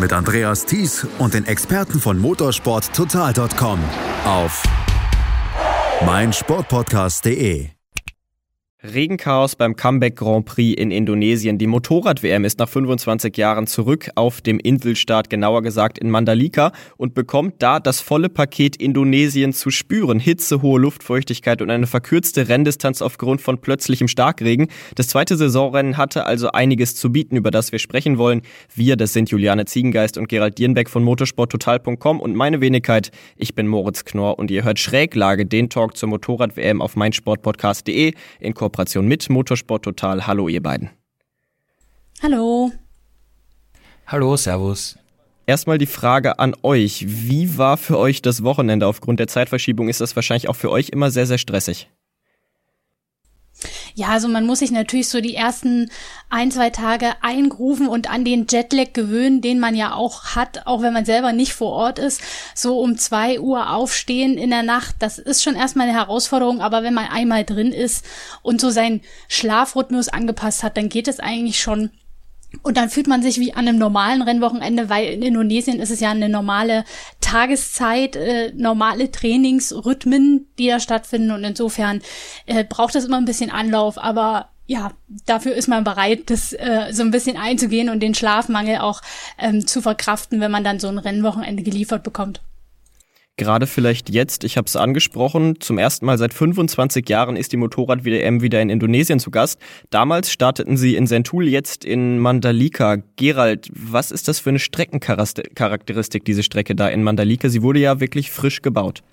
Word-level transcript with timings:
mit 0.00 0.12
Andreas 0.12 0.64
Thies 0.64 1.06
und 1.18 1.34
den 1.34 1.46
Experten 1.46 2.00
von 2.00 2.18
motorsporttotal.com 2.18 3.80
auf 4.24 4.62
meinsportpodcast.de. 6.04 7.77
Regenchaos 8.84 9.56
beim 9.56 9.74
Comeback 9.74 10.14
Grand 10.14 10.46
Prix 10.46 10.80
in 10.80 10.92
Indonesien. 10.92 11.58
Die 11.58 11.66
Motorrad-WM 11.66 12.44
ist 12.44 12.60
nach 12.60 12.68
25 12.68 13.36
Jahren 13.36 13.66
zurück 13.66 14.08
auf 14.14 14.40
dem 14.40 14.60
Inselstaat, 14.60 15.28
genauer 15.28 15.62
gesagt 15.62 15.98
in 15.98 16.10
Mandalika, 16.10 16.70
und 16.96 17.12
bekommt 17.12 17.54
da 17.58 17.80
das 17.80 18.00
volle 18.00 18.28
Paket 18.28 18.76
Indonesien 18.76 19.52
zu 19.52 19.72
spüren. 19.72 20.20
Hitze, 20.20 20.62
hohe 20.62 20.78
Luftfeuchtigkeit 20.78 21.60
und 21.60 21.70
eine 21.70 21.88
verkürzte 21.88 22.48
Renndistanz 22.48 23.02
aufgrund 23.02 23.40
von 23.40 23.58
plötzlichem 23.58 24.06
Starkregen. 24.06 24.68
Das 24.94 25.08
zweite 25.08 25.36
Saisonrennen 25.36 25.96
hatte 25.96 26.24
also 26.24 26.52
einiges 26.52 26.94
zu 26.94 27.10
bieten, 27.10 27.34
über 27.34 27.50
das 27.50 27.72
wir 27.72 27.80
sprechen 27.80 28.16
wollen. 28.16 28.42
Wir, 28.72 28.94
das 28.94 29.12
sind 29.12 29.28
Juliane 29.28 29.64
Ziegengeist 29.64 30.16
und 30.16 30.28
Gerald 30.28 30.56
Dierenbeck 30.56 30.88
von 30.88 31.02
motorsporttotal.com 31.02 32.20
und 32.20 32.36
meine 32.36 32.60
Wenigkeit, 32.60 33.10
ich 33.36 33.56
bin 33.56 33.66
Moritz 33.66 34.04
Knorr 34.04 34.38
und 34.38 34.52
ihr 34.52 34.62
hört 34.62 34.78
Schräglage, 34.78 35.46
den 35.46 35.68
Talk 35.68 35.96
zur 35.96 36.10
Motorrad-WM 36.10 36.80
auf 36.80 36.94
meinsportpodcast.de 36.94 38.12
in 38.38 38.54
Kooperation 38.68 39.08
mit 39.08 39.30
Motorsport 39.30 39.82
Total. 39.82 40.26
Hallo 40.26 40.46
ihr 40.46 40.62
beiden. 40.62 40.90
Hallo. 42.22 42.70
Hallo, 44.06 44.36
Servus. 44.36 44.98
Erstmal 45.46 45.78
die 45.78 45.86
Frage 45.86 46.38
an 46.38 46.54
euch. 46.62 47.06
Wie 47.08 47.56
war 47.56 47.78
für 47.78 47.98
euch 47.98 48.20
das 48.20 48.42
Wochenende? 48.42 48.86
Aufgrund 48.86 49.20
der 49.20 49.26
Zeitverschiebung 49.26 49.88
ist 49.88 50.02
das 50.02 50.14
wahrscheinlich 50.16 50.50
auch 50.50 50.56
für 50.56 50.70
euch 50.70 50.90
immer 50.90 51.10
sehr, 51.10 51.26
sehr 51.26 51.38
stressig. 51.38 51.88
Ja, 53.98 54.10
also 54.10 54.28
man 54.28 54.46
muss 54.46 54.60
sich 54.60 54.70
natürlich 54.70 55.08
so 55.08 55.20
die 55.20 55.34
ersten 55.34 55.90
ein, 56.30 56.52
zwei 56.52 56.70
Tage 56.70 57.14
eingrufen 57.20 57.88
und 57.88 58.08
an 58.08 58.24
den 58.24 58.46
Jetlag 58.48 58.92
gewöhnen, 58.92 59.40
den 59.40 59.58
man 59.58 59.74
ja 59.74 59.92
auch 59.92 60.36
hat, 60.36 60.68
auch 60.68 60.82
wenn 60.82 60.92
man 60.92 61.04
selber 61.04 61.32
nicht 61.32 61.52
vor 61.52 61.72
Ort 61.72 61.98
ist. 61.98 62.20
So 62.54 62.78
um 62.78 62.96
zwei 62.96 63.40
Uhr 63.40 63.72
aufstehen 63.72 64.38
in 64.38 64.50
der 64.50 64.62
Nacht, 64.62 64.94
das 65.00 65.18
ist 65.18 65.42
schon 65.42 65.56
erstmal 65.56 65.88
eine 65.88 65.98
Herausforderung, 65.98 66.60
aber 66.60 66.84
wenn 66.84 66.94
man 66.94 67.08
einmal 67.08 67.42
drin 67.42 67.72
ist 67.72 68.04
und 68.42 68.60
so 68.60 68.70
seinen 68.70 69.00
Schlafrhythmus 69.26 70.06
angepasst 70.06 70.62
hat, 70.62 70.76
dann 70.76 70.88
geht 70.88 71.08
es 71.08 71.18
eigentlich 71.18 71.60
schon 71.60 71.90
und 72.62 72.76
dann 72.76 72.88
fühlt 72.88 73.06
man 73.06 73.22
sich 73.22 73.38
wie 73.40 73.52
an 73.52 73.68
einem 73.68 73.78
normalen 73.78 74.22
Rennwochenende, 74.22 74.88
weil 74.88 75.12
in 75.12 75.22
Indonesien 75.22 75.80
ist 75.80 75.90
es 75.90 76.00
ja 76.00 76.10
eine 76.10 76.28
normale 76.28 76.84
Tageszeit, 77.20 78.16
äh, 78.16 78.52
normale 78.54 79.10
Trainingsrhythmen, 79.10 80.46
die 80.58 80.68
da 80.68 80.80
stattfinden. 80.80 81.30
Und 81.30 81.44
insofern 81.44 82.00
äh, 82.46 82.64
braucht 82.64 82.94
das 82.94 83.04
immer 83.04 83.18
ein 83.18 83.26
bisschen 83.26 83.50
Anlauf, 83.50 83.98
aber 83.98 84.48
ja, 84.66 84.92
dafür 85.24 85.54
ist 85.54 85.68
man 85.68 85.84
bereit, 85.84 86.30
das 86.30 86.52
äh, 86.52 86.88
so 86.92 87.02
ein 87.02 87.10
bisschen 87.10 87.38
einzugehen 87.38 87.88
und 87.88 88.00
den 88.00 88.14
Schlafmangel 88.14 88.78
auch 88.78 89.00
ähm, 89.38 89.66
zu 89.66 89.80
verkraften, 89.80 90.40
wenn 90.40 90.50
man 90.50 90.64
dann 90.64 90.78
so 90.78 90.88
ein 90.88 90.98
Rennwochenende 90.98 91.62
geliefert 91.62 92.02
bekommt. 92.02 92.42
Gerade 93.38 93.68
vielleicht 93.68 94.10
jetzt, 94.10 94.42
ich 94.42 94.56
habe 94.56 94.66
es 94.66 94.74
angesprochen, 94.74 95.60
zum 95.60 95.78
ersten 95.78 96.04
Mal 96.06 96.18
seit 96.18 96.34
25 96.34 97.08
Jahren 97.08 97.36
ist 97.36 97.52
die 97.52 97.56
Motorrad-WM 97.56 98.42
wieder 98.42 98.60
in 98.60 98.68
Indonesien 98.68 99.20
zu 99.20 99.30
Gast. 99.30 99.60
Damals 99.90 100.32
starteten 100.32 100.76
sie 100.76 100.96
in 100.96 101.06
Sentul, 101.06 101.46
jetzt 101.46 101.84
in 101.84 102.18
Mandalika. 102.18 102.96
Gerald, 103.14 103.70
was 103.72 104.10
ist 104.10 104.26
das 104.26 104.40
für 104.40 104.50
eine 104.50 104.58
Streckencharakteristik, 104.58 106.24
diese 106.24 106.42
Strecke 106.42 106.74
da 106.74 106.88
in 106.88 107.04
Mandalika? 107.04 107.48
Sie 107.48 107.62
wurde 107.62 107.78
ja 107.78 108.00
wirklich 108.00 108.32
frisch 108.32 108.60
gebaut. 108.60 109.04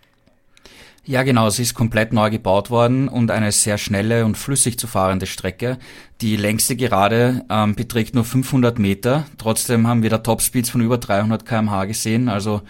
Ja, 1.07 1.21
genau, 1.21 1.51
sie 1.51 1.61
ist 1.61 1.75
komplett 1.75 2.13
neu 2.13 2.31
gebaut 2.31 2.71
worden 2.71 3.07
und 3.07 3.29
eine 3.29 3.51
sehr 3.51 3.77
schnelle 3.77 4.25
und 4.25 4.39
flüssig 4.39 4.79
zu 4.79 4.87
fahrende 4.87 5.27
Strecke. 5.27 5.77
Die 6.21 6.35
längste 6.35 6.75
Gerade 6.75 7.45
ähm, 7.47 7.75
beträgt 7.75 8.15
nur 8.15 8.23
500 8.23 8.79
Meter. 8.79 9.25
Trotzdem 9.37 9.85
haben 9.85 10.01
wir 10.01 10.09
da 10.09 10.17
Topspeeds 10.17 10.71
von 10.71 10.81
über 10.81 10.97
300 10.97 11.45
kmh 11.45 11.85
gesehen. 11.85 12.27
Also 12.27 12.63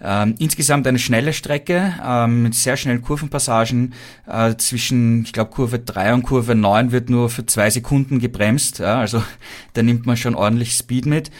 ähm, 0.00 0.36
insgesamt 0.38 0.86
eine 0.86 0.98
schnelle 0.98 1.34
Strecke 1.34 1.92
ähm, 2.02 2.44
mit 2.44 2.54
sehr 2.54 2.78
schnellen 2.78 3.02
Kurvenpassagen. 3.02 3.92
Äh, 4.26 4.56
zwischen, 4.56 5.24
ich 5.24 5.34
glaube, 5.34 5.50
Kurve 5.50 5.78
3 5.78 6.14
und 6.14 6.22
Kurve 6.22 6.54
9 6.54 6.92
wird 6.92 7.10
nur 7.10 7.28
für 7.28 7.44
zwei 7.44 7.68
Sekunden 7.68 8.20
gebremst. 8.20 8.78
Ja, 8.78 9.00
also 9.00 9.22
da 9.74 9.82
nimmt 9.82 10.06
man 10.06 10.16
schon 10.16 10.34
ordentlich 10.34 10.72
Speed 10.72 11.04
mit. 11.04 11.30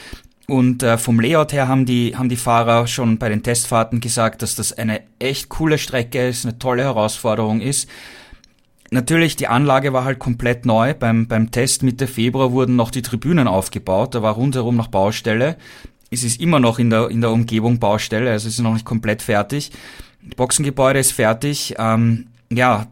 Und 0.49 0.83
äh, 0.83 0.99
vom 0.99 1.21
Layout 1.21 1.53
her 1.53 1.69
haben 1.69 1.87
die, 1.87 2.17
haben 2.17 2.29
die 2.29 2.37
Fahrer 2.37 2.87
schon 2.87 3.19
bei 3.19 3.29
den 3.29 3.43
Testfahrten 3.43 4.01
gesagt, 4.01 4.43
dass 4.43 4.55
das 4.55 4.73
eine 4.73 5.01
echt 5.19 5.49
coole 5.49 5.79
Strecke 5.79 6.29
ist, 6.29 6.45
eine 6.45 6.59
tolle 6.59 6.83
Herausforderung 6.83 7.61
ist. 7.61 7.89
Natürlich, 8.91 9.37
die 9.37 9.47
Anlage 9.47 9.93
war 9.93 10.05
halt 10.05 10.19
komplett 10.19 10.67
neu. 10.67 10.95
Beim, 10.95 11.27
beim 11.27 11.51
Test 11.51 11.83
Mitte 11.83 12.07
Februar 12.07 12.53
wurden 12.53 12.77
noch 12.77 12.91
die 12.91 13.03
Tribünen 13.03 13.49
aufgebaut. 13.49 14.15
Da 14.15 14.23
war 14.23 14.35
rundherum 14.35 14.77
noch 14.77 14.89
Baustelle 14.89 15.57
es 16.13 16.25
ist 16.25 16.41
immer 16.41 16.61
noch 16.61 16.79
in 16.79 16.91
der, 16.91 17.09
in 17.09 17.23
der 17.23 17.31
Umgebung 17.31 17.79
Baustelle, 17.79 18.31
also 18.31 18.47
es 18.47 18.55
ist 18.55 18.61
noch 18.61 18.75
nicht 18.75 18.85
komplett 18.85 19.23
fertig. 19.23 19.73
Das 20.23 20.37
Boxengebäude 20.37 20.99
ist 20.99 21.13
fertig. 21.13 21.75
Ähm, 21.79 22.27
ja, 22.57 22.87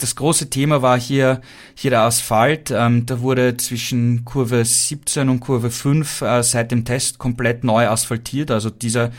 das 0.00 0.16
große 0.16 0.50
Thema 0.50 0.82
war 0.82 0.98
hier, 0.98 1.40
hier 1.74 1.90
der 1.90 2.02
Asphalt. 2.02 2.70
Ähm, 2.70 3.06
da 3.06 3.20
wurde 3.20 3.56
zwischen 3.56 4.24
Kurve 4.24 4.64
17 4.64 5.28
und 5.28 5.40
Kurve 5.40 5.70
5 5.70 6.22
äh, 6.22 6.42
seit 6.42 6.70
dem 6.70 6.84
Test 6.84 7.18
komplett 7.18 7.64
neu 7.64 7.88
asphaltiert. 7.88 8.50
Also 8.50 8.70
dieser, 8.70 9.10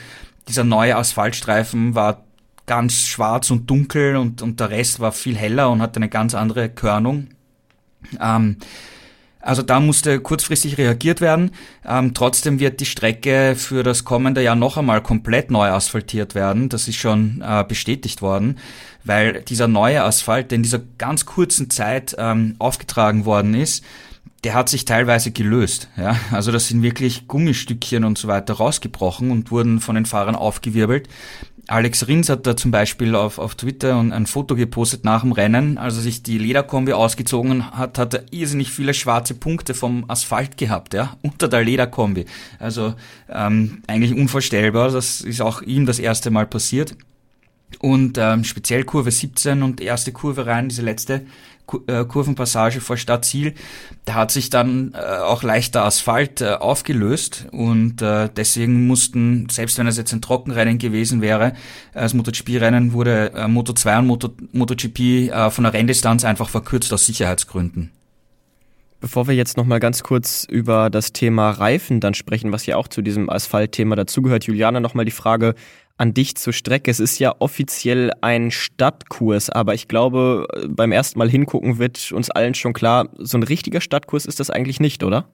dieser 0.48 0.64
neue 0.64 0.96
Asphaltstreifen 0.96 1.96
war 1.96 2.24
ganz 2.66 3.02
schwarz 3.02 3.52
und 3.52 3.70
dunkel 3.70 4.16
und, 4.16 4.42
und 4.42 4.60
der 4.60 4.70
Rest 4.70 5.00
war 5.00 5.12
viel 5.12 5.36
heller 5.36 5.70
und 5.70 5.82
hatte 5.82 5.98
eine 5.98 6.10
ganz 6.10 6.34
andere 6.34 6.70
Körnung. 6.70 7.30
Ähm, 8.22 8.58
also 9.44 9.62
da 9.62 9.80
musste 9.80 10.20
kurzfristig 10.20 10.78
reagiert 10.78 11.22
werden. 11.22 11.52
Ähm, 11.86 12.14
trotzdem 12.14 12.60
wird 12.60 12.80
die 12.80 12.86
Strecke 12.86 13.56
für 13.58 13.84
das 13.84 14.06
kommende 14.06 14.42
Jahr 14.42 14.56
noch 14.56 14.78
einmal 14.78 15.02
komplett 15.02 15.52
neu 15.52 15.70
asphaltiert 15.70 16.34
werden. 16.34 16.70
Das 16.70 16.88
ist 16.88 16.96
schon 16.96 17.44
äh, 17.46 17.64
bestätigt 17.68 18.22
worden, 18.22 18.58
weil 19.04 19.42
dieser 19.42 19.68
neue 19.68 20.04
Asphalt, 20.04 20.52
der 20.52 20.58
in 20.58 20.64
dieser 20.64 20.82
ganz 20.98 21.26
kurzen 21.26 21.70
Zeit 21.70 22.16
ähm, 22.18 22.56
aufgetragen 22.60 23.26
worden 23.26 23.54
ist, 23.54 23.84
der 24.44 24.54
hat 24.54 24.70
sich 24.70 24.86
teilweise 24.86 25.32
gelöst. 25.32 25.88
Ja? 25.98 26.18
Also 26.32 26.52
das 26.52 26.68
sind 26.68 26.84
wirklich 26.84 27.28
Gummistückchen 27.28 28.04
und 28.04 28.18
so 28.18 28.28
weiter 28.28 28.56
rausgebrochen 28.56 29.32
und 29.32 29.52
wurden 29.52 29.80
von 29.80 29.96
den 29.96 30.06
Fahrern 30.06 30.36
aufgewirbelt. 30.36 31.08
Alex 31.68 32.08
Rins 32.08 32.28
hat 32.28 32.46
da 32.46 32.58
zum 32.58 32.72
Beispiel 32.72 33.16
auf, 33.16 33.40
auf 33.40 33.56
Twitter 33.56 33.98
ein 33.98 34.26
Foto 34.26 34.56
gepostet 34.56 35.06
nach 35.06 35.22
dem 35.22 35.32
Rennen, 35.32 35.78
als 35.78 35.96
er 35.96 36.02
sich 36.02 36.22
die 36.22 36.38
Lederkombi 36.38 36.92
ausgezogen 36.92 37.72
hat, 37.72 37.98
hat 37.98 38.14
er 38.14 38.26
irrsinnig 38.32 38.70
viele 38.70 38.94
schwarze 38.94 39.34
Punkte 39.34 39.74
vom 39.74 40.04
Asphalt 40.10 40.58
gehabt, 40.58 40.94
ja, 40.94 41.16
unter 41.22 41.48
der 41.48 41.64
Lederkombi. 41.64 42.26
Also 42.60 42.96
ähm, 43.30 43.82
eigentlich 43.88 44.14
unvorstellbar, 44.14 44.92
das 44.92 45.22
ist 45.22 45.42
auch 45.42 45.62
ihm 45.62 45.86
das 45.86 46.00
erste 46.00 46.32
Mal 46.32 46.46
passiert. 46.46 46.98
Und 47.80 48.18
ähm, 48.20 48.44
speziell 48.44 48.84
Kurve 48.84 49.12
17 49.12 49.64
und 49.64 49.82
erste 49.82 50.12
Kurve 50.12 50.46
rein, 50.46 50.70
diese 50.70 50.84
letzte 50.84 51.26
Kurvenpassage 51.66 52.82
vor 52.82 52.98
Stadtziel, 52.98 53.54
da 54.06 54.16
hat 54.16 54.32
sich 54.32 54.50
dann 54.50 54.94
äh, 54.94 54.98
auch 54.98 55.44
leichter 55.44 55.86
Asphalt 55.86 56.42
äh, 56.42 56.54
aufgelöst 56.54 57.48
und 57.52 58.02
äh, 58.02 58.30
deswegen 58.36 58.86
mussten, 58.86 59.48
selbst 59.50 59.78
wenn 59.78 59.88
es 59.88 59.98
jetzt 59.98 60.14
ein 60.14 60.22
Trockenrennen 60.22 60.78
gewesen 60.78 61.22
wäre, 61.22 61.54
das 61.94 62.14
MotoGP-Rennen 62.14 62.94
wurde 62.94 63.32
äh, 63.34 63.48
Moto 63.48 63.74
2 63.74 64.00
und 64.00 64.08
Moto, 64.08 64.30
MotoGP 64.52 65.00
äh, 65.00 65.50
von 65.50 65.64
der 65.64 65.74
Renndistanz 65.74 66.26
einfach 66.26 66.50
verkürzt 66.50 66.92
aus 66.94 67.06
Sicherheitsgründen. 67.06 67.92
Bevor 69.04 69.28
wir 69.28 69.36
jetzt 69.36 69.58
nochmal 69.58 69.82
ganz 69.82 70.02
kurz 70.02 70.46
über 70.50 70.90
das 70.90 71.12
Thema 71.12 71.50
Reifen 71.50 72.00
dann 72.00 72.14
sprechen, 72.14 72.54
was 72.54 72.66
ja 72.66 72.78
auch 72.78 72.88
zu 72.88 73.02
diesem 73.02 73.30
Asphaltthema 73.30 73.98
dazugehört, 73.98 74.46
Juliana, 74.46 74.80
nochmal 74.80 75.04
die 75.04 75.12
Frage 75.12 75.56
an 75.98 76.14
dich 76.14 76.36
zur 76.36 76.54
Strecke. 76.54 76.90
Es 76.90 77.00
ist 77.00 77.20
ja 77.20 77.36
offiziell 77.40 78.12
ein 78.22 78.52
Stadtkurs, 78.52 79.50
aber 79.50 79.74
ich 79.74 79.88
glaube, 79.88 80.48
beim 80.68 80.92
ersten 80.92 81.20
Mal 81.20 81.30
hingucken 81.30 81.78
wird 81.78 82.12
uns 82.12 82.30
allen 82.30 82.56
schon 82.56 82.74
klar, 82.74 83.10
so 83.18 83.38
ein 83.38 83.44
richtiger 83.44 83.82
Stadtkurs 83.82 84.26
ist 84.26 84.40
das 84.40 84.50
eigentlich 84.50 84.80
nicht, 84.80 85.04
oder? 85.04 85.30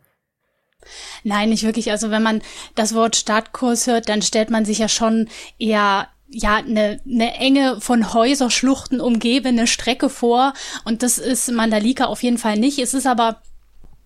Nein, 1.23 1.49
nicht 1.49 1.63
wirklich. 1.63 1.91
Also 1.91 2.09
wenn 2.09 2.23
man 2.23 2.41
das 2.75 2.93
Wort 2.93 3.15
Stadtkurs 3.15 3.87
hört, 3.87 4.09
dann 4.09 4.21
stellt 4.21 4.49
man 4.49 4.65
sich 4.65 4.79
ja 4.79 4.87
schon 4.87 5.27
eher 5.57 6.07
ja 6.31 6.57
eine, 6.57 6.99
eine 7.05 7.33
enge 7.35 7.81
von 7.81 8.13
Häuserschluchten 8.13 9.01
umgebene 9.01 9.65
Strecke 9.65 10.09
vor 10.09 10.53
und 10.85 11.01
das 11.01 11.17
ist 11.17 11.51
Mandalika 11.51 12.05
auf 12.05 12.21
jeden 12.21 12.37
Fall 12.37 12.57
nicht. 12.57 12.77
Es 12.79 12.93
ist 12.93 13.07
aber 13.07 13.41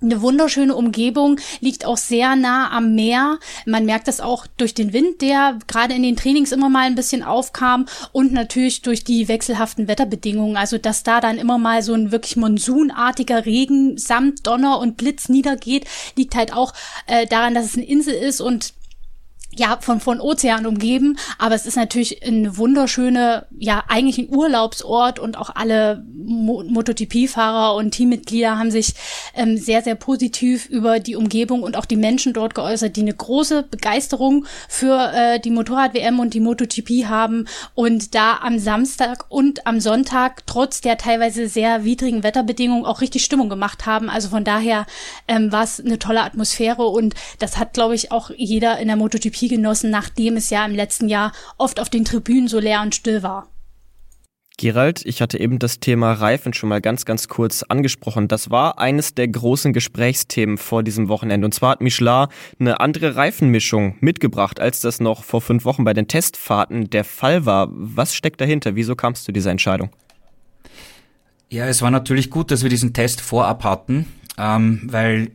eine 0.03 0.21
wunderschöne 0.21 0.75
Umgebung, 0.75 1.39
liegt 1.59 1.85
auch 1.85 1.97
sehr 1.97 2.35
nah 2.35 2.71
am 2.71 2.95
Meer. 2.95 3.39
Man 3.65 3.85
merkt 3.85 4.07
das 4.07 4.21
auch 4.21 4.47
durch 4.57 4.73
den 4.73 4.93
Wind, 4.93 5.21
der 5.21 5.57
gerade 5.67 5.93
in 5.93 6.03
den 6.03 6.15
Trainings 6.15 6.51
immer 6.51 6.69
mal 6.69 6.85
ein 6.85 6.95
bisschen 6.95 7.23
aufkam 7.23 7.85
und 8.11 8.33
natürlich 8.33 8.81
durch 8.81 9.03
die 9.03 9.27
wechselhaften 9.27 9.87
Wetterbedingungen. 9.87 10.57
Also, 10.57 10.77
dass 10.77 11.03
da 11.03 11.19
dann 11.21 11.37
immer 11.37 11.57
mal 11.57 11.81
so 11.81 11.93
ein 11.93 12.11
wirklich 12.11 12.35
monsunartiger 12.35 13.45
Regen 13.45 13.97
samt 13.97 14.45
Donner 14.45 14.79
und 14.79 14.97
Blitz 14.97 15.29
niedergeht, 15.29 15.85
liegt 16.15 16.35
halt 16.35 16.53
auch 16.53 16.73
äh, 17.07 17.25
daran, 17.27 17.53
dass 17.53 17.65
es 17.65 17.75
eine 17.75 17.85
Insel 17.85 18.13
ist 18.13 18.41
und 18.41 18.73
ja, 19.55 19.77
von, 19.81 19.99
von 19.99 20.19
Ozean 20.19 20.65
umgeben, 20.65 21.17
aber 21.37 21.55
es 21.55 21.65
ist 21.65 21.75
natürlich 21.75 22.25
eine 22.25 22.57
wunderschöne, 22.57 23.45
ja, 23.57 23.83
eigentlich 23.87 24.17
ein 24.17 24.33
Urlaubsort 24.33 25.19
und 25.19 25.37
auch 25.37 25.51
alle 25.55 26.03
Mo 26.25 26.63
MotoGP-Fahrer 26.63 27.75
und 27.75 27.91
Teammitglieder 27.91 28.57
haben 28.57 28.71
sich 28.71 28.93
ähm, 29.35 29.57
sehr, 29.57 29.81
sehr 29.81 29.95
positiv 29.95 30.67
über 30.67 30.99
die 30.99 31.15
Umgebung 31.15 31.63
und 31.63 31.77
auch 31.77 31.85
die 31.85 31.97
Menschen 31.97 32.33
dort 32.33 32.55
geäußert, 32.55 32.95
die 32.95 33.01
eine 33.01 33.13
große 33.13 33.63
Begeisterung 33.63 34.45
für 34.67 35.11
äh, 35.13 35.39
die 35.39 35.51
Motorrad-WM 35.51 36.19
und 36.19 36.33
die 36.33 36.39
MotoGP 36.39 37.05
haben 37.07 37.45
und 37.75 38.15
da 38.15 38.39
am 38.41 38.59
Samstag 38.59 39.25
und 39.29 39.67
am 39.67 39.79
Sonntag 39.79 40.45
trotz 40.47 40.81
der 40.81 40.97
teilweise 40.97 41.47
sehr 41.47 41.83
widrigen 41.83 42.23
Wetterbedingungen 42.23 42.85
auch 42.85 43.01
richtig 43.01 43.23
Stimmung 43.23 43.49
gemacht 43.49 43.85
haben. 43.85 44.09
Also 44.09 44.29
von 44.29 44.43
daher 44.43 44.85
ähm, 45.27 45.51
war 45.51 45.63
es 45.63 45.79
eine 45.79 45.99
tolle 45.99 46.21
Atmosphäre 46.21 46.87
und 46.87 47.15
das 47.39 47.57
hat, 47.57 47.73
glaube 47.73 47.95
ich, 47.95 48.11
auch 48.11 48.31
jeder 48.35 48.79
in 48.79 48.87
der 48.87 48.97
MotoGP 48.97 49.42
Sympathie 49.43 49.47
genossen, 49.47 49.89
nachdem 49.89 50.37
es 50.37 50.49
ja 50.49 50.65
im 50.65 50.75
letzten 50.75 51.09
Jahr 51.09 51.31
oft 51.57 51.79
auf 51.79 51.89
den 51.89 52.05
Tribünen 52.05 52.47
so 52.47 52.59
leer 52.59 52.81
und 52.81 52.95
still 52.95 53.23
war. 53.23 53.47
Gerald, 54.57 55.03
ich 55.05 55.19
hatte 55.19 55.39
eben 55.39 55.57
das 55.57 55.79
Thema 55.79 56.13
Reifen 56.13 56.53
schon 56.53 56.69
mal 56.69 56.79
ganz, 56.79 57.05
ganz 57.05 57.27
kurz 57.27 57.63
angesprochen. 57.63 58.27
Das 58.27 58.51
war 58.51 58.77
eines 58.77 59.15
der 59.15 59.27
großen 59.27 59.73
Gesprächsthemen 59.73 60.59
vor 60.59 60.83
diesem 60.83 61.07
Wochenende. 61.07 61.45
Und 61.45 61.55
zwar 61.55 61.71
hat 61.71 61.81
Michelin 61.81 62.27
eine 62.59 62.79
andere 62.79 63.15
Reifenmischung 63.15 63.95
mitgebracht, 63.99 64.59
als 64.59 64.79
das 64.79 64.99
noch 64.99 65.23
vor 65.23 65.41
fünf 65.41 65.65
Wochen 65.65 65.83
bei 65.83 65.93
den 65.93 66.07
Testfahrten 66.07 66.91
der 66.91 67.03
Fall 67.03 67.47
war. 67.47 67.67
Was 67.71 68.13
steckt 68.13 68.41
dahinter? 68.41 68.75
Wieso 68.75 68.95
kamst 68.95 69.27
du 69.27 69.31
dieser 69.31 69.49
Entscheidung? 69.49 69.89
Ja, 71.49 71.65
es 71.65 71.81
war 71.81 71.89
natürlich 71.89 72.29
gut, 72.29 72.51
dass 72.51 72.61
wir 72.61 72.69
diesen 72.69 72.93
Test 72.93 73.21
vorab 73.21 73.63
hatten, 73.63 74.05
ähm, 74.37 74.81
weil 74.85 75.31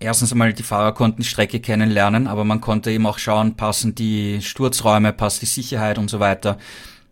erstens 0.00 0.32
einmal 0.32 0.52
die 0.52 0.62
Fahrer 0.62 0.92
konnten 0.92 1.22
die 1.22 1.28
Strecke 1.28 1.60
kennenlernen, 1.60 2.26
aber 2.26 2.44
man 2.44 2.60
konnte 2.60 2.90
eben 2.90 3.06
auch 3.06 3.18
schauen, 3.18 3.56
passen 3.56 3.94
die 3.94 4.40
Sturzräume, 4.42 5.12
passt 5.12 5.42
die 5.42 5.46
Sicherheit 5.46 5.98
und 5.98 6.08
so 6.10 6.20
weiter. 6.20 6.58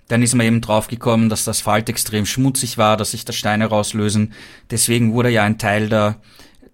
Dann 0.08 0.22
ist 0.22 0.34
man 0.34 0.46
eben 0.46 0.60
draufgekommen, 0.60 1.28
dass 1.28 1.44
das 1.44 1.58
Asphalt 1.58 1.88
extrem 1.88 2.26
schmutzig 2.26 2.78
war, 2.78 2.96
dass 2.96 3.10
sich 3.10 3.24
da 3.24 3.32
Steine 3.32 3.66
rauslösen. 3.66 4.32
Deswegen 4.70 5.12
wurde 5.12 5.30
ja 5.30 5.42
ein 5.42 5.58
Teil 5.58 5.88
der, 5.88 6.16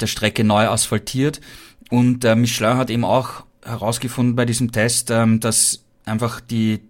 der 0.01 0.07
Strecke 0.07 0.45
neu 0.45 0.69
asphaltiert. 0.69 1.41
Und 1.89 2.25
äh, 2.25 2.35
Michelin 2.35 2.77
hat 2.77 2.91
eben 2.91 3.05
auch 3.05 3.45
herausgefunden 3.65 4.37
bei 4.37 4.45
diesem 4.45 4.71
Test, 4.73 5.11
ähm, 5.11 5.41
dass 5.41 5.85
einfach 6.05 6.41
die 6.41 6.81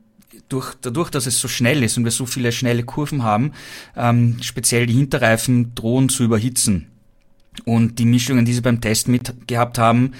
durch, 0.49 0.75
dadurch, 0.81 1.11
dass 1.11 1.27
es 1.27 1.39
so 1.39 1.49
schnell 1.49 1.83
ist 1.83 1.97
und 1.97 2.05
wir 2.05 2.11
so 2.11 2.27
viele 2.27 2.53
schnelle 2.53 2.83
Kurven 2.85 3.23
haben, 3.23 3.53
ähm, 3.97 4.37
speziell 4.43 4.87
die 4.87 4.95
Hinterreifen 4.95 5.75
drohen 5.75 6.09
zu 6.09 6.25
überhitzen. 6.25 6.92
Und 7.64 7.99
die 7.99 8.06
Mischungen, 8.06 8.44
die 8.44 8.54
sie 8.54 8.60
beim 8.60 8.81
Test 8.81 9.08
mitgehabt 9.08 9.78
haben, 9.78 10.12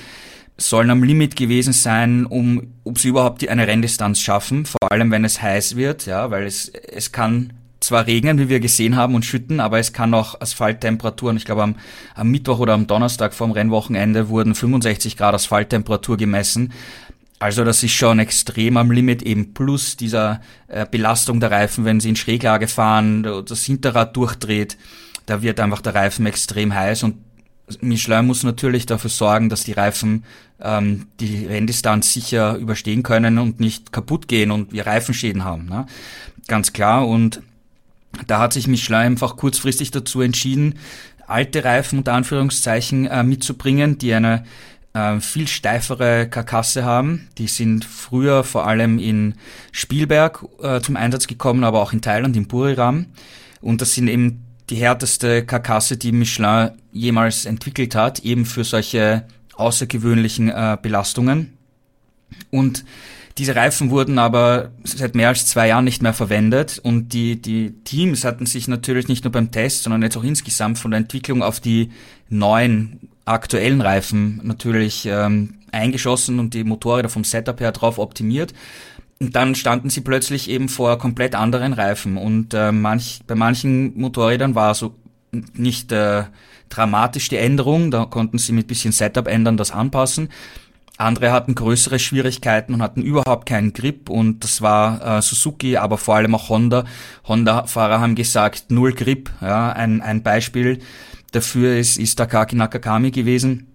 sollen 0.59 0.91
am 0.91 1.03
Limit 1.03 1.37
gewesen 1.37 1.73
sein, 1.73 2.27
um 2.27 2.75
ob 2.85 2.99
sie 2.99 3.09
überhaupt 3.09 3.47
eine 3.49 3.67
Renndistanz 3.67 4.21
schaffen, 4.21 4.67
vor 4.67 4.91
allem 4.91 5.11
wenn 5.11 5.25
es 5.25 5.41
heiß 5.41 5.77
wird, 5.77 6.07
ja, 6.07 6.31
weil 6.31 6.45
es 6.45 6.69
es 6.69 7.13
kann 7.13 7.53
zwar 7.81 8.07
regnen, 8.07 8.39
wie 8.39 8.49
wir 8.49 8.61
gesehen 8.61 8.97
haben, 8.97 9.15
und 9.15 9.25
schütten, 9.25 9.59
aber 9.59 9.79
es 9.79 9.93
kann 9.93 10.15
auch 10.15 10.41
Asphalttemperaturen, 10.41 11.37
ich 11.37 11.45
glaube 11.45 11.63
am, 11.63 11.77
am 12.15 12.31
Mittwoch 12.31 12.61
oder 12.61 12.75
am 12.75 12.87
Donnerstag 12.87 13.35
vorm 13.35 13.51
Rennwochenende 13.51 14.29
wurden 14.29 14.55
65 14.55 15.17
Grad 15.17 15.35
Asphalttemperatur 15.35 16.17
gemessen. 16.17 16.73
Also 17.41 17.65
das 17.65 17.83
ist 17.83 17.93
schon 17.93 18.21
extrem 18.21 18.77
am 18.77 18.93
Limit, 18.93 19.23
eben 19.23 19.53
plus 19.53 19.97
dieser 19.97 20.41
äh, 20.69 20.87
Belastung 20.89 21.41
der 21.41 21.51
Reifen, 21.51 21.85
wenn 21.85 21.99
sie 21.99 22.11
in 22.11 22.17
Schräglage 22.17 22.69
fahren, 22.69 23.27
das 23.45 23.65
Hinterrad 23.65 24.17
durchdreht 24.17 24.77
da 25.27 25.43
wird 25.43 25.61
einfach 25.61 25.81
der 25.81 25.95
Reifen 25.95 26.27
extrem 26.27 26.75
heiß 26.75 27.03
und 27.05 27.17
Michelin 27.81 28.27
muss 28.27 28.43
natürlich 28.43 28.87
dafür 28.87 29.11
sorgen, 29.11 29.49
dass 29.49 29.65
die 29.65 29.73
Reifen 29.73 30.25
ähm, 30.61 31.07
die 31.21 31.47
Renndistanz 31.47 32.13
sicher 32.13 32.57
überstehen 32.57 33.03
können 33.03 33.39
und 33.39 33.61
nicht 33.61 33.93
kaputt 33.93 34.29
gehen 34.29 34.51
und 34.51 34.73
wir 34.73 34.87
Reifenschäden 34.87 35.45
haben. 35.45 35.67
Ne? 35.67 35.87
Ganz 36.49 36.73
klar. 36.73 37.07
Und 37.07 37.41
da 38.27 38.41
hat 38.41 38.53
sich 38.53 38.67
Michelin 38.67 38.99
einfach 39.01 39.37
kurzfristig 39.37 39.91
dazu 39.91 40.21
entschieden, 40.21 40.79
alte 41.27 41.65
Reifen 41.65 41.99
unter 41.99 42.15
Anführungszeichen 42.15 43.07
äh, 43.07 43.23
mitzubringen, 43.23 43.97
die 43.97 44.13
eine 44.13 44.45
äh, 44.93 45.21
viel 45.21 45.49
steifere 45.49 46.29
Karkasse 46.29 46.85
haben. 46.85 47.29
Die 47.39 47.47
sind 47.47 47.85
früher 47.85 48.45
vor 48.45 48.67
allem 48.67 48.99
in 48.99 49.35
Spielberg 49.71 50.45
äh, 50.63 50.81
zum 50.81 50.97
Einsatz 50.97 51.27
gekommen, 51.27 51.65
aber 51.65 51.81
auch 51.81 51.93
in 51.93 52.03
Thailand, 52.03 52.37
in 52.37 52.49
Buriram. 52.49 53.07
Und 53.61 53.81
das 53.81 53.95
sind 53.95 54.09
eben 54.09 54.45
die 54.71 54.77
härteste 54.77 55.45
Karkasse, 55.45 55.97
die 55.97 56.13
Michelin 56.13 56.71
jemals 56.93 57.45
entwickelt 57.45 57.95
hat, 57.95 58.21
eben 58.21 58.45
für 58.45 58.65
solche 58.65 59.25
außergewöhnlichen 59.55 60.49
äh, 60.49 60.79
Belastungen. 60.81 61.57
Und 62.51 62.85
diese 63.39 63.57
Reifen 63.57 63.91
wurden 63.91 64.19
aber 64.19 64.73
seit 64.85 65.15
mehr 65.15 65.29
als 65.29 65.47
zwei 65.47 65.69
Jahren 65.69 65.85
nicht 65.85 66.03
mehr 66.03 66.13
verwendet 66.13 66.79
und 66.83 67.15
die, 67.15 67.41
die 67.41 67.73
Teams 67.85 68.25
hatten 68.25 68.45
sich 68.45 68.69
natürlich 68.69 69.09
nicht 69.09 69.25
nur 69.25 69.33
beim 69.33 69.51
Test, 69.51 69.85
sondern 69.85 70.03
jetzt 70.03 70.17
auch 70.17 70.25
insgesamt 70.25 70.79
von 70.79 70.91
der 70.91 70.99
Entwicklung 70.99 71.43
auf 71.43 71.59
die 71.59 71.91
neuen 72.29 73.09
aktuellen 73.25 73.81
Reifen 73.81 74.41
natürlich 74.43 75.07
ähm, 75.07 75.55
eingeschossen 75.71 76.39
und 76.39 76.53
die 76.53 76.65
Motorräder 76.65 77.09
vom 77.09 77.25
Setup 77.25 77.59
her 77.61 77.73
drauf 77.73 77.99
optimiert. 77.99 78.53
Und 79.23 79.37
dann 79.37 79.55
standen 79.55 79.89
sie 79.89 80.01
plötzlich 80.01 80.51
eben 80.51 80.69
vor 80.69 80.99
komplett 80.99 81.37
anderen 81.37 81.75
Reifen. 81.75 82.17
Und 82.17 82.55
äh, 82.55 82.73
manch, 82.73 83.21
bei 83.25 83.37
manchen 83.37 83.97
Motorrädern 83.97 84.57
war 84.57 84.75
so 84.75 84.97
nicht 85.31 85.93
äh, 85.93 86.25
dramatisch 86.69 87.29
die 87.29 87.37
Änderung, 87.37 87.93
da 87.93 88.05
konnten 88.05 88.39
sie 88.39 88.51
mit 88.51 88.67
bisschen 88.67 88.91
Setup 88.91 89.29
ändern, 89.29 89.57
das 89.57 89.71
anpassen. 89.71 90.29
Andere 90.99 91.31
hatten 91.31 91.55
größere 91.55 92.01
Schwierigkeiten 92.01 92.75
und 92.75 92.83
hatten 92.83 93.03
überhaupt 93.03 93.47
keinen 93.47 93.73
Grip 93.73 94.11
und 94.11 94.43
das 94.43 94.61
war 94.61 95.19
äh, 95.19 95.23
Suzuki, 95.23 95.77
aber 95.77 95.99
vor 95.99 96.17
allem 96.17 96.35
auch 96.35 96.49
Honda. 96.49 96.85
Honda-Fahrer 97.29 98.01
haben 98.01 98.17
gesagt, 98.17 98.73
null 98.73 98.93
Grip. 98.93 99.31
Ja, 99.41 99.71
ein, 99.71 100.01
ein 100.01 100.25
Beispiel 100.25 100.81
dafür 101.31 101.77
ist, 101.77 101.97
ist 101.97 102.17
Takaki 102.17 102.57
Nakakami 102.57 103.13
gewesen 103.13 103.72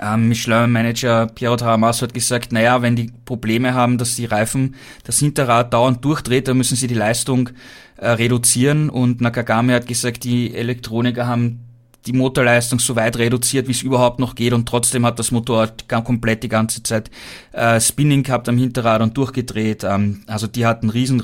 ähm, 0.00 0.28
Michelin-Manager 0.28 1.26
Piero 1.26 1.56
Taramasso 1.56 2.02
hat 2.02 2.14
gesagt, 2.14 2.52
naja, 2.52 2.82
wenn 2.82 2.96
die 2.96 3.12
Probleme 3.24 3.74
haben, 3.74 3.98
dass 3.98 4.16
die 4.16 4.24
Reifen 4.24 4.74
das 5.04 5.18
Hinterrad 5.18 5.72
dauernd 5.72 6.04
durchdreht, 6.04 6.48
dann 6.48 6.56
müssen 6.56 6.76
sie 6.76 6.88
die 6.88 6.94
Leistung 6.94 7.50
äh, 7.96 8.08
reduzieren. 8.08 8.90
Und 8.90 9.20
Nakagami 9.20 9.72
hat 9.72 9.86
gesagt, 9.86 10.24
die 10.24 10.54
Elektroniker 10.54 11.26
haben 11.26 11.67
die 12.08 12.14
Motorleistung 12.14 12.78
so 12.78 12.96
weit 12.96 13.18
reduziert, 13.18 13.68
wie 13.68 13.72
es 13.72 13.82
überhaupt 13.82 14.18
noch 14.18 14.34
geht 14.34 14.54
und 14.54 14.66
trotzdem 14.66 15.04
hat 15.04 15.18
das 15.18 15.30
Motorrad 15.30 15.86
komplett 15.88 16.42
die 16.42 16.48
ganze 16.48 16.82
Zeit 16.82 17.10
äh, 17.52 17.78
Spinning 17.80 18.22
gehabt 18.22 18.48
am 18.48 18.56
Hinterrad 18.56 19.02
und 19.02 19.16
durchgedreht. 19.16 19.84
Ähm, 19.84 20.22
also 20.26 20.46
die 20.46 20.64
hatten 20.64 20.88
riesen, 20.88 21.22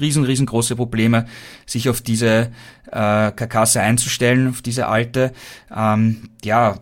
riesen, 0.00 0.22
riesengroße 0.22 0.76
Probleme, 0.76 1.26
sich 1.66 1.88
auf 1.88 2.00
diese 2.00 2.52
äh, 2.86 3.32
Karkasse 3.32 3.80
einzustellen, 3.80 4.50
auf 4.50 4.62
diese 4.62 4.86
alte. 4.86 5.32
Ähm, 5.74 6.30
ja, 6.44 6.78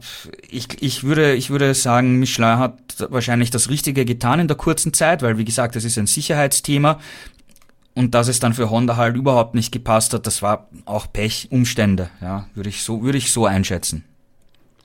ich, 0.51 0.69
ich, 0.83 1.03
würde, 1.03 1.35
ich 1.35 1.49
würde 1.49 1.73
sagen, 1.73 2.19
Michelin 2.19 2.59
hat 2.59 3.07
wahrscheinlich 3.09 3.51
das 3.51 3.71
Richtige 3.71 4.05
getan 4.05 4.41
in 4.41 4.49
der 4.49 4.59
kurzen 4.59 4.93
Zeit, 4.93 5.23
weil 5.23 5.39
wie 5.39 5.47
gesagt, 5.47 5.77
das 5.77 5.85
ist 5.85 5.97
ein 5.97 6.07
Sicherheitsthema. 6.07 7.01
Und 7.95 8.15
dass 8.15 8.29
es 8.29 8.41
dann 8.41 8.55
für 8.55 8.71
Honda 8.71 8.97
halt 8.97 9.17
überhaupt 9.17 9.55
nicht 9.55 9.73
gepasst 9.73 10.15
hat, 10.15 10.27
das 10.27 10.43
war 10.43 10.69
auch 10.85 11.13
Pech, 11.13 11.49
Umstände, 11.51 12.11
ja, 12.21 12.47
würde 12.55 12.69
ich 12.69 12.83
so, 12.83 13.03
würde 13.03 13.19
ich 13.19 13.33
so 13.33 13.47
einschätzen. 13.47 14.05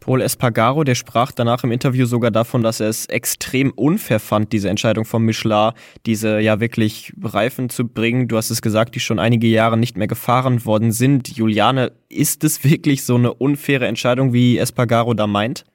Paul 0.06 0.22
Espargaro, 0.22 0.84
der 0.84 0.94
sprach 0.94 1.32
danach 1.32 1.64
im 1.64 1.72
Interview 1.72 2.06
sogar 2.06 2.30
davon, 2.30 2.62
dass 2.62 2.80
er 2.80 2.90
es 2.90 3.08
extrem 3.08 3.72
unfair 3.72 4.20
fand, 4.20 4.54
diese 4.54 4.70
Entscheidung 4.70 5.04
von 5.04 5.24
Michelin, 5.24 5.72
diese 6.06 6.40
ja 6.40 6.60
wirklich 6.60 7.12
Reifen 7.24 7.70
zu 7.70 7.88
bringen. 7.88 8.28
Du 8.28 8.38
hast 8.38 8.52
es 8.52 8.62
gesagt, 8.62 8.94
die 8.94 9.00
schon 9.00 9.18
einige 9.18 9.48
Jahre 9.48 9.78
nicht 9.78 9.98
mehr 9.98 10.06
gefahren 10.06 10.64
worden 10.64 10.92
sind. 10.92 11.30
Juliane, 11.30 11.92
ist 12.08 12.44
es 12.44 12.64
wirklich 12.64 13.04
so 13.04 13.16
eine 13.16 13.34
unfaire 13.34 13.88
Entscheidung, 13.88 14.32
wie 14.32 14.60
Espargaro 14.60 15.16
da 15.16 15.26
meint? 15.26 15.66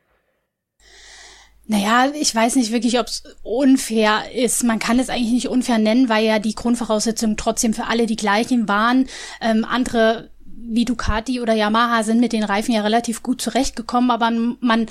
Naja, 1.70 2.10
ich 2.20 2.34
weiß 2.34 2.56
nicht 2.56 2.72
wirklich, 2.72 2.98
ob 2.98 3.06
es 3.06 3.22
unfair 3.44 4.32
ist. 4.34 4.64
Man 4.64 4.80
kann 4.80 4.98
es 4.98 5.08
eigentlich 5.08 5.30
nicht 5.30 5.48
unfair 5.48 5.78
nennen, 5.78 6.08
weil 6.08 6.24
ja 6.24 6.40
die 6.40 6.56
Grundvoraussetzungen 6.56 7.36
trotzdem 7.36 7.74
für 7.74 7.86
alle 7.86 8.06
die 8.06 8.16
gleichen 8.16 8.66
waren. 8.66 9.06
Ähm, 9.40 9.64
andere 9.64 10.30
wie 10.44 10.84
Ducati 10.84 11.40
oder 11.40 11.54
Yamaha 11.54 12.02
sind 12.02 12.18
mit 12.18 12.32
den 12.32 12.42
Reifen 12.42 12.74
ja 12.74 12.82
relativ 12.82 13.22
gut 13.22 13.40
zurechtgekommen, 13.40 14.10
aber 14.10 14.32
man 14.32 14.86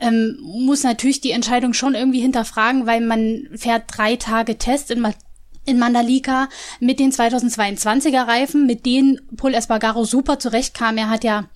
ähm, 0.00 0.36
muss 0.42 0.82
natürlich 0.82 1.22
die 1.22 1.30
Entscheidung 1.30 1.72
schon 1.72 1.94
irgendwie 1.94 2.20
hinterfragen, 2.20 2.86
weil 2.86 3.00
man 3.00 3.48
fährt 3.54 3.84
drei 3.88 4.16
Tage 4.16 4.58
Test 4.58 4.90
in, 4.90 5.06
in 5.64 5.78
Mandalika 5.78 6.50
mit 6.78 7.00
den 7.00 7.10
2022er 7.10 8.26
Reifen, 8.26 8.66
mit 8.66 8.84
denen 8.84 9.18
Paul 9.38 9.54
Espargaro 9.54 10.04
super 10.04 10.38
zurechtkam. 10.38 10.98
Er 10.98 11.08
hat 11.08 11.24
ja 11.24 11.48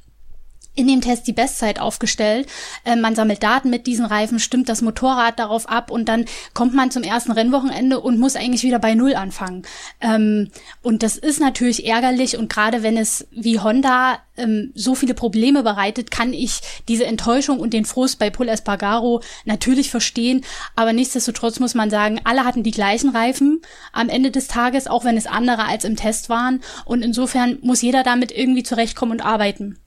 in 0.74 0.86
dem 0.86 1.00
Test 1.00 1.26
die 1.26 1.32
Bestzeit 1.32 1.80
aufgestellt. 1.80 2.48
Äh, 2.84 2.96
man 2.96 3.14
sammelt 3.14 3.42
Daten 3.42 3.70
mit 3.70 3.86
diesen 3.86 4.04
Reifen, 4.04 4.38
stimmt 4.38 4.68
das 4.68 4.82
Motorrad 4.82 5.38
darauf 5.38 5.68
ab 5.68 5.90
und 5.90 6.08
dann 6.08 6.24
kommt 6.54 6.74
man 6.74 6.90
zum 6.90 7.02
ersten 7.02 7.32
Rennwochenende 7.32 8.00
und 8.00 8.18
muss 8.18 8.36
eigentlich 8.36 8.62
wieder 8.62 8.78
bei 8.78 8.94
Null 8.94 9.14
anfangen. 9.14 9.62
Ähm, 10.00 10.50
und 10.82 11.02
das 11.02 11.16
ist 11.16 11.40
natürlich 11.40 11.86
ärgerlich 11.86 12.36
und 12.36 12.48
gerade 12.48 12.82
wenn 12.82 12.96
es 12.96 13.26
wie 13.30 13.60
Honda 13.60 14.18
ähm, 14.36 14.72
so 14.74 14.94
viele 14.94 15.14
Probleme 15.14 15.62
bereitet, 15.62 16.10
kann 16.10 16.32
ich 16.32 16.60
diese 16.88 17.04
Enttäuschung 17.04 17.60
und 17.60 17.72
den 17.74 17.84
Frust 17.84 18.18
bei 18.18 18.30
Paul 18.30 18.48
Espargaro 18.48 19.20
natürlich 19.44 19.90
verstehen. 19.90 20.44
Aber 20.74 20.92
nichtsdestotrotz 20.92 21.60
muss 21.60 21.74
man 21.74 21.90
sagen, 21.90 22.20
alle 22.24 22.44
hatten 22.44 22.62
die 22.62 22.70
gleichen 22.70 23.10
Reifen 23.10 23.60
am 23.92 24.08
Ende 24.08 24.30
des 24.30 24.48
Tages, 24.48 24.86
auch 24.86 25.04
wenn 25.04 25.16
es 25.16 25.26
andere 25.26 25.64
als 25.64 25.84
im 25.84 25.96
Test 25.96 26.28
waren. 26.28 26.62
Und 26.84 27.02
insofern 27.02 27.58
muss 27.62 27.82
jeder 27.82 28.02
damit 28.02 28.32
irgendwie 28.32 28.62
zurechtkommen 28.62 29.12
und 29.12 29.20
arbeiten. 29.20 29.78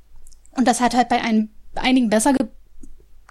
Und 0.56 0.68
das 0.68 0.82
hat 0.82 0.94
halt 0.94 1.10
bei 1.10 1.22
ein, 1.22 1.50
einigen 1.76 2.10
besser 2.10 2.34
ge 2.34 2.48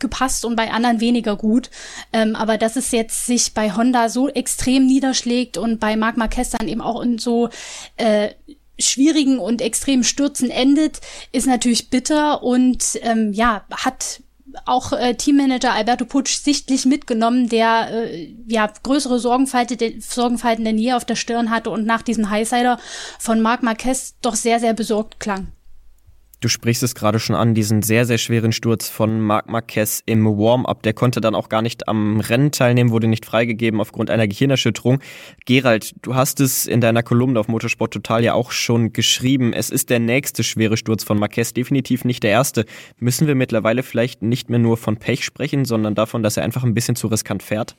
gepasst 0.00 0.44
und 0.44 0.56
bei 0.56 0.72
anderen 0.72 1.00
weniger 1.00 1.36
gut. 1.36 1.70
Ähm, 2.12 2.34
aber 2.34 2.58
dass 2.58 2.76
es 2.76 2.90
jetzt 2.90 3.26
sich 3.26 3.54
bei 3.54 3.72
Honda 3.72 4.08
so 4.08 4.28
extrem 4.28 4.86
niederschlägt 4.86 5.56
und 5.56 5.78
bei 5.78 5.96
Marc 5.96 6.16
Marquez 6.16 6.50
dann 6.50 6.68
eben 6.68 6.80
auch 6.80 7.00
in 7.00 7.18
so 7.18 7.48
äh, 7.96 8.30
schwierigen 8.78 9.38
und 9.38 9.62
extremen 9.62 10.04
Stürzen 10.04 10.50
endet, 10.50 11.00
ist 11.32 11.46
natürlich 11.46 11.90
bitter 11.90 12.42
und 12.42 12.98
ähm, 13.02 13.32
ja, 13.32 13.64
hat 13.70 14.20
auch 14.66 14.92
äh, 14.92 15.14
Teammanager 15.14 15.72
Alberto 15.72 16.04
Putsch 16.04 16.38
sichtlich 16.38 16.86
mitgenommen, 16.86 17.48
der 17.48 17.88
äh, 17.90 18.34
ja 18.46 18.70
größere 18.82 19.18
Sorgenfalten, 19.18 20.00
Sorgenfalten 20.00 20.64
denn 20.64 20.78
je 20.78 20.92
auf 20.92 21.04
der 21.04 21.16
Stirn 21.16 21.50
hatte 21.50 21.70
und 21.70 21.86
nach 21.86 22.02
diesem 22.02 22.30
Highsider 22.30 22.78
von 23.18 23.40
Marc 23.40 23.62
Marquez 23.62 24.14
doch 24.22 24.34
sehr, 24.34 24.60
sehr 24.60 24.74
besorgt 24.74 25.20
klang. 25.20 25.48
Du 26.44 26.50
sprichst 26.50 26.82
es 26.82 26.94
gerade 26.94 27.20
schon 27.20 27.36
an, 27.36 27.54
diesen 27.54 27.80
sehr, 27.80 28.04
sehr 28.04 28.18
schweren 28.18 28.52
Sturz 28.52 28.90
von 28.90 29.18
Marc 29.18 29.48
Marquez 29.48 30.02
im 30.04 30.26
Warm-up. 30.26 30.82
Der 30.82 30.92
konnte 30.92 31.22
dann 31.22 31.34
auch 31.34 31.48
gar 31.48 31.62
nicht 31.62 31.88
am 31.88 32.20
Rennen 32.20 32.52
teilnehmen, 32.52 32.90
wurde 32.90 33.08
nicht 33.08 33.24
freigegeben 33.24 33.80
aufgrund 33.80 34.10
einer 34.10 34.28
Gehirnerschütterung. 34.28 34.98
Gerald, 35.46 35.94
du 36.02 36.14
hast 36.14 36.40
es 36.40 36.66
in 36.66 36.82
deiner 36.82 37.02
Kolumne 37.02 37.40
auf 37.40 37.48
Motorsport 37.48 37.94
Total 37.94 38.22
ja 38.22 38.34
auch 38.34 38.52
schon 38.52 38.92
geschrieben. 38.92 39.54
Es 39.54 39.70
ist 39.70 39.88
der 39.88 40.00
nächste 40.00 40.44
schwere 40.44 40.76
Sturz 40.76 41.02
von 41.02 41.18
Marquez, 41.18 41.54
definitiv 41.54 42.04
nicht 42.04 42.22
der 42.22 42.32
erste. 42.32 42.66
Müssen 42.98 43.26
wir 43.26 43.36
mittlerweile 43.36 43.82
vielleicht 43.82 44.20
nicht 44.20 44.50
mehr 44.50 44.58
nur 44.58 44.76
von 44.76 44.98
Pech 44.98 45.24
sprechen, 45.24 45.64
sondern 45.64 45.94
davon, 45.94 46.22
dass 46.22 46.36
er 46.36 46.42
einfach 46.42 46.62
ein 46.62 46.74
bisschen 46.74 46.94
zu 46.94 47.06
riskant 47.06 47.42
fährt? 47.42 47.74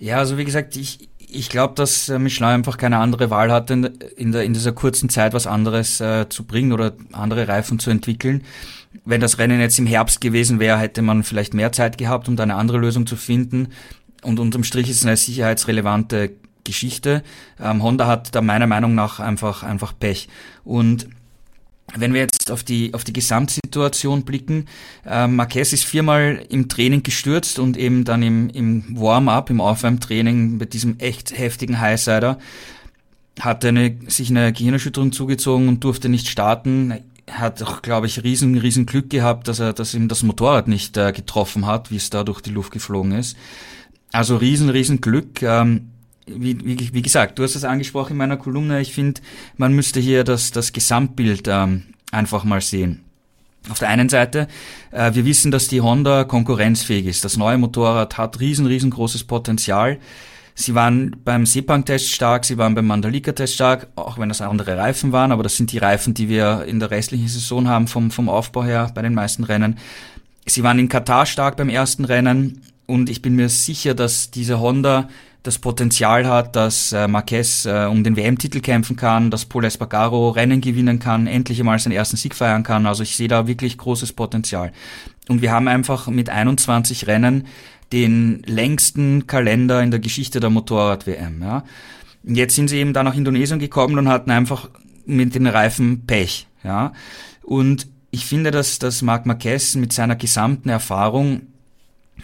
Ja, 0.00 0.18
also 0.18 0.36
wie 0.36 0.44
gesagt, 0.44 0.74
ich, 0.74 1.10
ich 1.32 1.48
glaube, 1.48 1.74
dass 1.74 2.08
äh, 2.08 2.18
Michelin 2.18 2.50
einfach 2.50 2.76
keine 2.76 2.98
andere 2.98 3.30
Wahl 3.30 3.50
hatte, 3.50 3.74
in, 4.16 4.32
der, 4.32 4.44
in 4.44 4.52
dieser 4.52 4.72
kurzen 4.72 5.08
Zeit 5.08 5.32
was 5.32 5.46
anderes 5.46 6.00
äh, 6.00 6.28
zu 6.28 6.44
bringen 6.44 6.72
oder 6.72 6.92
andere 7.12 7.48
Reifen 7.48 7.78
zu 7.78 7.90
entwickeln. 7.90 8.42
Wenn 9.04 9.20
das 9.20 9.38
Rennen 9.38 9.60
jetzt 9.60 9.78
im 9.78 9.86
Herbst 9.86 10.20
gewesen 10.20 10.60
wäre, 10.60 10.78
hätte 10.78 11.02
man 11.02 11.22
vielleicht 11.22 11.54
mehr 11.54 11.72
Zeit 11.72 11.98
gehabt, 11.98 12.28
um 12.28 12.36
da 12.36 12.42
eine 12.42 12.56
andere 12.56 12.78
Lösung 12.78 13.06
zu 13.06 13.16
finden. 13.16 13.68
Und 14.22 14.38
unterm 14.38 14.64
Strich 14.64 14.90
ist 14.90 14.98
es 14.98 15.06
eine 15.06 15.16
sicherheitsrelevante 15.16 16.32
Geschichte. 16.64 17.22
Ähm, 17.60 17.82
Honda 17.82 18.06
hat 18.06 18.34
da 18.34 18.40
meiner 18.40 18.66
Meinung 18.66 18.94
nach 18.94 19.18
einfach, 19.18 19.62
einfach 19.62 19.92
Pech. 19.98 20.28
Und 20.64 21.08
wenn 21.96 22.14
wir 22.14 22.20
jetzt 22.20 22.50
auf 22.50 22.62
die, 22.62 22.94
auf 22.94 23.04
die 23.04 23.12
Gesamtsituation 23.12 24.24
blicken, 24.24 24.66
äh, 25.06 25.26
Marquez 25.26 25.72
ist 25.72 25.84
viermal 25.84 26.44
im 26.48 26.68
Training 26.68 27.02
gestürzt 27.02 27.58
und 27.58 27.76
eben 27.76 28.04
dann 28.04 28.22
im, 28.22 28.48
im 28.50 28.84
Warm-up, 28.98 29.50
im 29.50 29.60
Aufwärmtraining 29.60 30.56
mit 30.56 30.72
diesem 30.72 30.98
echt 30.98 31.36
heftigen 31.36 31.80
Highsider, 31.80 32.38
hat 33.40 33.64
eine, 33.64 33.96
sich 34.08 34.30
eine 34.30 34.52
Gehirnerschütterung 34.52 35.12
zugezogen 35.12 35.68
und 35.68 35.84
durfte 35.84 36.08
nicht 36.08 36.28
starten. 36.28 36.94
Hat 37.30 37.62
auch, 37.62 37.82
glaube 37.82 38.06
ich, 38.06 38.22
riesen, 38.22 38.58
riesen 38.58 38.84
Glück 38.84 39.08
gehabt, 39.10 39.48
dass 39.48 39.58
er, 39.58 39.72
dass 39.72 39.94
ihm 39.94 40.08
das 40.08 40.22
Motorrad 40.22 40.68
nicht 40.68 40.96
äh, 40.96 41.12
getroffen 41.12 41.66
hat, 41.66 41.90
wie 41.90 41.96
es 41.96 42.10
da 42.10 42.24
durch 42.24 42.40
die 42.40 42.50
Luft 42.50 42.72
geflogen 42.72 43.12
ist. 43.12 43.36
Also 44.12 44.36
riesen, 44.36 44.68
riesen 44.68 45.00
Glück. 45.00 45.42
Ähm, 45.42 45.91
wie, 46.26 46.64
wie, 46.64 46.94
wie 46.94 47.02
gesagt, 47.02 47.38
du 47.38 47.42
hast 47.42 47.56
es 47.56 47.64
angesprochen 47.64 48.12
in 48.12 48.18
meiner 48.18 48.36
Kolumne, 48.36 48.80
ich 48.80 48.92
finde, 48.92 49.20
man 49.56 49.72
müsste 49.72 50.00
hier 50.00 50.24
das, 50.24 50.50
das 50.50 50.72
Gesamtbild 50.72 51.48
ähm, 51.48 51.84
einfach 52.10 52.44
mal 52.44 52.60
sehen. 52.60 53.04
Auf 53.70 53.78
der 53.78 53.88
einen 53.88 54.08
Seite, 54.08 54.48
äh, 54.90 55.14
wir 55.14 55.24
wissen, 55.24 55.50
dass 55.50 55.68
die 55.68 55.80
Honda 55.80 56.24
konkurrenzfähig 56.24 57.06
ist. 57.06 57.24
Das 57.24 57.36
neue 57.36 57.58
Motorrad 57.58 58.18
hat 58.18 58.40
riesen, 58.40 58.66
riesengroßes 58.66 59.24
Potenzial. 59.24 59.98
Sie 60.54 60.74
waren 60.74 61.16
beim 61.24 61.46
Sepang-Test 61.46 62.10
stark, 62.10 62.44
sie 62.44 62.58
waren 62.58 62.74
beim 62.74 62.86
Mandalika-Test 62.86 63.54
stark, 63.54 63.88
auch 63.96 64.18
wenn 64.18 64.28
das 64.28 64.42
andere 64.42 64.76
Reifen 64.76 65.12
waren, 65.12 65.32
aber 65.32 65.42
das 65.42 65.56
sind 65.56 65.72
die 65.72 65.78
Reifen, 65.78 66.12
die 66.12 66.28
wir 66.28 66.64
in 66.66 66.78
der 66.78 66.90
restlichen 66.90 67.28
Saison 67.28 67.68
haben 67.68 67.86
vom, 67.86 68.10
vom 68.10 68.28
Aufbau 68.28 68.64
her 68.64 68.90
bei 68.94 69.00
den 69.00 69.14
meisten 69.14 69.44
Rennen. 69.44 69.78
Sie 70.44 70.62
waren 70.62 70.78
in 70.78 70.88
Katar 70.88 71.24
stark 71.24 71.56
beim 71.56 71.68
ersten 71.68 72.04
Rennen 72.04 72.62
und 72.86 73.08
ich 73.08 73.22
bin 73.22 73.36
mir 73.36 73.48
sicher, 73.48 73.94
dass 73.94 74.30
diese 74.30 74.60
Honda 74.60 75.08
das 75.42 75.58
Potenzial 75.58 76.26
hat, 76.26 76.54
dass 76.54 76.92
äh, 76.92 77.08
Marquez 77.08 77.66
äh, 77.66 77.86
um 77.86 78.04
den 78.04 78.16
WM-Titel 78.16 78.60
kämpfen 78.60 78.96
kann, 78.96 79.30
dass 79.30 79.44
Paul 79.44 79.64
Espargaro 79.64 80.30
Rennen 80.30 80.60
gewinnen 80.60 80.98
kann, 80.98 81.26
endlich 81.26 81.58
einmal 81.58 81.78
seinen 81.78 81.94
ersten 81.94 82.16
Sieg 82.16 82.34
feiern 82.34 82.62
kann. 82.62 82.86
Also 82.86 83.02
ich 83.02 83.16
sehe 83.16 83.28
da 83.28 83.46
wirklich 83.46 83.76
großes 83.76 84.12
Potenzial. 84.12 84.72
Und 85.28 85.42
wir 85.42 85.50
haben 85.50 85.68
einfach 85.68 86.06
mit 86.08 86.30
21 86.30 87.06
Rennen 87.08 87.46
den 87.92 88.42
längsten 88.46 89.26
Kalender 89.26 89.82
in 89.82 89.90
der 89.90 90.00
Geschichte 90.00 90.40
der 90.40 90.50
Motorrad-WM. 90.50 91.42
Ja. 91.42 91.64
Jetzt 92.24 92.54
sind 92.54 92.68
sie 92.68 92.78
eben 92.78 92.92
da 92.92 93.02
nach 93.02 93.16
Indonesien 93.16 93.58
gekommen 93.58 93.98
und 93.98 94.08
hatten 94.08 94.30
einfach 94.30 94.70
mit 95.04 95.34
den 95.34 95.46
Reifen 95.46 96.06
Pech. 96.06 96.46
Ja. 96.62 96.92
Und 97.42 97.88
ich 98.12 98.26
finde, 98.26 98.50
dass, 98.50 98.78
dass 98.78 99.02
Marc 99.02 99.26
Marquez 99.26 99.74
mit 99.74 99.92
seiner 99.92 100.16
gesamten 100.16 100.68
Erfahrung 100.68 101.42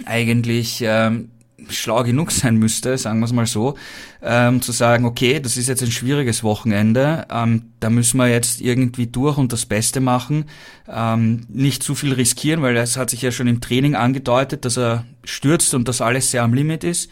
eigentlich 0.04 0.82
ähm, 0.84 1.30
schlau 1.68 2.02
genug 2.02 2.30
sein 2.30 2.56
müsste, 2.56 2.96
sagen 2.96 3.18
wir 3.20 3.26
es 3.26 3.32
mal 3.32 3.46
so, 3.46 3.74
ähm, 4.22 4.62
zu 4.62 4.72
sagen, 4.72 5.04
okay, 5.04 5.40
das 5.40 5.56
ist 5.56 5.68
jetzt 5.68 5.82
ein 5.82 5.90
schwieriges 5.90 6.42
Wochenende, 6.42 7.26
ähm, 7.30 7.72
da 7.80 7.90
müssen 7.90 8.18
wir 8.18 8.28
jetzt 8.28 8.60
irgendwie 8.60 9.06
durch 9.06 9.38
und 9.38 9.52
das 9.52 9.66
Beste 9.66 10.00
machen, 10.00 10.44
ähm, 10.88 11.46
nicht 11.48 11.82
zu 11.82 11.94
viel 11.94 12.12
riskieren, 12.12 12.62
weil 12.62 12.76
es 12.76 12.96
hat 12.96 13.10
sich 13.10 13.22
ja 13.22 13.32
schon 13.32 13.48
im 13.48 13.60
Training 13.60 13.94
angedeutet, 13.94 14.64
dass 14.64 14.78
er 14.78 15.04
stürzt 15.24 15.74
und 15.74 15.88
dass 15.88 16.00
alles 16.00 16.30
sehr 16.30 16.42
am 16.42 16.54
Limit 16.54 16.84
ist. 16.84 17.10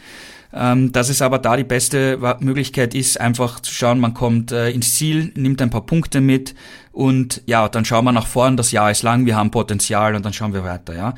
Ähm, 0.53 0.93
dass 0.93 1.09
es 1.09 1.21
aber 1.21 1.39
da 1.39 1.57
die 1.57 1.65
beste 1.65 2.17
Möglichkeit 2.39 2.95
ist, 2.95 3.19
einfach 3.19 3.59
zu 3.59 3.73
schauen, 3.73 3.99
man 3.99 4.13
kommt 4.13 4.53
äh, 4.53 4.69
ins 4.69 4.95
Ziel, 4.95 5.33
nimmt 5.35 5.61
ein 5.61 5.69
paar 5.69 5.85
Punkte 5.85 6.21
mit 6.21 6.55
und 6.93 7.43
ja, 7.45 7.67
dann 7.67 7.83
schauen 7.83 8.05
wir 8.05 8.13
nach 8.13 8.27
vorn, 8.27 8.55
das 8.55 8.71
Jahr 8.71 8.89
ist 8.89 9.03
lang, 9.03 9.25
wir 9.25 9.35
haben 9.35 9.51
Potenzial 9.51 10.15
und 10.15 10.25
dann 10.25 10.31
schauen 10.31 10.53
wir 10.53 10.63
weiter, 10.63 10.95
ja. 10.95 11.15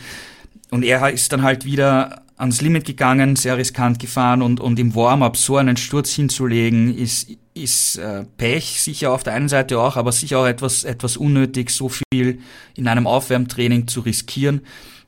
Und 0.71 0.83
er 0.83 1.09
ist 1.11 1.31
dann 1.31 1.43
halt 1.43 1.63
wieder 1.63 2.23
ans 2.39 2.61
Limit 2.61 2.85
gegangen, 2.85 3.35
sehr 3.35 3.57
riskant 3.57 3.99
gefahren 3.99 4.41
und, 4.41 4.61
und 4.61 4.79
im 4.79 4.95
Warm-up 4.95 5.35
so 5.35 5.57
einen 5.57 5.75
Sturz 5.75 6.13
hinzulegen, 6.13 6.97
ist, 6.97 7.29
ist 7.53 7.97
äh, 7.97 8.23
Pech, 8.37 8.81
sicher 8.81 9.11
auf 9.11 9.23
der 9.23 9.33
einen 9.33 9.49
Seite 9.49 9.77
auch, 9.77 9.97
aber 9.97 10.13
sicher 10.13 10.39
auch 10.39 10.45
etwas, 10.45 10.85
etwas 10.85 11.17
unnötig, 11.17 11.69
so 11.69 11.89
viel 11.89 12.39
in 12.75 12.87
einem 12.87 13.07
Aufwärmtraining 13.07 13.87
zu 13.87 13.99
riskieren. 13.99 14.61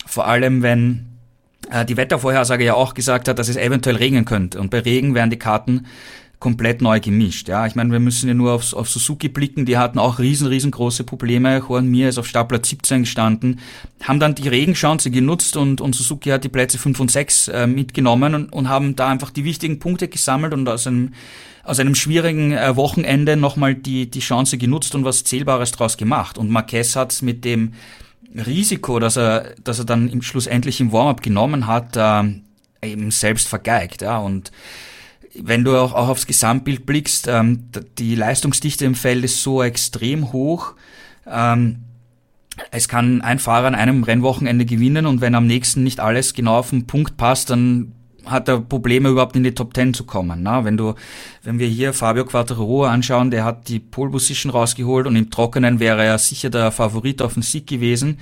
Vor 0.06 0.28
allem, 0.28 0.62
wenn 0.62 1.08
äh, 1.70 1.86
die 1.86 1.96
Wettervorhersage 1.96 2.66
ja 2.66 2.74
auch 2.74 2.94
gesagt 2.94 3.30
hat, 3.30 3.40
dass 3.40 3.48
es 3.48 3.56
eventuell 3.56 3.96
regnen 3.96 4.26
könnte. 4.26 4.60
Und 4.60 4.70
bei 4.70 4.80
Regen 4.80 5.16
wären 5.16 5.30
die 5.30 5.40
Karten 5.40 5.86
komplett 6.42 6.82
neu 6.82 7.00
gemischt. 7.00 7.48
Ja, 7.48 7.68
ich 7.68 7.76
meine, 7.76 7.92
wir 7.92 8.00
müssen 8.00 8.28
ja 8.28 8.34
nur 8.34 8.54
auf, 8.54 8.74
auf 8.74 8.90
Suzuki 8.90 9.30
blicken, 9.30 9.66
die 9.66 9.78
hatten 9.78 10.00
auch 10.00 10.18
riesen, 10.18 10.48
riesengroße 10.48 11.04
Probleme. 11.04 11.60
Juan 11.60 11.88
Mir 11.88 12.10
ist 12.10 12.18
auf 12.18 12.26
Startplatz 12.26 12.68
17 12.68 13.04
gestanden, 13.04 13.60
haben 14.02 14.20
dann 14.20 14.34
die 14.34 14.48
Regenchance 14.48 15.12
genutzt 15.12 15.56
und, 15.56 15.82
und 15.82 15.96
Suzuki 15.96 16.32
hat 16.32 16.44
die 16.44 16.50
Plätze 16.50 16.80
5 16.80 17.00
und 17.00 17.12
6 17.12 17.48
äh, 17.50 17.68
mitgenommen 17.68 18.34
und, 18.34 18.52
und 18.52 18.70
haben 18.70 18.96
da 18.96 19.08
einfach 19.08 19.30
die 19.30 19.46
wichtigen 19.46 19.78
Punkte 19.78 20.08
gesammelt 20.08 20.54
und 20.54 20.68
aus 20.68 20.88
einem 20.88 21.12
aus 21.64 21.80
einem 21.80 21.94
schwierigen 21.94 22.54
äh, 22.54 22.76
Wochenende 22.76 23.38
nochmal 23.38 23.76
die, 23.76 24.10
die 24.10 24.20
Chance 24.20 24.58
genutzt 24.58 24.96
und 24.96 25.06
was 25.06 25.24
Zählbares 25.24 25.72
draus 25.72 25.96
gemacht. 25.96 26.40
Und 26.40 26.50
Marquez 26.50 26.96
hat 26.96 27.22
mit 27.22 27.46
dem 27.46 27.74
Risiko, 28.36 28.98
dass 28.98 29.16
er, 29.16 29.54
dass 29.64 29.78
er 29.78 29.86
dann 29.86 30.10
im 30.10 30.24
schlussendlich 30.24 30.82
im 30.82 30.92
Warm-up 30.92 31.22
genommen 31.22 31.68
hat, 31.68 31.96
äh, 31.98 32.24
eben 32.82 33.12
selbst 33.12 33.48
vergeigt. 33.48 34.02
Ja, 34.02 34.18
und 34.18 34.52
wenn 35.40 35.64
du 35.64 35.78
auch, 35.78 35.94
auch 35.94 36.10
aufs 36.10 36.28
Gesamtbild 36.28 36.86
blickst, 36.86 37.28
ähm, 37.28 37.66
die 37.98 38.16
Leistungsdichte 38.16 38.86
im 38.86 38.96
Feld 38.96 39.24
ist 39.24 39.42
so 39.42 39.64
extrem 39.64 40.34
hoch. 40.34 40.74
Ähm, 41.28 41.84
es 42.70 42.88
kann 42.88 43.22
ein 43.22 43.40
Fahrer 43.40 43.68
an 43.68 43.76
einem 43.76 44.04
Rennwochenende 44.04 44.66
gewinnen 44.66 45.06
und 45.06 45.22
wenn 45.22 45.36
am 45.36 45.48
nächsten 45.48 45.84
nicht 45.84 46.00
alles 46.00 46.34
genau 46.34 46.58
auf 46.58 46.72
den 46.72 46.86
Punkt 46.86 47.18
passt, 47.18 47.50
dann 47.50 47.94
hat 48.26 48.48
er 48.48 48.60
Probleme 48.60 49.10
überhaupt 49.10 49.36
in 49.36 49.44
die 49.44 49.54
Top 49.54 49.74
Ten 49.74 49.94
zu 49.94 50.06
kommen. 50.06 50.44
Na, 50.44 50.64
wenn 50.64 50.78
du, 50.78 50.94
wenn 51.44 51.60
wir 51.60 51.68
hier 51.68 51.94
Fabio 51.94 52.26
Quattro 52.26 52.86
anschauen, 52.86 53.32
der 53.32 53.44
hat 53.44 53.68
die 53.68 53.80
Pole 53.80 54.12
Position 54.12 54.52
rausgeholt 54.52 55.08
und 55.08 55.16
im 55.16 55.32
Trockenen 55.32 55.80
wäre 55.80 56.04
er 56.04 56.18
sicher 56.18 56.50
der 56.50 56.72
Favorit 56.72 57.22
auf 57.22 57.34
den 57.34 57.42
Sieg 57.42 57.68
gewesen. 57.68 58.20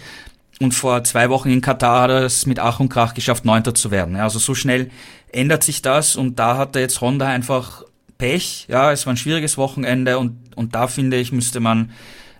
Und 0.60 0.74
vor 0.74 1.04
zwei 1.06 1.30
Wochen 1.30 1.50
in 1.50 1.62
Katar 1.62 2.02
hat 2.02 2.10
er 2.10 2.24
es 2.24 2.46
mit 2.46 2.60
Ach 2.60 2.80
und 2.80 2.90
Krach 2.90 3.14
geschafft, 3.14 3.46
Neunter 3.46 3.74
zu 3.74 3.92
werden. 3.92 4.18
Also 4.18 4.40
so 4.40 4.54
schnell 4.54 4.90
ändert 5.32 5.64
sich 5.64 5.82
das 5.82 6.16
und 6.16 6.38
da 6.38 6.58
hat 6.58 6.76
er 6.76 6.82
jetzt 6.82 7.00
Honda 7.00 7.28
einfach 7.28 7.84
Pech. 8.18 8.66
Ja, 8.68 8.92
es 8.92 9.06
war 9.06 9.14
ein 9.14 9.18
schwieriges 9.18 9.58
Wochenende 9.58 10.20
und, 10.20 10.38
und 10.56 10.76
da 10.76 10.88
finde 10.88 11.18
ich, 11.18 11.32
müsste 11.32 11.62
man 11.62 11.92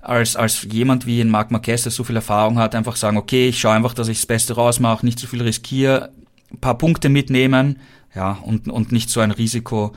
als, 0.02 0.36
als 0.36 0.68
jemand 0.70 1.06
wie 1.06 1.22
ein 1.22 1.30
Marc 1.30 1.52
Marquez, 1.52 1.84
der 1.84 1.92
so 1.92 2.04
viel 2.04 2.16
Erfahrung 2.16 2.58
hat, 2.58 2.76
einfach 2.76 2.96
sagen, 2.96 3.18
okay, 3.18 3.48
ich 3.50 3.60
schaue 3.60 3.74
einfach, 3.74 3.94
dass 3.94 4.08
ich 4.08 4.18
das 4.18 4.26
Beste 4.26 4.54
rausmache, 4.54 5.06
nicht 5.06 5.20
zu 5.20 5.28
viel 5.28 5.42
riskiere, 5.42 6.12
ein 6.52 6.60
paar 6.60 6.78
Punkte 6.78 7.10
mitnehmen, 7.10 7.80
ja, 8.16 8.40
und, 8.44 8.68
und 8.70 8.92
nicht 8.92 9.10
so 9.10 9.20
ein 9.20 9.32
Risiko 9.32 9.94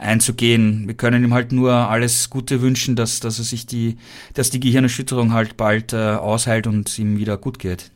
einzugehen. 0.00 0.86
Wir 0.86 0.94
können 0.94 1.22
ihm 1.24 1.34
halt 1.34 1.52
nur 1.52 1.72
alles 1.72 2.30
Gute 2.30 2.62
wünschen, 2.62 2.96
dass, 2.96 3.20
dass 3.20 3.38
er 3.38 3.44
sich 3.44 3.66
die, 3.66 3.96
dass 4.34 4.50
die 4.50 4.60
Gehirnerschütterung 4.60 5.32
halt 5.32 5.56
bald 5.56 5.92
äh, 5.92 5.96
ausheilt 5.96 6.66
und 6.66 6.98
ihm 6.98 7.18
wieder 7.18 7.36
gut 7.36 7.58
geht 7.58 7.90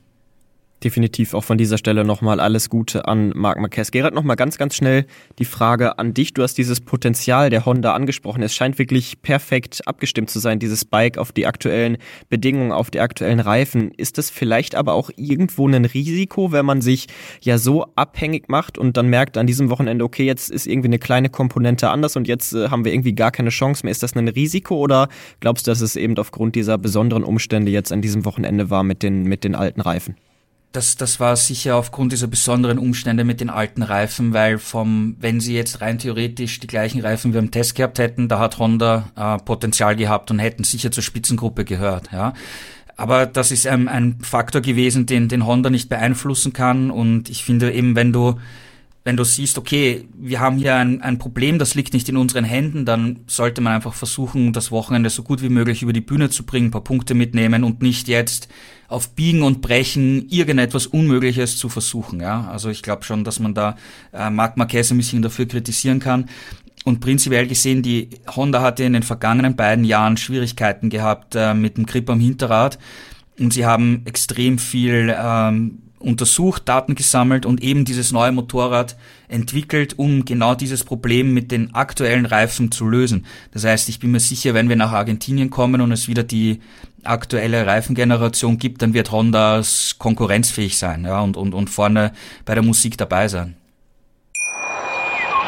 definitiv 0.83 1.35
auch 1.35 1.45
von 1.45 1.59
dieser 1.59 1.79
Stelle 1.79 2.05
nochmal 2.05 2.41
alles 2.41 2.69
Gute 2.69 3.07
an 3.07 3.33
Marc 3.35 3.59
Marquez. 3.59 3.91
Gerald, 3.91 4.15
nochmal 4.15 4.37
ganz, 4.37 4.59
ganz 4.59 4.75
schnell 4.75 5.07
die 5.39 5.45
Frage 5.45 5.99
an 5.99 6.15
dich. 6.15 6.35
Du 6.35 6.43
hast 6.43 6.59
dieses 6.59 6.81
Potenzial 6.81 7.51
der 7.51 7.65
Honda 7.65 7.95
angesprochen. 7.95 8.43
Es 8.43 8.55
scheint 8.55 8.79
wirklich 8.79 9.23
perfekt 9.23 9.87
abgestimmt 9.87 10.31
zu 10.31 10.39
sein, 10.39 10.59
dieses 10.59 10.85
Bike 10.85 11.19
auf 11.19 11.33
die 11.33 11.47
aktuellen 11.47 11.97
Bedingungen, 12.29 12.73
auf 12.73 12.91
die 12.91 13.01
aktuellen 13.01 13.41
Reifen. 13.41 13.93
Ist 13.93 14.19
das 14.19 14.31
vielleicht 14.31 14.75
aber 14.75 14.95
auch 14.95 15.11
irgendwo 15.17 15.69
ein 15.69 15.85
Risiko, 15.85 16.53
wenn 16.53 16.67
man 16.67 16.81
sich 16.81 17.07
ja 17.41 17.59
so 17.59 17.87
abhängig 17.97 18.49
macht 18.49 18.77
und 18.77 18.97
dann 18.97 19.09
merkt 19.09 19.39
an 19.39 19.47
diesem 19.47 19.71
Wochenende, 19.71 20.05
okay, 20.05 20.25
jetzt 20.25 20.51
ist 20.51 20.67
irgendwie 20.67 20.89
eine 20.89 20.99
kleine 20.99 21.31
Komponente 21.31 21.89
anders 21.89 22.17
und 22.17 22.29
jetzt 22.29 22.53
äh, 22.53 22.69
haben 22.69 22.85
wir 22.85 22.93
irgendwie 22.93 23.15
gar 23.15 23.31
keine 23.31 23.51
Chance 23.51 23.85
mehr. 23.85 23.91
Ist 23.91 24.03
das 24.03 24.15
ein 24.15 24.29
Risiko 24.29 24.77
oder 24.77 25.09
glaubst 25.41 25.67
du, 25.67 25.71
dass 25.71 25.81
es 25.81 25.97
eben 25.97 26.17
aufgrund 26.19 26.55
dieser 26.55 26.79
besonderen 26.79 27.25
Umstände 27.25 27.71
jetzt 27.71 27.93
an 27.93 28.03
diesem 28.03 28.25
Wochenende 28.25 28.71
war 28.71 28.83
mit 28.83 29.03
den, 29.03 29.25
mit 29.25 29.45
den 29.45 29.55
alten 29.55 29.81
Reifen? 29.81 30.17
Das, 30.75 30.97
das 30.97 31.21
war 31.21 31.37
sicher 31.37 31.77
aufgrund 31.77 32.13
dieser 32.13 32.27
besonderen 32.27 32.79
Umstände 32.79 33.23
mit 33.23 33.41
den 33.41 33.49
alten 33.49 33.83
Reifen, 33.83 34.33
weil 34.35 34.59
vom, 34.59 35.17
wenn 35.21 35.39
sie 35.39 35.55
jetzt 35.55 35.81
rein 35.81 35.99
theoretisch 35.99 36.59
die 36.59 36.67
gleichen 36.67 37.01
Reifen 37.01 37.33
wie 37.33 37.39
im 37.39 37.53
Test 37.53 37.77
gehabt 37.77 38.01
hätten, 38.01 38.29
da 38.29 38.41
hat 38.41 38.59
Honda 38.59 39.11
äh, 39.17 39.39
Potenzial 39.45 39.95
gehabt 39.95 40.33
und 40.33 40.41
hätten 40.41 40.65
sicher 40.65 40.91
zur 40.91 41.05
Spitzengruppe 41.05 41.65
gehört, 41.65 42.11
ja. 42.13 42.35
Aber 42.97 43.27
das 43.27 43.51
ist 43.51 43.67
ein, 43.67 43.89
ein 43.89 44.19
Faktor 44.21 44.61
gewesen, 44.61 45.07
den, 45.07 45.29
den 45.29 45.47
Honda 45.47 45.71
nicht 45.71 45.89
beeinflussen 45.89 46.53
kann 46.53 46.91
und 46.91 47.29
ich 47.29 47.45
finde 47.45 47.73
eben, 47.73 47.95
wenn 47.95 48.13
du 48.13 48.39
wenn 49.05 49.19
du 49.19 49.25
siehst, 49.25 49.59
okay, 49.59 50.09
wir 50.17 50.41
haben 50.41 50.57
hier 50.57 50.77
ein, 50.77 51.03
ein 51.03 51.19
Problem, 51.19 51.59
das 51.59 51.75
liegt 51.75 51.93
nicht 51.93 52.09
in 52.09 52.17
unseren 52.17 52.45
Händen, 52.45 52.87
dann 52.87 53.21
sollte 53.27 53.61
man 53.61 53.75
einfach 53.75 53.93
versuchen, 53.93 54.55
das 54.55 54.71
Wochenende 54.71 55.11
so 55.11 55.23
gut 55.23 55.43
wie 55.43 55.51
möglich 55.51 55.83
über 55.83 55.93
die 55.93 56.01
Bühne 56.01 56.31
zu 56.31 56.45
bringen, 56.45 56.69
ein 56.69 56.71
paar 56.71 56.85
Punkte 56.85 57.13
mitnehmen 57.13 57.65
und 57.65 57.83
nicht 57.83 58.09
jetzt 58.09 58.49
auf 58.89 59.11
Biegen 59.11 59.43
und 59.43 59.61
Brechen 59.61 60.27
irgendetwas 60.31 60.87
Unmögliches 60.87 61.59
zu 61.59 61.69
versuchen. 61.69 62.21
Ja? 62.21 62.49
Also 62.49 62.71
ich 62.71 62.83
glaube 62.83 63.05
schon, 63.05 63.25
dass 63.25 63.41
man 63.41 63.53
da 63.53 63.77
äh, 64.13 64.31
Marc 64.31 64.57
Marquez 64.57 64.91
ein 64.91 64.97
bisschen 64.97 65.21
dafür 65.21 65.47
kritisieren 65.47 66.01
kann. 66.01 66.31
Und 66.85 67.01
prinzipiell 67.01 67.47
gesehen, 67.47 67.83
die 67.83 68.11
Honda 68.35 68.63
hatte 68.63 68.85
in 68.85 68.93
den 68.93 69.03
vergangenen 69.03 69.57
beiden 69.57 69.85
Jahren 69.85 70.17
Schwierigkeiten 70.17 70.91
gehabt 70.91 71.35
äh, 71.35 71.55
mit 71.55 71.77
dem 71.77 71.87
Grip 71.87 72.09
am 72.09 72.21
Hinterrad. 72.21 72.79
Und 73.39 73.53
sie 73.53 73.67
haben 73.67 74.03
extrem 74.07 74.59
viel 74.59 75.15
ähm, 75.19 75.79
untersucht, 76.05 76.69
Daten 76.69 76.95
gesammelt 76.95 77.47
und 77.47 77.63
eben 77.63 77.85
dieses 77.85 78.13
neue 78.13 78.33
Motorrad 78.33 78.97
entwickelt, 79.29 79.99
um 79.99 80.25
genau 80.25 80.55
dieses 80.55 80.85
Problem 80.85 81.35
mit 81.35 81.51
den 81.51 81.75
aktuellen 81.75 82.27
Reifen 82.27 82.71
zu 82.71 82.87
lösen. 82.87 83.27
Das 83.53 83.65
heißt, 83.65 83.89
ich 83.89 83.99
bin 83.99 84.13
mir 84.13 84.21
sicher, 84.21 84.55
wenn 84.55 84.69
wir 84.69 84.77
nach 84.77 84.93
Argentinien 84.93 85.51
kommen 85.51 85.81
und 85.81 85.93
es 85.93 86.09
wieder 86.09 86.23
die 86.23 86.61
aktuelle 87.03 87.67
Reifengeneration 87.67 88.59
gibt, 88.59 88.83
dann 88.83 88.95
wird 88.95 89.13
Honda 89.13 89.63
konkurrenzfähig 89.99 90.79
sein 90.79 91.05
ja, 91.05 91.21
und, 91.21 91.37
und, 91.37 91.55
und 91.55 91.69
vorne 91.69 92.13
bei 92.45 92.55
der 92.55 92.63
Musik 92.63 92.97
dabei 92.97 93.29
sein. 93.29 93.57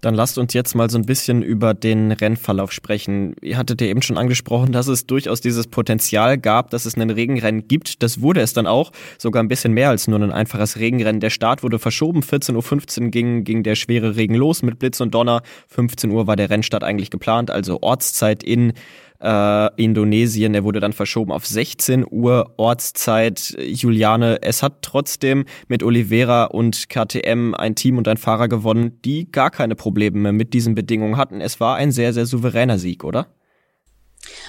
Dann 0.00 0.14
lasst 0.14 0.38
uns 0.38 0.54
jetzt 0.54 0.74
mal 0.74 0.88
so 0.88 0.96
ein 0.96 1.06
bisschen 1.06 1.42
über 1.42 1.74
den 1.74 2.12
Rennverlauf 2.12 2.70
sprechen. 2.70 3.34
Ihr 3.42 3.56
hattet 3.56 3.80
ja 3.80 3.88
eben 3.88 4.00
schon 4.00 4.16
angesprochen, 4.16 4.70
dass 4.70 4.86
es 4.86 5.06
durchaus 5.06 5.40
dieses 5.40 5.66
Potenzial 5.66 6.38
gab, 6.38 6.70
dass 6.70 6.84
es 6.84 6.94
einen 6.94 7.10
Regenrennen 7.10 7.66
gibt. 7.66 8.00
Das 8.02 8.20
wurde 8.20 8.40
es 8.40 8.52
dann 8.52 8.68
auch, 8.68 8.92
sogar 9.18 9.42
ein 9.42 9.48
bisschen 9.48 9.72
mehr 9.72 9.88
als 9.88 10.06
nur 10.06 10.20
ein 10.20 10.30
einfaches 10.30 10.78
Regenrennen. 10.78 11.20
Der 11.20 11.30
Start 11.30 11.64
wurde 11.64 11.80
verschoben, 11.80 12.20
14.15 12.20 13.02
Uhr 13.02 13.08
ging, 13.08 13.42
ging 13.42 13.64
der 13.64 13.74
schwere 13.74 14.14
Regen 14.14 14.36
los 14.36 14.62
mit 14.62 14.78
Blitz 14.78 15.00
und 15.00 15.14
Donner. 15.14 15.42
15 15.66 16.10
Uhr 16.10 16.28
war 16.28 16.36
der 16.36 16.48
Rennstart 16.48 16.84
eigentlich 16.84 17.10
geplant, 17.10 17.50
also 17.50 17.82
Ortszeit 17.82 18.44
in 18.44 18.74
äh, 19.20 19.82
Indonesien. 19.82 20.54
Er 20.54 20.64
wurde 20.64 20.80
dann 20.80 20.92
verschoben 20.92 21.32
auf 21.32 21.46
16 21.46 22.06
Uhr 22.10 22.54
Ortszeit. 22.56 23.56
Juliane, 23.58 24.42
es 24.42 24.62
hat 24.62 24.82
trotzdem 24.82 25.44
mit 25.68 25.82
Oliveira 25.82 26.44
und 26.44 26.88
KTM 26.88 27.54
ein 27.54 27.74
Team 27.74 27.98
und 27.98 28.08
ein 28.08 28.16
Fahrer 28.16 28.48
gewonnen, 28.48 29.00
die 29.04 29.30
gar 29.30 29.50
keine 29.50 29.74
Probleme 29.74 30.32
mit 30.32 30.54
diesen 30.54 30.74
Bedingungen 30.74 31.16
hatten. 31.16 31.40
Es 31.40 31.60
war 31.60 31.76
ein 31.76 31.92
sehr, 31.92 32.12
sehr 32.12 32.26
souveräner 32.26 32.78
Sieg, 32.78 33.04
oder? 33.04 33.28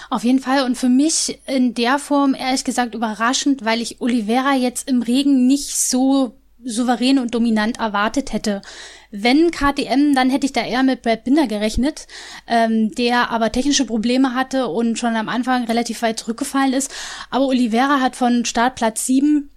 Auf 0.09 0.23
jeden 0.23 0.39
Fall 0.39 0.65
und 0.65 0.75
für 0.75 0.89
mich 0.89 1.39
in 1.45 1.73
der 1.75 1.99
Form 1.99 2.33
ehrlich 2.33 2.63
gesagt 2.63 2.95
überraschend, 2.95 3.63
weil 3.63 3.81
ich 3.81 4.01
Oliveira 4.01 4.55
jetzt 4.55 4.89
im 4.89 5.03
Regen 5.03 5.45
nicht 5.45 5.75
so 5.75 6.39
souverän 6.63 7.19
und 7.19 7.33
dominant 7.33 7.79
erwartet 7.79 8.33
hätte. 8.33 8.61
Wenn 9.11 9.51
KTM, 9.51 10.13
dann 10.13 10.29
hätte 10.29 10.45
ich 10.45 10.53
da 10.53 10.63
eher 10.63 10.83
mit 10.83 11.01
Brad 11.01 11.23
Binder 11.23 11.47
gerechnet, 11.47 12.07
ähm, 12.47 12.91
der 12.95 13.31
aber 13.31 13.51
technische 13.51 13.85
Probleme 13.85 14.35
hatte 14.35 14.67
und 14.67 14.99
schon 14.99 15.15
am 15.15 15.29
Anfang 15.29 15.65
relativ 15.65 16.01
weit 16.01 16.19
zurückgefallen 16.19 16.73
ist. 16.73 16.91
Aber 17.29 17.47
Oliveira 17.47 18.01
hat 18.01 18.15
von 18.15 18.45
Startplatz 18.45 19.05
7 19.05 19.49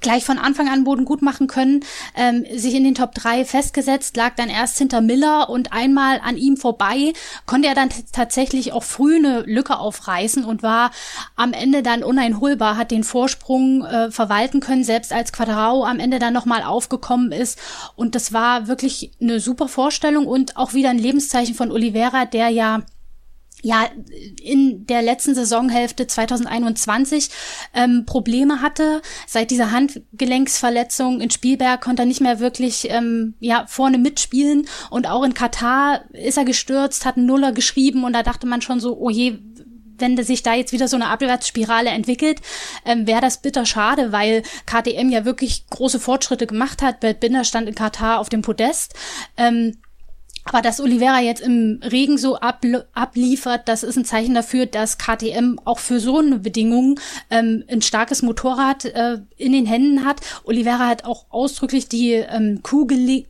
gleich 0.00 0.24
von 0.24 0.38
Anfang 0.38 0.68
an 0.68 0.84
Boden 0.84 1.04
gut 1.04 1.20
machen 1.20 1.46
können, 1.46 1.80
ähm, 2.14 2.44
sich 2.54 2.74
in 2.74 2.84
den 2.84 2.94
Top 2.94 3.14
3 3.14 3.44
festgesetzt, 3.44 4.16
lag 4.16 4.34
dann 4.36 4.48
erst 4.48 4.78
hinter 4.78 5.00
Miller 5.00 5.50
und 5.50 5.72
einmal 5.72 6.20
an 6.22 6.36
ihm 6.36 6.56
vorbei, 6.56 7.12
konnte 7.46 7.68
er 7.68 7.74
dann 7.74 7.90
tatsächlich 8.12 8.72
auch 8.72 8.84
früh 8.84 9.16
eine 9.16 9.40
Lücke 9.40 9.78
aufreißen 9.78 10.44
und 10.44 10.62
war 10.62 10.92
am 11.34 11.52
Ende 11.52 11.82
dann 11.82 12.04
uneinholbar, 12.04 12.76
hat 12.76 12.90
den 12.92 13.04
Vorsprung 13.04 13.84
äh, 13.84 14.10
verwalten 14.10 14.60
können, 14.60 14.84
selbst 14.84 15.12
als 15.12 15.32
Quadrao 15.32 15.84
am 15.84 15.98
Ende 15.98 16.18
dann 16.18 16.32
nochmal 16.32 16.62
aufgekommen 16.62 17.32
ist. 17.32 17.58
Und 17.96 18.14
das 18.14 18.32
war 18.32 18.68
wirklich 18.68 19.10
eine 19.20 19.40
super 19.40 19.68
Vorstellung 19.68 20.26
und 20.26 20.56
auch 20.56 20.72
wieder 20.72 20.90
ein 20.90 20.98
Lebenszeichen 20.98 21.54
von 21.54 21.72
Oliveira, 21.72 22.26
der 22.26 22.48
ja 22.48 22.82
ja 23.62 23.88
in 24.42 24.86
der 24.86 25.02
letzten 25.02 25.34
Saisonhälfte 25.34 26.06
2021 26.06 27.30
ähm, 27.74 28.04
Probleme 28.06 28.60
hatte. 28.60 29.02
Seit 29.26 29.50
dieser 29.50 29.70
Handgelenksverletzung 29.70 31.20
in 31.20 31.30
Spielberg 31.30 31.80
konnte 31.80 32.02
er 32.02 32.06
nicht 32.06 32.20
mehr 32.20 32.40
wirklich 32.40 32.88
ähm, 32.90 33.34
ja 33.40 33.64
vorne 33.68 33.98
mitspielen 33.98 34.66
und 34.90 35.06
auch 35.06 35.24
in 35.24 35.34
Katar 35.34 36.04
ist 36.12 36.38
er 36.38 36.44
gestürzt, 36.44 37.04
hat 37.04 37.16
einen 37.16 37.26
Nuller 37.26 37.52
geschrieben 37.52 38.04
und 38.04 38.12
da 38.12 38.22
dachte 38.22 38.46
man 38.46 38.62
schon 38.62 38.80
so, 38.80 38.96
oh 38.98 39.10
je, 39.10 39.38
wenn 40.00 40.22
sich 40.22 40.42
da 40.42 40.54
jetzt 40.54 40.72
wieder 40.72 40.88
so 40.88 40.96
eine 40.96 41.08
Abwärtsspirale 41.08 41.90
entwickelt, 41.90 42.40
ähm, 42.84 43.06
wäre 43.06 43.20
das 43.20 43.42
bitter 43.42 43.66
schade, 43.66 44.12
weil 44.12 44.42
KTM 44.66 45.10
ja 45.10 45.24
wirklich 45.24 45.66
große 45.68 46.00
Fortschritte 46.00 46.46
gemacht 46.46 46.82
hat. 46.82 47.00
Bert 47.00 47.20
Binder 47.20 47.44
stand 47.44 47.68
in 47.68 47.74
Katar 47.74 48.18
auf 48.18 48.28
dem 48.28 48.42
Podest. 48.42 48.94
Ähm, 49.36 49.76
Aber 50.50 50.62
dass 50.62 50.80
Oliveira 50.80 51.20
jetzt 51.20 51.42
im 51.42 51.80
Regen 51.80 52.18
so 52.18 52.36
abliefert, 52.36 53.68
das 53.68 53.84
ist 53.84 53.96
ein 53.96 54.04
Zeichen 54.04 54.34
dafür, 54.34 54.66
dass 54.66 54.98
KTM 54.98 55.60
auch 55.64 55.78
für 55.78 56.00
so 56.00 56.18
eine 56.18 56.40
Bedingung 56.40 56.98
ähm, 57.30 57.62
ein 57.70 57.82
starkes 57.82 58.22
Motorrad 58.22 58.84
äh, 58.84 59.18
in 59.36 59.52
den 59.52 59.64
Händen 59.64 60.04
hat. 60.04 60.20
Oliveira 60.42 60.88
hat 60.88 61.04
auch 61.04 61.26
ausdrücklich 61.30 61.88
die 61.88 62.14
ähm, 62.14 62.60
Kuh 62.64 62.88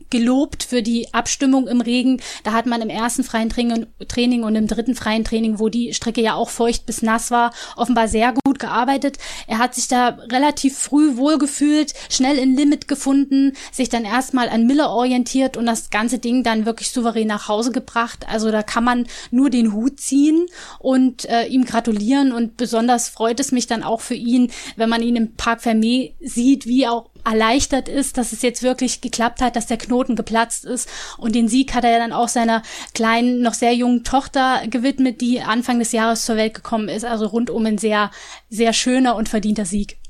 gelobt 0.09 0.63
für 0.63 0.81
die 0.81 1.13
Abstimmung 1.13 1.67
im 1.67 1.81
Regen. 1.81 2.19
Da 2.43 2.53
hat 2.53 2.65
man 2.65 2.81
im 2.81 2.89
ersten 2.89 3.23
freien 3.23 3.49
Training, 3.49 3.85
Training 4.07 4.43
und 4.43 4.55
im 4.55 4.65
dritten 4.65 4.95
freien 4.95 5.23
Training, 5.23 5.59
wo 5.59 5.69
die 5.69 5.93
Strecke 5.93 6.21
ja 6.21 6.33
auch 6.33 6.49
feucht 6.49 6.87
bis 6.87 7.03
nass 7.03 7.29
war, 7.29 7.53
offenbar 7.75 8.07
sehr 8.07 8.33
gut 8.43 8.57
gearbeitet. 8.57 9.19
Er 9.45 9.59
hat 9.59 9.75
sich 9.75 9.87
da 9.87 10.17
relativ 10.31 10.75
früh 10.75 11.17
wohlgefühlt, 11.17 11.93
schnell 12.09 12.39
in 12.39 12.55
Limit 12.55 12.87
gefunden, 12.87 13.53
sich 13.71 13.89
dann 13.89 14.05
erstmal 14.05 14.49
an 14.49 14.65
Miller 14.65 14.89
orientiert 14.89 15.55
und 15.55 15.67
das 15.67 15.91
ganze 15.91 16.17
Ding 16.17 16.43
dann 16.43 16.65
wirklich 16.65 16.89
souverän 16.89 17.10
souverän 17.11 17.27
nach 17.27 17.47
Hause 17.47 17.71
gebracht. 17.71 18.25
Also 18.27 18.51
da 18.51 18.63
kann 18.63 18.83
man 18.83 19.07
nur 19.31 19.49
den 19.49 19.73
Hut 19.73 19.99
ziehen 19.99 20.45
und 20.79 21.25
äh, 21.25 21.45
ihm 21.45 21.65
gratulieren. 21.65 22.31
Und 22.31 22.57
besonders 22.57 23.09
freut 23.09 23.39
es 23.39 23.51
mich 23.51 23.67
dann 23.67 23.83
auch 23.83 24.01
für 24.01 24.15
ihn, 24.15 24.51
wenn 24.75 24.89
man 24.89 25.01
ihn 25.01 25.15
im 25.15 25.35
Park 25.35 25.61
Fermé 25.61 26.13
sieht, 26.19 26.65
wie 26.65 26.87
auch 26.87 27.09
erleichtert 27.23 27.87
ist, 27.87 28.17
dass 28.17 28.31
es 28.31 28.41
jetzt 28.41 28.63
wirklich 28.63 28.99
geklappt 29.01 29.41
hat, 29.41 29.55
dass 29.55 29.67
der 29.67 29.77
Knoten 29.77 30.15
geplatzt 30.15 30.65
ist. 30.65 30.89
Und 31.17 31.35
den 31.35 31.47
Sieg 31.47 31.73
hat 31.73 31.83
er 31.83 31.99
dann 31.99 32.13
auch 32.13 32.29
seiner 32.29 32.63
kleinen, 32.95 33.41
noch 33.41 33.53
sehr 33.53 33.75
jungen 33.75 34.03
Tochter 34.03 34.61
gewidmet, 34.67 35.21
die 35.21 35.41
Anfang 35.41 35.77
des 35.79 35.91
Jahres 35.91 36.25
zur 36.25 36.35
Welt 36.35 36.55
gekommen 36.55 36.89
ist. 36.89 37.05
Also 37.05 37.27
rundum 37.27 37.65
ein 37.65 37.77
sehr, 37.77 38.09
sehr 38.49 38.73
schöner 38.73 39.15
und 39.15 39.29
verdienter 39.29 39.65
Sieg. 39.65 40.00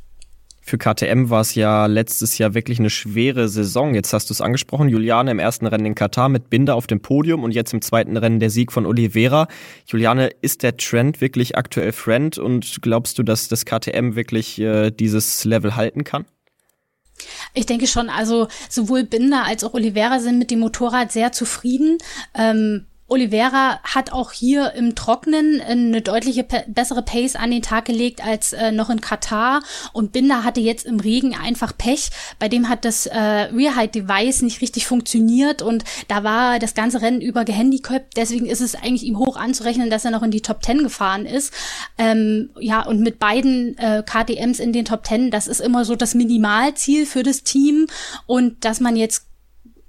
Für 0.72 0.78
KTM 0.78 1.30
war 1.30 1.42
es 1.42 1.54
ja 1.56 1.86
letztes 1.86 2.38
Jahr 2.38 2.54
wirklich 2.54 2.80
eine 2.80 2.90
schwere 2.90 3.50
Saison. 3.50 3.94
Jetzt 3.94 4.14
hast 4.14 4.30
du 4.30 4.34
es 4.34 4.40
angesprochen, 4.40 4.88
Juliane 4.88 5.32
im 5.32 5.38
ersten 5.40 5.68
Rennen 5.68 5.86
in 5.86 5.96
Katar 5.96 6.30
mit 6.30 6.50
Binder 6.50 6.76
auf 6.76 6.88
dem 6.88 7.02
Podium 7.02 7.44
und 7.44 7.52
jetzt 7.52 7.74
im 7.74 7.82
zweiten 7.82 8.16
Rennen 8.16 8.40
der 8.40 8.50
Sieg 8.50 8.72
von 8.72 8.86
Oliveira. 8.86 9.50
Juliane, 9.86 10.30
ist 10.40 10.64
der 10.64 10.78
Trend 10.78 11.20
wirklich 11.20 11.58
aktuell 11.58 11.92
Friend 11.92 12.38
und 12.38 12.82
glaubst 12.82 13.20
du, 13.20 13.24
dass 13.24 13.50
das 13.50 13.66
KTM 13.66 14.16
wirklich 14.16 14.62
äh, 14.62 14.92
dieses 14.92 15.44
Level 15.44 15.76
halten 15.76 16.06
kann? 16.06 16.24
Ich 17.54 17.66
denke 17.66 17.86
schon, 17.86 18.08
also 18.08 18.48
sowohl 18.70 19.04
Binder 19.04 19.44
als 19.46 19.66
auch 19.66 19.74
Oliveira 19.74 20.22
sind 20.22 20.40
mit 20.40 20.52
dem 20.52 20.60
Motorrad 20.60 21.12
sehr 21.12 21.34
zufrieden. 21.34 21.98
Ähm, 22.34 22.86
Oliveira 23.12 23.82
hat 23.84 24.14
auch 24.14 24.32
hier 24.32 24.72
im 24.72 24.96
Trocknen 24.96 25.60
eine 25.60 26.02
deutliche 26.02 26.46
bessere 26.68 27.02
Pace 27.02 27.36
an 27.36 27.52
den 27.52 27.62
Tag 27.62 27.84
gelegt 27.84 28.26
als 28.26 28.54
äh, 28.54 28.72
noch 28.72 28.90
in 28.90 29.02
Katar 29.02 29.62
und 29.92 30.14
Binder 30.14 30.46
hatte 30.46 30.62
jetzt 30.62 30.86
im 30.86 31.02
Regen 31.02 31.36
einfach 31.36 31.78
Pech. 31.78 32.10
Bei 32.40 32.48
dem 32.48 32.70
hat 32.70 32.86
das 32.86 33.08
äh, 33.08 33.18
Rear 33.20 33.76
Height 33.76 33.96
Device 33.96 34.44
nicht 34.44 34.62
richtig 34.62 34.88
funktioniert 34.88 35.62
und 35.62 35.84
da 36.08 36.24
war 36.24 36.58
das 36.58 36.74
ganze 36.74 37.02
Rennen 37.02 37.20
über 37.20 37.44
gehandicapt. 37.44 38.16
Deswegen 38.16 38.46
ist 38.46 38.62
es 38.62 38.76
eigentlich 38.76 39.04
ihm 39.04 39.18
hoch 39.18 39.36
anzurechnen, 39.36 39.90
dass 39.90 40.06
er 40.06 40.12
noch 40.12 40.24
in 40.24 40.32
die 40.32 40.42
Top 40.42 40.64
10 40.64 40.84
gefahren 40.84 41.26
ist. 41.26 41.54
Ähm, 41.98 42.52
ja, 42.60 42.82
und 42.86 43.02
mit 43.02 43.20
beiden 43.20 43.78
äh, 43.78 44.04
KTMs 44.06 44.60
in 44.60 44.72
den 44.72 44.86
Top 44.86 45.06
10, 45.06 45.32
das 45.32 45.48
ist 45.48 45.60
immer 45.60 45.84
so 45.84 45.98
das 45.98 46.16
Minimalziel 46.16 47.06
für 47.06 47.24
das 47.24 47.44
Team 47.44 47.88
und 48.26 48.64
dass 48.64 48.80
man 48.80 48.96
jetzt 48.96 49.26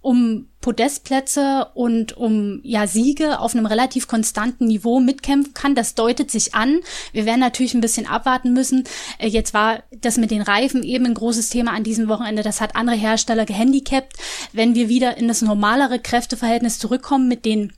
um 0.03 0.49
Podestplätze 0.61 1.69
und 1.75 2.17
um 2.17 2.61
ja 2.63 2.87
Siege 2.87 3.39
auf 3.39 3.55
einem 3.55 3.67
relativ 3.67 4.09
konstanten 4.09 4.67
Niveau 4.67 5.01
mitkämpfen 5.01 5.55
kann. 5.55 5.75
Das 5.75 5.95
deutet 5.95 6.31
sich 6.31 6.55
an. 6.55 6.81
Wir 7.13 7.25
werden 7.25 7.41
natürlich 7.41 7.75
ein 7.75 7.81
bisschen 7.81 8.07
abwarten 8.07 8.53
müssen. 8.53 8.85
Äh, 9.19 9.29
jetzt 9.29 9.55
war 9.55 9.83
das 10.01 10.19
mit 10.19 10.31
den 10.31 10.43
Reifen 10.43 10.83
eben 10.83 11.07
ein 11.07 11.15
großes 11.15 11.49
Thema 11.49 11.73
an 11.73 11.85
diesem 11.85 12.09
Wochenende. 12.09 12.43
Das 12.43 12.61
hat 12.61 12.77
andere 12.77 12.97
Hersteller 12.97 13.47
gehandicapt. 13.47 14.15
Wenn 14.53 14.75
wir 14.75 14.89
wieder 14.89 15.17
in 15.17 15.29
das 15.29 15.41
normalere 15.41 16.01
Kräfteverhältnis 16.01 16.79
zurückkommen 16.79 17.29
mit 17.29 17.45
den 17.45 17.73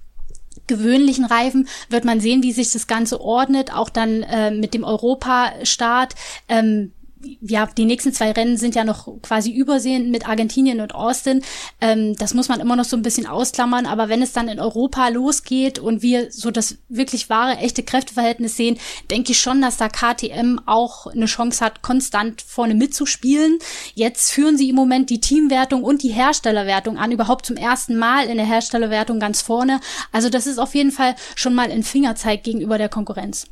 gewöhnlichen 0.66 1.26
Reifen 1.26 1.68
wird 1.90 2.06
man 2.06 2.20
sehen, 2.20 2.42
wie 2.42 2.52
sich 2.52 2.72
das 2.72 2.86
Ganze 2.86 3.20
ordnet, 3.20 3.74
auch 3.74 3.90
dann 3.90 4.22
äh, 4.22 4.50
mit 4.50 4.72
dem 4.72 4.82
Europastart. 4.82 6.14
Ähm, 6.48 6.92
ja, 7.40 7.66
die 7.66 7.84
nächsten 7.84 8.12
zwei 8.12 8.32
Rennen 8.32 8.56
sind 8.56 8.74
ja 8.74 8.84
noch 8.84 9.08
quasi 9.22 9.50
übersehen 9.50 10.10
mit 10.10 10.28
Argentinien 10.28 10.80
und 10.80 10.94
Austin. 10.94 11.42
Ähm, 11.80 12.16
das 12.16 12.34
muss 12.34 12.48
man 12.48 12.60
immer 12.60 12.76
noch 12.76 12.84
so 12.84 12.96
ein 12.96 13.02
bisschen 13.02 13.26
ausklammern. 13.26 13.86
Aber 13.86 14.08
wenn 14.08 14.22
es 14.22 14.32
dann 14.32 14.48
in 14.48 14.60
Europa 14.60 15.08
losgeht 15.08 15.78
und 15.78 16.02
wir 16.02 16.30
so 16.30 16.50
das 16.50 16.78
wirklich 16.88 17.30
wahre, 17.30 17.58
echte 17.58 17.82
Kräfteverhältnis 17.82 18.56
sehen, 18.56 18.78
denke 19.10 19.32
ich 19.32 19.40
schon, 19.40 19.60
dass 19.60 19.76
da 19.76 19.88
KTM 19.88 20.60
auch 20.66 21.06
eine 21.06 21.26
Chance 21.26 21.64
hat, 21.64 21.82
konstant 21.82 22.42
vorne 22.42 22.74
mitzuspielen. 22.74 23.58
Jetzt 23.94 24.32
führen 24.32 24.56
sie 24.56 24.70
im 24.70 24.76
Moment 24.76 25.10
die 25.10 25.20
Teamwertung 25.20 25.84
und 25.84 26.02
die 26.02 26.12
Herstellerwertung 26.12 26.98
an, 26.98 27.12
überhaupt 27.12 27.46
zum 27.46 27.56
ersten 27.56 27.96
Mal 27.96 28.26
in 28.26 28.36
der 28.36 28.46
Herstellerwertung 28.46 29.20
ganz 29.20 29.42
vorne. 29.42 29.80
Also 30.12 30.28
das 30.28 30.46
ist 30.46 30.58
auf 30.58 30.74
jeden 30.74 30.92
Fall 30.92 31.14
schon 31.34 31.54
mal 31.54 31.70
ein 31.70 31.82
Fingerzeig 31.82 32.42
gegenüber 32.42 32.78
der 32.78 32.88
Konkurrenz. 32.88 33.46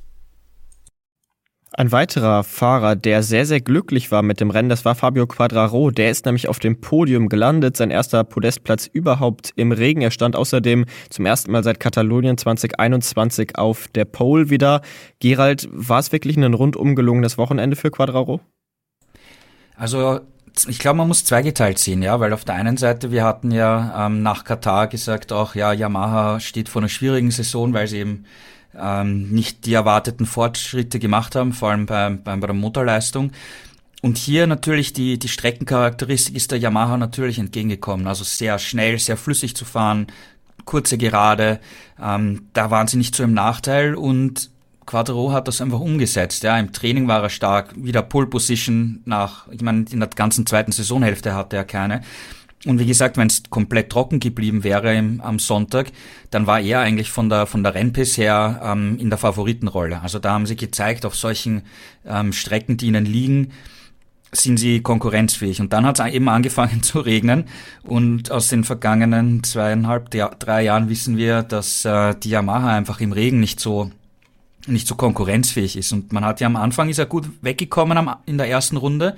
Ein 1.82 1.90
weiterer 1.90 2.44
Fahrer, 2.44 2.94
der 2.94 3.24
sehr, 3.24 3.44
sehr 3.44 3.60
glücklich 3.60 4.12
war 4.12 4.22
mit 4.22 4.38
dem 4.38 4.50
Rennen, 4.50 4.68
das 4.68 4.84
war 4.84 4.94
Fabio 4.94 5.26
Quadraro. 5.26 5.90
Der 5.90 6.12
ist 6.12 6.26
nämlich 6.26 6.46
auf 6.46 6.60
dem 6.60 6.80
Podium 6.80 7.28
gelandet, 7.28 7.76
sein 7.76 7.90
erster 7.90 8.22
Podestplatz 8.22 8.86
überhaupt 8.86 9.52
im 9.56 9.72
Regen. 9.72 10.00
Er 10.00 10.12
stand 10.12 10.36
außerdem 10.36 10.84
zum 11.10 11.26
ersten 11.26 11.50
Mal 11.50 11.64
seit 11.64 11.80
Katalonien 11.80 12.38
2021 12.38 13.58
auf 13.58 13.88
der 13.88 14.04
Pole 14.04 14.48
wieder. 14.48 14.80
Gerald, 15.18 15.68
war 15.72 15.98
es 15.98 16.12
wirklich 16.12 16.36
ein 16.36 16.54
rundum 16.54 16.94
gelungenes 16.94 17.36
Wochenende 17.36 17.74
für 17.74 17.90
Quadraro? 17.90 18.40
Also 19.74 20.20
ich 20.68 20.78
glaube, 20.78 20.98
man 20.98 21.08
muss 21.08 21.24
zweigeteilt 21.24 21.80
sehen, 21.80 22.04
ja, 22.04 22.20
weil 22.20 22.32
auf 22.32 22.44
der 22.44 22.54
einen 22.54 22.76
Seite, 22.76 23.10
wir 23.10 23.24
hatten 23.24 23.50
ja 23.50 24.06
ähm, 24.06 24.22
nach 24.22 24.44
Katar 24.44 24.86
gesagt 24.86 25.32
auch, 25.32 25.56
ja, 25.56 25.72
Yamaha 25.72 26.38
steht 26.38 26.68
vor 26.68 26.80
einer 26.80 26.88
schwierigen 26.88 27.32
Saison, 27.32 27.74
weil 27.74 27.88
sie 27.88 27.98
eben 27.98 28.24
ähm, 28.78 29.30
nicht 29.30 29.66
die 29.66 29.74
erwarteten 29.74 30.26
Fortschritte 30.26 30.98
gemacht 30.98 31.34
haben, 31.34 31.52
vor 31.52 31.70
allem 31.70 31.86
bei, 31.86 32.10
bei, 32.10 32.36
bei 32.36 32.46
der 32.46 32.54
Motorleistung. 32.54 33.32
Und 34.02 34.18
hier 34.18 34.46
natürlich 34.48 34.92
die, 34.92 35.18
die 35.18 35.28
Streckencharakteristik 35.28 36.34
ist 36.34 36.50
der 36.50 36.58
Yamaha 36.58 36.96
natürlich 36.96 37.38
entgegengekommen. 37.38 38.08
Also 38.08 38.24
sehr 38.24 38.58
schnell, 38.58 38.98
sehr 38.98 39.16
flüssig 39.16 39.54
zu 39.54 39.64
fahren, 39.64 40.08
kurze 40.64 40.98
Gerade. 40.98 41.60
Ähm, 42.00 42.48
da 42.52 42.70
waren 42.70 42.88
sie 42.88 42.96
nicht 42.96 43.14
so 43.14 43.22
im 43.22 43.32
Nachteil 43.32 43.94
und 43.94 44.50
Quattro 44.86 45.32
hat 45.32 45.46
das 45.46 45.60
einfach 45.60 45.80
umgesetzt. 45.80 46.42
Ja, 46.42 46.58
im 46.58 46.72
Training 46.72 47.06
war 47.06 47.22
er 47.22 47.30
stark, 47.30 47.72
wieder 47.76 48.02
Pole 48.02 48.26
Position 48.26 49.00
nach, 49.04 49.46
ich 49.48 49.62
meine, 49.62 49.84
in 49.90 50.00
der 50.00 50.08
ganzen 50.08 50.46
zweiten 50.46 50.72
Saisonhälfte 50.72 51.34
hatte 51.34 51.56
er 51.56 51.64
keine. 51.64 52.02
Und 52.64 52.78
wie 52.78 52.86
gesagt, 52.86 53.16
wenn 53.16 53.26
es 53.26 53.42
komplett 53.50 53.90
trocken 53.90 54.20
geblieben 54.20 54.62
wäre 54.62 54.94
im, 54.94 55.20
am 55.20 55.40
Sonntag, 55.40 55.90
dann 56.30 56.46
war 56.46 56.60
er 56.60 56.80
eigentlich 56.80 57.10
von 57.10 57.28
der 57.28 57.46
von 57.46 57.64
der 57.64 57.74
Rennpace 57.74 58.18
her 58.18 58.60
ähm, 58.64 58.98
in 58.98 59.10
der 59.10 59.18
Favoritenrolle. 59.18 60.00
Also 60.00 60.20
da 60.20 60.32
haben 60.32 60.46
sie 60.46 60.54
gezeigt, 60.54 61.04
auf 61.04 61.16
solchen 61.16 61.62
ähm, 62.06 62.32
Strecken, 62.32 62.76
die 62.76 62.86
ihnen 62.86 63.04
liegen, 63.04 63.50
sind 64.30 64.58
sie 64.58 64.80
konkurrenzfähig. 64.80 65.60
Und 65.60 65.72
dann 65.72 65.84
hat 65.84 65.98
es 65.98 66.06
eben 66.06 66.28
angefangen 66.28 66.82
zu 66.84 67.00
regnen. 67.00 67.44
Und 67.82 68.30
aus 68.30 68.48
den 68.48 68.62
vergangenen 68.62 69.42
zweieinhalb, 69.42 70.10
drei 70.10 70.62
Jahren 70.62 70.88
wissen 70.88 71.16
wir, 71.16 71.42
dass 71.42 71.84
äh, 71.84 72.14
die 72.14 72.30
Yamaha 72.30 72.76
einfach 72.76 73.00
im 73.00 73.12
Regen 73.12 73.40
nicht 73.40 73.58
so 73.58 73.90
nicht 74.68 74.86
so 74.86 74.94
konkurrenzfähig 74.94 75.76
ist. 75.76 75.92
Und 75.92 76.12
man 76.12 76.24
hat 76.24 76.40
ja 76.40 76.46
am 76.46 76.54
Anfang 76.54 76.88
ist 76.88 76.98
er 76.98 77.06
gut 77.06 77.28
weggekommen 77.40 77.98
am, 77.98 78.14
in 78.26 78.38
der 78.38 78.48
ersten 78.48 78.76
Runde. 78.76 79.16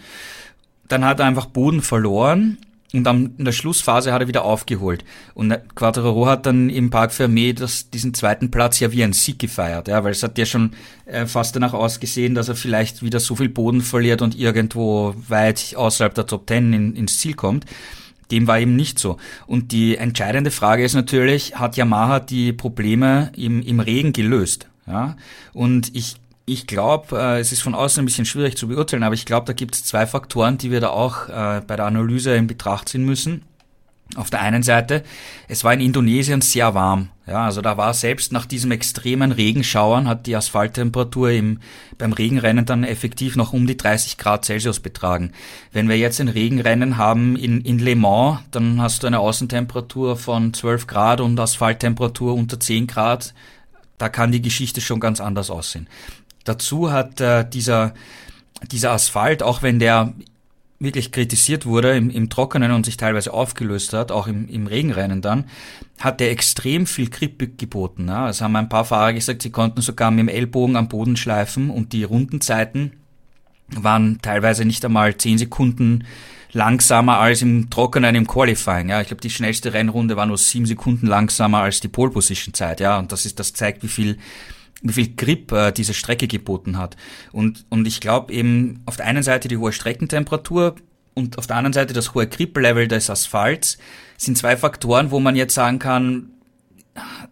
Dann 0.88 1.04
hat 1.04 1.20
er 1.20 1.26
einfach 1.26 1.44
Boden 1.44 1.82
verloren 1.82 2.56
und 2.94 3.04
dann 3.04 3.34
in 3.38 3.44
der 3.44 3.52
Schlussphase 3.52 4.12
hat 4.12 4.22
er 4.22 4.28
wieder 4.28 4.44
aufgeholt. 4.44 5.04
Und 5.34 5.52
Quattro 5.74 6.26
hat 6.26 6.46
dann 6.46 6.70
im 6.70 6.90
Park 6.90 7.10
Fermé 7.10 7.52
das, 7.52 7.90
diesen 7.90 8.14
zweiten 8.14 8.50
Platz 8.50 8.78
ja 8.80 8.92
wie 8.92 9.02
ein 9.02 9.12
Sieg 9.12 9.38
gefeiert, 9.38 9.88
ja, 9.88 10.04
weil 10.04 10.12
es 10.12 10.22
hat 10.22 10.38
ja 10.38 10.46
schon 10.46 10.70
äh, 11.06 11.26
fast 11.26 11.56
danach 11.56 11.72
ausgesehen, 11.72 12.34
dass 12.34 12.48
er 12.48 12.54
vielleicht 12.54 13.02
wieder 13.02 13.18
so 13.18 13.34
viel 13.34 13.48
Boden 13.48 13.80
verliert 13.80 14.22
und 14.22 14.38
irgendwo 14.38 15.14
weit 15.28 15.74
außerhalb 15.76 16.14
der 16.14 16.26
Top 16.26 16.46
Ten 16.46 16.72
in, 16.72 16.94
ins 16.94 17.18
Ziel 17.18 17.34
kommt. 17.34 17.64
Dem 18.30 18.46
war 18.46 18.58
eben 18.58 18.76
nicht 18.76 18.98
so. 18.98 19.18
Und 19.46 19.72
die 19.72 19.96
entscheidende 19.96 20.50
Frage 20.50 20.84
ist 20.84 20.94
natürlich, 20.94 21.56
hat 21.56 21.76
Yamaha 21.76 22.20
die 22.20 22.52
Probleme 22.52 23.32
im, 23.36 23.60
im 23.60 23.80
Regen 23.80 24.12
gelöst? 24.12 24.68
Ja? 24.86 25.16
Und 25.52 25.94
ich 25.94 26.16
ich 26.46 26.66
glaube, 26.66 27.18
äh, 27.18 27.40
es 27.40 27.52
ist 27.52 27.62
von 27.62 27.74
außen 27.74 28.02
ein 28.02 28.06
bisschen 28.06 28.26
schwierig 28.26 28.56
zu 28.56 28.68
beurteilen, 28.68 29.02
aber 29.02 29.14
ich 29.14 29.24
glaube, 29.24 29.46
da 29.46 29.52
gibt 29.52 29.74
es 29.74 29.84
zwei 29.84 30.06
Faktoren, 30.06 30.58
die 30.58 30.70
wir 30.70 30.80
da 30.80 30.90
auch 30.90 31.28
äh, 31.28 31.62
bei 31.66 31.76
der 31.76 31.86
Analyse 31.86 32.34
in 32.34 32.46
Betracht 32.46 32.88
ziehen 32.90 33.04
müssen. 33.04 33.42
Auf 34.16 34.28
der 34.28 34.42
einen 34.42 34.62
Seite, 34.62 35.02
es 35.48 35.64
war 35.64 35.72
in 35.72 35.80
Indonesien 35.80 36.42
sehr 36.42 36.74
warm. 36.74 37.08
Ja, 37.26 37.46
also 37.46 37.62
da 37.62 37.78
war 37.78 37.94
selbst 37.94 38.32
nach 38.32 38.44
diesem 38.44 38.70
extremen 38.70 39.32
Regenschauern 39.32 40.06
hat 40.06 40.26
die 40.26 40.36
Asphalttemperatur 40.36 41.30
im, 41.30 41.60
beim 41.96 42.12
Regenrennen 42.12 42.66
dann 42.66 42.84
effektiv 42.84 43.34
noch 43.34 43.54
um 43.54 43.66
die 43.66 43.78
30 43.78 44.18
Grad 44.18 44.44
Celsius 44.44 44.80
betragen. 44.80 45.32
Wenn 45.72 45.88
wir 45.88 45.96
jetzt 45.96 46.20
ein 46.20 46.28
Regenrennen 46.28 46.98
haben 46.98 47.34
in, 47.34 47.62
in 47.62 47.78
Le 47.78 47.96
Mans, 47.96 48.40
dann 48.50 48.82
hast 48.82 49.02
du 49.02 49.06
eine 49.06 49.20
Außentemperatur 49.20 50.18
von 50.18 50.52
12 50.52 50.86
Grad 50.86 51.22
und 51.22 51.40
Asphalttemperatur 51.40 52.34
unter 52.34 52.60
10 52.60 52.86
Grad. 52.86 53.32
Da 53.96 54.10
kann 54.10 54.32
die 54.32 54.42
Geschichte 54.42 54.82
schon 54.82 55.00
ganz 55.00 55.20
anders 55.20 55.48
aussehen. 55.48 55.88
Dazu 56.44 56.92
hat 56.92 57.20
äh, 57.20 57.48
dieser, 57.48 57.94
dieser 58.70 58.92
Asphalt, 58.92 59.42
auch 59.42 59.62
wenn 59.62 59.78
der 59.78 60.14
wirklich 60.78 61.12
kritisiert 61.12 61.66
wurde 61.66 61.96
im, 61.96 62.10
im 62.10 62.28
Trockenen 62.28 62.72
und 62.72 62.84
sich 62.84 62.96
teilweise 62.96 63.32
aufgelöst 63.32 63.92
hat, 63.92 64.12
auch 64.12 64.26
im, 64.26 64.48
im 64.48 64.66
Regenrennen 64.66 65.22
dann, 65.22 65.44
hat 65.98 66.20
der 66.20 66.30
extrem 66.30 66.86
viel 66.86 67.08
Grip 67.08 67.58
geboten. 67.58 68.08
Ja. 68.08 68.28
Es 68.28 68.40
haben 68.40 68.56
ein 68.56 68.68
paar 68.68 68.84
Fahrer 68.84 69.12
gesagt, 69.12 69.42
sie 69.42 69.50
konnten 69.50 69.80
sogar 69.80 70.10
mit 70.10 70.20
dem 70.20 70.28
Ellbogen 70.28 70.76
am 70.76 70.88
Boden 70.88 71.16
schleifen 71.16 71.70
und 71.70 71.92
die 71.92 72.04
Rundenzeiten 72.04 72.92
waren 73.68 74.18
teilweise 74.20 74.64
nicht 74.64 74.84
einmal 74.84 75.16
zehn 75.16 75.38
Sekunden 75.38 76.04
langsamer 76.52 77.18
als 77.18 77.42
im 77.42 77.70
Trockenen 77.70 78.14
im 78.14 78.26
Qualifying. 78.26 78.88
Ja, 78.88 79.00
ich 79.00 79.08
glaube, 79.08 79.20
die 79.20 79.30
schnellste 79.30 79.72
Rennrunde 79.72 80.16
war 80.16 80.26
nur 80.26 80.38
sieben 80.38 80.66
Sekunden 80.66 81.06
langsamer 81.06 81.58
als 81.58 81.80
die 81.80 81.88
Pole 81.88 82.12
Position 82.12 82.54
Zeit. 82.54 82.80
Ja, 82.80 82.98
und 82.98 83.10
das 83.10 83.26
ist, 83.26 83.40
das 83.40 83.52
zeigt, 83.52 83.82
wie 83.82 83.88
viel 83.88 84.18
wie 84.84 84.92
viel 84.92 85.16
Grip 85.16 85.50
äh, 85.52 85.72
diese 85.72 85.94
Strecke 85.94 86.28
geboten 86.28 86.78
hat. 86.78 86.96
Und, 87.32 87.64
und 87.70 87.86
ich 87.86 88.00
glaube 88.00 88.32
eben 88.32 88.82
auf 88.86 88.96
der 88.96 89.06
einen 89.06 89.22
Seite 89.22 89.48
die 89.48 89.56
hohe 89.56 89.72
Streckentemperatur 89.72 90.76
und 91.14 91.38
auf 91.38 91.46
der 91.46 91.56
anderen 91.56 91.72
Seite 91.72 91.94
das 91.94 92.14
hohe 92.14 92.26
Grip-Level 92.26 92.86
des 92.88 93.08
Asphalts 93.08 93.78
sind 94.16 94.36
zwei 94.36 94.56
Faktoren, 94.56 95.10
wo 95.10 95.20
man 95.20 95.36
jetzt 95.36 95.54
sagen 95.54 95.78
kann, 95.78 96.30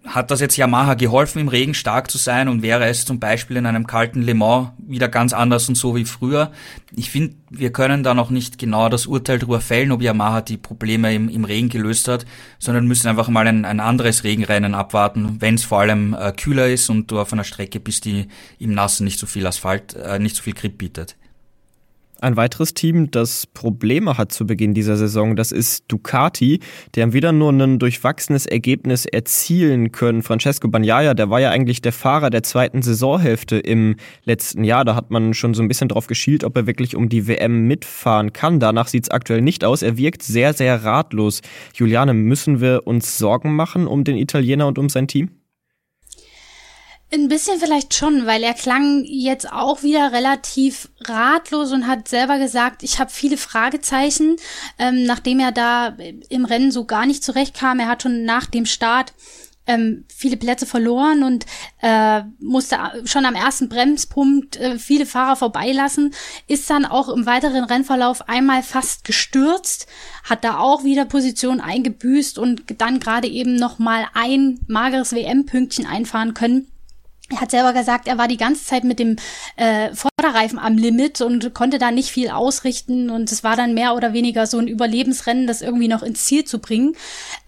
hat 0.04 0.30
das 0.30 0.40
jetzt 0.40 0.56
Yamaha 0.56 0.94
geholfen, 0.94 1.38
im 1.38 1.48
Regen 1.48 1.74
stark 1.74 2.10
zu 2.10 2.18
sein 2.18 2.48
und 2.48 2.62
wäre 2.62 2.86
es 2.86 3.04
zum 3.04 3.20
Beispiel 3.20 3.56
in 3.56 3.66
einem 3.66 3.86
kalten 3.86 4.22
Le 4.22 4.34
Mans 4.34 4.70
wieder 4.78 5.08
ganz 5.08 5.32
anders 5.32 5.68
und 5.68 5.76
so 5.76 5.94
wie 5.94 6.04
früher? 6.04 6.50
Ich 6.96 7.10
finde, 7.10 7.36
wir 7.50 7.72
können 7.72 8.02
da 8.02 8.12
noch 8.12 8.30
nicht 8.30 8.58
genau 8.58 8.88
das 8.88 9.06
Urteil 9.06 9.38
darüber 9.38 9.60
fällen, 9.60 9.92
ob 9.92 10.02
Yamaha 10.02 10.40
die 10.40 10.56
Probleme 10.56 11.14
im, 11.14 11.28
im 11.28 11.44
Regen 11.44 11.68
gelöst 11.68 12.08
hat, 12.08 12.26
sondern 12.58 12.86
müssen 12.86 13.08
einfach 13.08 13.28
mal 13.28 13.46
ein, 13.46 13.64
ein 13.64 13.78
anderes 13.80 14.24
Regenrennen 14.24 14.74
abwarten, 14.74 15.36
wenn 15.40 15.54
es 15.54 15.64
vor 15.64 15.80
allem 15.80 16.14
äh, 16.14 16.32
kühler 16.32 16.68
ist 16.68 16.90
und 16.90 17.10
du 17.10 17.20
auf 17.20 17.32
einer 17.32 17.44
Strecke 17.44 17.78
bist, 17.78 18.04
die 18.04 18.26
im 18.58 18.74
Nassen 18.74 19.04
nicht 19.04 19.20
so 19.20 19.26
viel 19.26 19.46
Asphalt, 19.46 19.94
äh, 19.94 20.18
nicht 20.18 20.34
so 20.34 20.42
viel 20.42 20.54
Grip 20.54 20.78
bietet. 20.78 21.16
Ein 22.22 22.36
weiteres 22.36 22.72
Team, 22.72 23.10
das 23.10 23.48
Probleme 23.48 24.16
hat 24.16 24.30
zu 24.30 24.46
Beginn 24.46 24.74
dieser 24.74 24.96
Saison, 24.96 25.34
das 25.34 25.50
ist 25.50 25.86
Ducati. 25.88 26.60
Die 26.94 27.02
haben 27.02 27.12
wieder 27.12 27.32
nur 27.32 27.50
ein 27.52 27.80
durchwachsenes 27.80 28.46
Ergebnis 28.46 29.06
erzielen 29.06 29.90
können. 29.90 30.22
Francesco 30.22 30.68
Bagnaia, 30.68 31.14
der 31.14 31.30
war 31.30 31.40
ja 31.40 31.50
eigentlich 31.50 31.82
der 31.82 31.90
Fahrer 31.90 32.30
der 32.30 32.44
zweiten 32.44 32.80
Saisonhälfte 32.80 33.58
im 33.58 33.96
letzten 34.22 34.62
Jahr. 34.62 34.84
Da 34.84 34.94
hat 34.94 35.10
man 35.10 35.34
schon 35.34 35.52
so 35.52 35.64
ein 35.64 35.68
bisschen 35.68 35.88
drauf 35.88 36.06
geschielt, 36.06 36.44
ob 36.44 36.56
er 36.56 36.68
wirklich 36.68 36.94
um 36.94 37.08
die 37.08 37.26
WM 37.26 37.66
mitfahren 37.66 38.32
kann. 38.32 38.60
Danach 38.60 38.86
sieht 38.86 39.02
es 39.02 39.10
aktuell 39.10 39.40
nicht 39.40 39.64
aus. 39.64 39.82
Er 39.82 39.96
wirkt 39.96 40.22
sehr, 40.22 40.52
sehr 40.52 40.84
ratlos. 40.84 41.40
Juliane, 41.74 42.14
müssen 42.14 42.60
wir 42.60 42.86
uns 42.86 43.18
Sorgen 43.18 43.56
machen 43.56 43.88
um 43.88 44.04
den 44.04 44.16
Italiener 44.16 44.68
und 44.68 44.78
um 44.78 44.88
sein 44.88 45.08
Team? 45.08 45.41
Ein 47.14 47.28
bisschen 47.28 47.60
vielleicht 47.60 47.92
schon, 47.92 48.24
weil 48.24 48.42
er 48.42 48.54
klang 48.54 49.04
jetzt 49.04 49.52
auch 49.52 49.82
wieder 49.82 50.12
relativ 50.12 50.88
ratlos 51.00 51.70
und 51.70 51.86
hat 51.86 52.08
selber 52.08 52.38
gesagt, 52.38 52.82
ich 52.82 52.98
habe 52.98 53.10
viele 53.10 53.36
Fragezeichen, 53.36 54.36
ähm, 54.78 55.04
nachdem 55.04 55.38
er 55.38 55.52
da 55.52 55.94
im 56.30 56.46
Rennen 56.46 56.70
so 56.70 56.86
gar 56.86 57.04
nicht 57.04 57.22
zurechtkam. 57.22 57.80
Er 57.80 57.88
hat 57.88 58.02
schon 58.02 58.24
nach 58.24 58.46
dem 58.46 58.64
Start 58.64 59.12
ähm, 59.66 60.06
viele 60.08 60.38
Plätze 60.38 60.64
verloren 60.64 61.22
und 61.22 61.44
äh, 61.82 62.22
musste 62.40 62.78
schon 63.04 63.26
am 63.26 63.34
ersten 63.34 63.68
Bremspunkt 63.68 64.56
äh, 64.56 64.78
viele 64.78 65.04
Fahrer 65.04 65.36
vorbeilassen, 65.36 66.14
ist 66.48 66.70
dann 66.70 66.86
auch 66.86 67.10
im 67.10 67.26
weiteren 67.26 67.64
Rennverlauf 67.64 68.26
einmal 68.26 68.62
fast 68.62 69.04
gestürzt, 69.04 69.86
hat 70.24 70.44
da 70.44 70.58
auch 70.58 70.82
wieder 70.82 71.04
Position 71.04 71.60
eingebüßt 71.60 72.38
und 72.38 72.62
dann 72.78 73.00
gerade 73.00 73.28
eben 73.28 73.54
noch 73.54 73.78
mal 73.78 74.06
ein 74.14 74.60
mageres 74.66 75.12
WM-Pünktchen 75.12 75.84
einfahren 75.84 76.32
können. 76.32 76.71
Er 77.32 77.40
hat 77.40 77.50
selber 77.50 77.72
gesagt, 77.72 78.08
er 78.08 78.18
war 78.18 78.28
die 78.28 78.36
ganze 78.36 78.64
Zeit 78.64 78.84
mit 78.84 78.98
dem 78.98 79.16
äh, 79.56 79.90
Vorderreifen 79.94 80.58
am 80.58 80.76
Limit 80.76 81.20
und 81.20 81.54
konnte 81.54 81.78
da 81.78 81.90
nicht 81.90 82.10
viel 82.10 82.28
ausrichten 82.28 83.10
und 83.10 83.32
es 83.32 83.42
war 83.42 83.56
dann 83.56 83.74
mehr 83.74 83.94
oder 83.94 84.12
weniger 84.12 84.46
so 84.46 84.58
ein 84.58 84.68
Überlebensrennen, 84.68 85.46
das 85.46 85.62
irgendwie 85.62 85.88
noch 85.88 86.02
ins 86.02 86.24
Ziel 86.26 86.44
zu 86.44 86.58
bringen. 86.58 86.94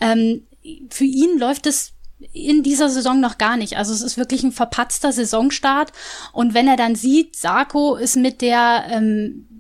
Ähm, 0.01 0.47
für 0.91 1.05
ihn 1.05 1.39
läuft 1.39 1.67
es 1.67 1.93
in 2.33 2.63
dieser 2.63 2.89
Saison 2.89 3.21
noch 3.21 3.39
gar 3.39 3.57
nicht. 3.57 3.77
Also 3.77 3.93
es 3.93 4.01
ist 4.01 4.17
wirklich 4.17 4.43
ein 4.43 4.53
verpatzter 4.53 5.13
Saisonstart. 5.13 5.93
Und 6.33 6.55
wenn 6.55 6.69
er 6.69 6.77
dann 6.77 6.95
sieht, 6.95 7.37
Sarko 7.37 7.97
ist 7.97 8.17
mit 8.17 8.41
der 8.41 8.85
ähm, 8.89 9.54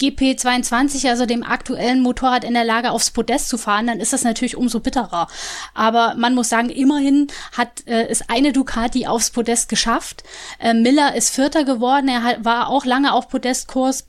GP22, 0.00 1.08
also 1.08 1.26
dem 1.26 1.42
aktuellen 1.42 2.00
Motorrad 2.00 2.44
in 2.44 2.54
der 2.54 2.64
Lage, 2.64 2.90
aufs 2.90 3.10
Podest 3.10 3.48
zu 3.48 3.58
fahren, 3.58 3.86
dann 3.86 4.00
ist 4.00 4.12
das 4.12 4.24
natürlich 4.24 4.56
umso 4.56 4.80
bitterer. 4.80 5.28
Aber 5.74 6.14
man 6.16 6.34
muss 6.34 6.48
sagen, 6.48 6.70
immerhin 6.70 7.28
hat 7.56 7.86
äh, 7.86 8.06
es 8.08 8.28
eine 8.28 8.52
Ducati 8.52 9.06
aufs 9.06 9.30
Podest 9.30 9.68
geschafft. 9.68 10.22
Äh, 10.58 10.74
Miller 10.74 11.14
ist 11.14 11.30
Vierter 11.30 11.64
geworden. 11.64 12.08
Er 12.08 12.22
hat, 12.22 12.44
war 12.44 12.68
auch 12.68 12.84
lange 12.84 13.12
auf 13.12 13.28
Podestkurs 13.28 14.06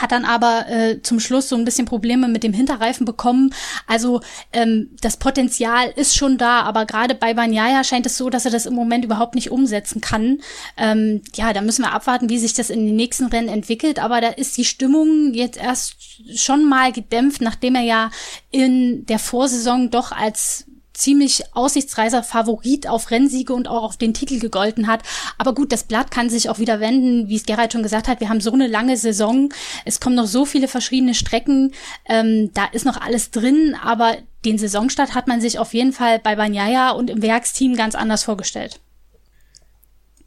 hat 0.00 0.12
dann 0.12 0.24
aber 0.24 0.68
äh, 0.68 1.02
zum 1.02 1.20
Schluss 1.20 1.48
so 1.48 1.56
ein 1.56 1.64
bisschen 1.64 1.86
Probleme 1.86 2.28
mit 2.28 2.42
dem 2.42 2.52
Hinterreifen 2.52 3.04
bekommen. 3.04 3.54
Also 3.86 4.20
ähm, 4.52 4.90
das 5.00 5.16
Potenzial 5.16 5.92
ist 5.96 6.16
schon 6.16 6.38
da, 6.38 6.62
aber 6.62 6.86
gerade 6.86 7.14
bei 7.14 7.34
Banyaya 7.34 7.84
scheint 7.84 8.06
es 8.06 8.16
so, 8.16 8.30
dass 8.30 8.44
er 8.44 8.50
das 8.50 8.66
im 8.66 8.74
Moment 8.74 9.04
überhaupt 9.04 9.34
nicht 9.34 9.50
umsetzen 9.50 10.00
kann. 10.00 10.40
Ähm, 10.76 11.22
ja, 11.34 11.52
da 11.52 11.60
müssen 11.60 11.82
wir 11.82 11.92
abwarten, 11.92 12.28
wie 12.28 12.38
sich 12.38 12.54
das 12.54 12.70
in 12.70 12.86
den 12.86 12.96
nächsten 12.96 13.26
Rennen 13.26 13.48
entwickelt. 13.48 13.98
Aber 13.98 14.20
da 14.20 14.28
ist 14.28 14.56
die 14.56 14.64
Stimmung 14.64 15.34
jetzt 15.34 15.56
erst 15.58 15.96
schon 16.34 16.68
mal 16.68 16.92
gedämpft, 16.92 17.40
nachdem 17.40 17.74
er 17.74 17.82
ja 17.82 18.10
in 18.50 19.06
der 19.06 19.18
Vorsaison 19.18 19.90
doch 19.90 20.12
als 20.12 20.66
ziemlich 20.96 21.44
aussichtsreicher 21.52 22.22
Favorit 22.22 22.88
auf 22.88 23.10
Rennsiege 23.10 23.54
und 23.54 23.68
auch 23.68 23.82
auf 23.82 23.96
den 23.96 24.14
Titel 24.14 24.38
gegolten 24.38 24.86
hat. 24.86 25.02
Aber 25.38 25.54
gut, 25.54 25.72
das 25.72 25.84
Blatt 25.84 26.10
kann 26.10 26.30
sich 26.30 26.48
auch 26.48 26.58
wieder 26.58 26.80
wenden, 26.80 27.28
wie 27.28 27.36
es 27.36 27.46
Gerald 27.46 27.72
schon 27.72 27.82
gesagt 27.82 28.08
hat. 28.08 28.20
Wir 28.20 28.28
haben 28.28 28.40
so 28.40 28.52
eine 28.52 28.66
lange 28.66 28.96
Saison. 28.96 29.50
Es 29.84 30.00
kommen 30.00 30.16
noch 30.16 30.26
so 30.26 30.44
viele 30.44 30.68
verschiedene 30.68 31.14
Strecken. 31.14 31.72
Ähm, 32.06 32.50
da 32.54 32.66
ist 32.66 32.86
noch 32.86 33.00
alles 33.00 33.30
drin, 33.30 33.76
aber 33.82 34.16
den 34.44 34.58
Saisonstart 34.58 35.14
hat 35.14 35.26
man 35.26 35.40
sich 35.40 35.58
auf 35.58 35.74
jeden 35.74 35.92
Fall 35.92 36.18
bei 36.18 36.36
Banyaya 36.36 36.90
und 36.90 37.10
im 37.10 37.22
Werksteam 37.22 37.76
ganz 37.76 37.94
anders 37.94 38.24
vorgestellt. 38.24 38.80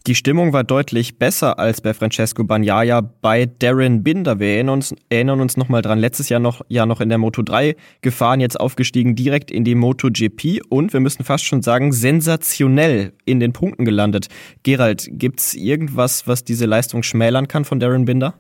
Die 0.08 0.16
Stimmung 0.16 0.54
war 0.54 0.64
deutlich 0.64 1.20
besser 1.20 1.60
als 1.60 1.82
bei 1.82 1.94
Francesco 1.94 2.46
Bagnaia 2.46 3.02
bei 3.02 3.46
Darren 3.46 4.02
Binder. 4.02 4.40
Wir 4.40 4.48
erinnern 4.56 4.76
uns, 4.76 4.96
erinnern 5.10 5.42
uns 5.42 5.58
nochmal 5.58 5.82
dran, 5.82 6.00
letztes 6.00 6.30
Jahr 6.30 6.40
noch, 6.40 6.62
ja 6.70 6.86
noch 6.86 7.02
in 7.02 7.10
der 7.10 7.18
Moto 7.18 7.42
3 7.42 7.76
gefahren, 8.02 8.40
jetzt 8.40 8.58
aufgestiegen 8.60 9.16
direkt 9.16 9.52
in 9.52 9.66
die 9.66 9.76
Moto 9.76 10.08
GP 10.10 10.62
und 10.70 10.94
wir 10.94 11.02
müssen 11.02 11.26
fast 11.26 11.44
schon 11.44 11.62
sagen, 11.62 11.92
sensationell 11.92 13.12
in 13.26 13.42
den 13.42 13.52
Punkten 13.52 13.84
gelandet. 13.84 14.28
Gerald, 14.64 15.06
gibt's 15.12 15.54
irgendwas, 15.54 16.28
was 16.28 16.46
diese 16.46 16.66
Leistung 16.66 17.04
schmälern 17.04 17.50
kann 17.50 17.66
von 17.66 17.82
Darren 17.82 18.06
Binder? 18.06 18.36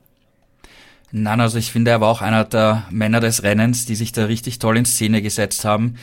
Nein, 1.11 1.41
also 1.41 1.57
ich 1.57 1.71
finde, 1.71 1.91
er 1.91 2.01
war 2.01 2.09
auch 2.09 2.21
einer 2.21 2.45
der 2.45 2.83
Männer 2.91 3.19
des 3.19 3.43
Rennens, 3.43 3.85
die 3.85 3.95
sich 3.95 4.11
da 4.11 4.25
richtig 4.25 4.59
toll 4.59 4.77
in 4.77 4.85
Szene 4.85 5.21
gesetzt 5.21 5.65
haben. 5.65 5.95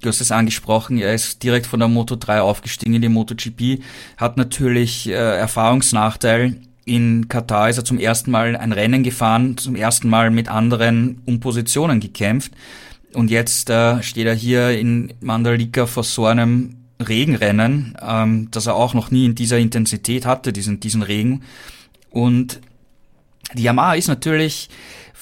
Du 0.00 0.08
hast 0.08 0.20
es 0.20 0.30
angesprochen, 0.30 0.98
er 0.98 1.14
ist 1.14 1.42
direkt 1.42 1.66
von 1.66 1.80
der 1.80 1.88
Moto 1.88 2.16
3 2.16 2.42
aufgestiegen 2.42 2.94
in 2.94 3.02
die 3.02 3.08
MotoGP, 3.08 3.82
hat 4.16 4.36
natürlich 4.36 5.08
äh, 5.08 5.12
Erfahrungsnachteil. 5.12 6.56
In 6.84 7.28
Katar 7.28 7.70
ist 7.70 7.78
er 7.78 7.84
zum 7.84 7.98
ersten 7.98 8.30
Mal 8.30 8.56
ein 8.56 8.72
Rennen 8.72 9.02
gefahren, 9.02 9.56
zum 9.56 9.74
ersten 9.74 10.08
Mal 10.08 10.30
mit 10.30 10.48
anderen 10.48 11.22
um 11.26 11.40
Positionen 11.40 12.00
gekämpft. 12.00 12.52
Und 13.14 13.30
jetzt 13.30 13.70
äh, 13.70 14.02
steht 14.02 14.26
er 14.26 14.34
hier 14.34 14.78
in 14.78 15.14
Mandalika 15.20 15.86
vor 15.86 16.04
so 16.04 16.26
einem 16.26 16.76
Regenrennen, 17.00 17.96
ähm, 18.00 18.48
das 18.50 18.66
er 18.66 18.74
auch 18.74 18.94
noch 18.94 19.10
nie 19.10 19.26
in 19.26 19.34
dieser 19.34 19.58
Intensität 19.58 20.26
hatte, 20.26 20.52
diesen, 20.52 20.80
diesen 20.80 21.02
Regen. 21.02 21.42
Und 22.10 22.60
die 23.54 23.62
Yamaha 23.62 23.94
ist 23.94 24.08
natürlich 24.08 24.68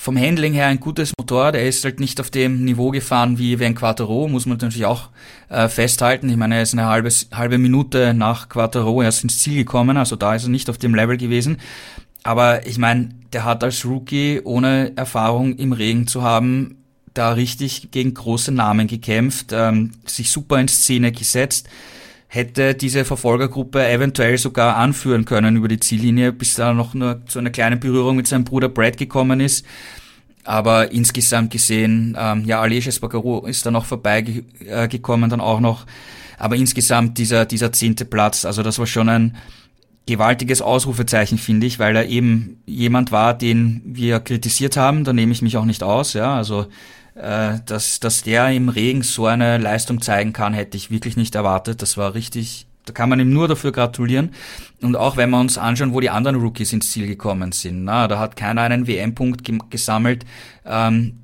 vom 0.01 0.17
Handling 0.17 0.55
her 0.55 0.69
ein 0.69 0.81
gutes 0.81 1.13
Motorrad. 1.19 1.55
Er 1.55 1.69
ist 1.69 1.85
halt 1.85 2.01
nicht 2.01 2.21
auf 2.21 2.31
dem 2.31 2.65
Niveau 2.65 2.91
gefahren 2.91 3.39
wie 3.39 3.63
ein 3.63 3.75
Quattro, 3.75 4.29
muss 4.29 4.47
man 4.47 4.57
natürlich 4.57 4.87
auch 4.87 5.11
äh, 5.51 5.69
festhalten. 5.69 6.31
Ich 6.31 6.37
meine, 6.37 6.57
er 6.57 6.63
ist 6.63 6.73
eine 6.73 6.87
halbe, 6.87 7.11
halbe 7.33 7.59
Minute 7.59 8.15
nach 8.15 8.49
Quattro 8.49 9.03
erst 9.03 9.25
ins 9.25 9.41
Ziel 9.41 9.57
gekommen, 9.57 9.99
also 9.99 10.17
da 10.17 10.35
ist 10.35 10.45
er 10.45 10.49
nicht 10.49 10.71
auf 10.71 10.79
dem 10.79 10.95
Level 10.95 11.19
gewesen. 11.19 11.59
Aber 12.23 12.67
ich 12.67 12.79
meine, 12.79 13.11
der 13.35 13.45
hat 13.45 13.63
als 13.63 13.85
Rookie, 13.85 14.41
ohne 14.43 14.93
Erfahrung 14.97 15.57
im 15.57 15.73
Regen 15.73 16.07
zu 16.07 16.23
haben, 16.23 16.85
da 17.13 17.33
richtig 17.33 17.91
gegen 17.91 18.15
große 18.15 18.53
Namen 18.53 18.87
gekämpft, 18.87 19.49
ähm, 19.53 19.93
sich 20.07 20.31
super 20.31 20.59
in 20.59 20.69
Szene 20.69 21.13
gesetzt 21.13 21.69
hätte 22.33 22.77
diese 22.77 23.05
Verfolgergruppe 23.05 23.85
eventuell 23.89 24.39
sogar 24.39 24.77
anführen 24.77 25.25
können 25.25 25.57
über 25.57 25.67
die 25.67 25.81
Ziellinie, 25.81 26.33
bis 26.33 26.55
da 26.55 26.73
noch 26.73 26.95
nur 26.95 27.27
zu 27.27 27.41
einer 27.41 27.51
kleinen 27.51 27.81
Berührung 27.81 28.15
mit 28.15 28.29
seinem 28.29 28.45
Bruder 28.45 28.69
Brad 28.69 28.97
gekommen 28.97 29.41
ist. 29.41 29.67
Aber 30.45 30.93
insgesamt 30.93 31.51
gesehen, 31.51 32.17
ähm, 32.17 32.45
ja, 32.45 32.61
Aleix 32.61 32.87
Espargaro 32.87 33.47
ist 33.47 33.67
da 33.67 33.73
noch 33.73 33.85
vorbeigekommen, 33.85 35.29
äh, 35.29 35.31
dann 35.31 35.41
auch 35.41 35.59
noch. 35.59 35.87
Aber 36.39 36.55
insgesamt 36.55 37.19
dieser, 37.19 37.47
dieser 37.47 37.73
zehnte 37.73 38.05
Platz, 38.05 38.45
also 38.45 38.63
das 38.63 38.79
war 38.79 38.87
schon 38.87 39.09
ein 39.09 39.37
gewaltiges 40.07 40.63
Ausrufezeichen, 40.63 41.37
finde 41.37 41.67
ich, 41.67 41.81
weil 41.81 41.97
er 41.97 42.07
eben 42.07 42.63
jemand 42.65 43.11
war, 43.11 43.35
den 43.35 43.83
wir 43.85 44.21
kritisiert 44.21 44.77
haben, 44.77 45.03
da 45.03 45.13
nehme 45.13 45.33
ich 45.33 45.43
mich 45.43 45.57
auch 45.57 45.65
nicht 45.65 45.83
aus, 45.83 46.13
ja, 46.13 46.37
also 46.37 46.69
äh, 47.21 47.59
dass, 47.67 48.01
dass 48.01 48.23
der 48.23 48.51
im 48.51 48.69
Regen 48.69 49.03
so 49.03 49.27
eine 49.27 49.59
Leistung 49.59 50.01
zeigen 50.01 50.33
kann, 50.33 50.55
hätte 50.55 50.77
ich 50.77 50.91
wirklich 50.91 51.17
nicht 51.17 51.35
erwartet. 51.35 51.83
Das 51.83 51.97
war 51.97 52.15
richtig, 52.15 52.67
da 52.87 52.93
kann 52.93 53.09
man 53.09 53.21
ihm 53.21 53.33
nur 53.33 53.49
dafür 53.49 53.73
gratulieren. 53.73 54.31
Und 54.81 54.97
auch 54.97 55.17
wenn 55.17 55.31
wir 55.31 55.41
uns 55.41 55.59
anschauen, 55.59 55.93
wo 55.93 56.01
die 56.01 56.11
anderen 56.11 56.37
Rookies 56.37 56.73
ins 56.73 56.91
Ziel 56.91 57.07
gekommen 57.07 57.53
sind, 57.53 57.85
na, 57.85 58.09
da 58.09 58.19
hat 58.19 58.37
keiner 58.37 58.63
einen 58.63 58.87
WM-Punkt 58.87 59.43
gesammelt. 59.71 60.25
Ähm, 60.65 61.19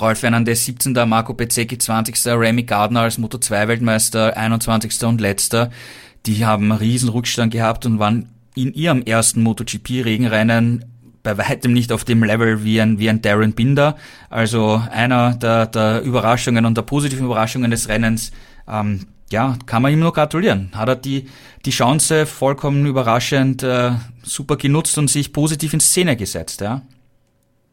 Rolf 0.00 0.20
Fernandez 0.20 0.64
17. 0.64 0.94
Marco 1.06 1.34
Bezzecchi 1.34 1.78
20. 1.78 2.26
Remy 2.26 2.62
Gardner 2.62 3.00
als 3.00 3.18
Moto2-Weltmeister 3.18 4.36
21. 4.36 5.04
und 5.04 5.20
letzter. 5.20 5.70
Die 6.26 6.46
haben 6.46 6.72
einen 6.72 6.80
riesen 6.80 7.10
Rückstand 7.10 7.52
gehabt 7.52 7.84
und 7.84 7.98
waren 7.98 8.30
in 8.54 8.72
ihrem 8.72 9.02
ersten 9.02 9.42
MotoGP-Regenrennen 9.42 10.84
bei 11.24 11.36
weitem 11.38 11.72
nicht 11.72 11.90
auf 11.90 12.04
dem 12.04 12.22
Level 12.22 12.62
wie 12.62 12.80
ein, 12.80 13.00
wie 13.00 13.10
ein 13.10 13.20
Darren 13.20 13.54
Binder. 13.54 13.96
Also 14.30 14.80
einer 14.92 15.34
der, 15.34 15.66
der 15.66 16.02
Überraschungen 16.02 16.64
und 16.66 16.76
der 16.76 16.82
positiven 16.82 17.26
Überraschungen 17.26 17.72
des 17.72 17.88
Rennens. 17.88 18.30
Ähm, 18.68 19.00
ja, 19.32 19.56
kann 19.66 19.82
man 19.82 19.92
ihm 19.92 20.00
nur 20.00 20.12
gratulieren. 20.12 20.70
Hat 20.74 20.88
er 20.88 20.96
die, 20.96 21.28
die 21.64 21.70
Chance 21.70 22.26
vollkommen 22.26 22.86
überraschend 22.86 23.62
äh, 23.62 23.92
super 24.22 24.56
genutzt 24.56 24.96
und 24.98 25.08
sich 25.08 25.32
positiv 25.32 25.72
in 25.72 25.80
Szene 25.80 26.16
gesetzt, 26.16 26.60
ja. 26.60 26.82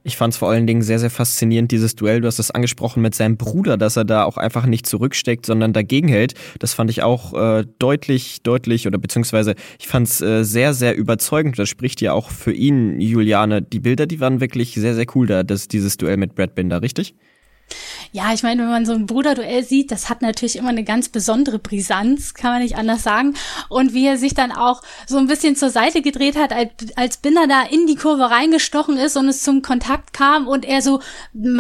Ich 0.04 0.18
fand 0.18 0.34
es 0.34 0.38
vor 0.38 0.50
allen 0.50 0.66
Dingen 0.66 0.82
sehr, 0.82 0.98
sehr 0.98 1.12
faszinierend, 1.12 1.72
dieses 1.72 1.96
Duell. 1.96 2.22
Du 2.22 2.28
hast 2.28 2.40
es 2.40 2.50
angesprochen 2.50 3.04
mit 3.04 3.14
seinem 3.14 3.38
Bruder, 3.38 3.78
dass 3.78 3.98
er 3.98 4.06
da 4.06 4.24
auch 4.24 4.38
einfach 4.38 4.66
nicht 4.66 4.88
zurücksteckt, 4.88 5.46
sondern 5.46 5.74
dagegen 5.74 6.08
hält. 6.08 6.34
Das 6.58 6.74
fand 6.74 6.90
ich 6.90 7.04
auch 7.04 7.34
äh, 7.34 7.66
deutlich, 7.78 8.42
deutlich 8.42 8.88
oder 8.88 8.98
beziehungsweise 8.98 9.54
ich 9.80 9.88
fand 9.88 10.08
es 10.08 10.22
äh, 10.22 10.44
sehr, 10.44 10.74
sehr 10.74 10.98
überzeugend. 10.98 11.60
Das 11.60 11.70
spricht 11.70 12.02
ja 12.02 12.14
auch 12.14 12.32
für 12.32 12.52
ihn, 12.52 13.00
Juliane. 13.00 13.62
Die 13.62 13.80
Bilder, 13.80 14.08
die 14.08 14.20
waren 14.20 14.42
wirklich 14.42 14.74
sehr, 14.74 14.96
sehr 14.96 15.06
cool 15.14 15.28
da, 15.28 15.44
das, 15.44 15.68
dieses 15.68 15.98
Duell 15.98 16.18
mit 16.18 16.34
Brad 16.34 16.56
Binder, 16.56 16.82
richtig? 16.82 17.14
Ja, 18.14 18.34
ich 18.34 18.44
meine, 18.44 18.64
wenn 18.64 18.70
man 18.70 18.86
so 18.86 18.92
ein 18.92 19.06
Bruderduell 19.06 19.64
sieht, 19.64 19.90
das 19.90 20.10
hat 20.10 20.22
natürlich 20.22 20.58
immer 20.58 20.68
eine 20.68 20.84
ganz 20.84 21.08
besondere 21.08 21.60
Brisanz, 21.60 22.34
kann 22.34 22.52
man 22.52 22.62
nicht 22.62 22.76
anders 22.76 23.04
sagen. 23.04 23.36
Und 23.70 23.94
wie 23.94 24.06
er 24.06 24.18
sich 24.18 24.34
dann 24.34 24.52
auch 24.52 24.82
so 25.08 25.18
ein 25.18 25.28
bisschen 25.28 25.56
zur 25.56 25.70
Seite 25.70 26.02
gedreht 26.02 26.36
hat, 26.36 26.52
als, 26.52 26.72
als 26.98 27.18
Binder 27.18 27.48
da 27.48 27.64
in 27.64 27.88
die 27.88 27.96
Kurve 27.96 28.30
reingestochen 28.30 28.98
ist 28.98 29.16
und 29.16 29.30
es 29.30 29.44
zum 29.44 29.62
Kontakt 29.62 30.12
kam 30.12 30.46
und 30.46 30.66
er 30.66 30.82
so, 30.82 31.00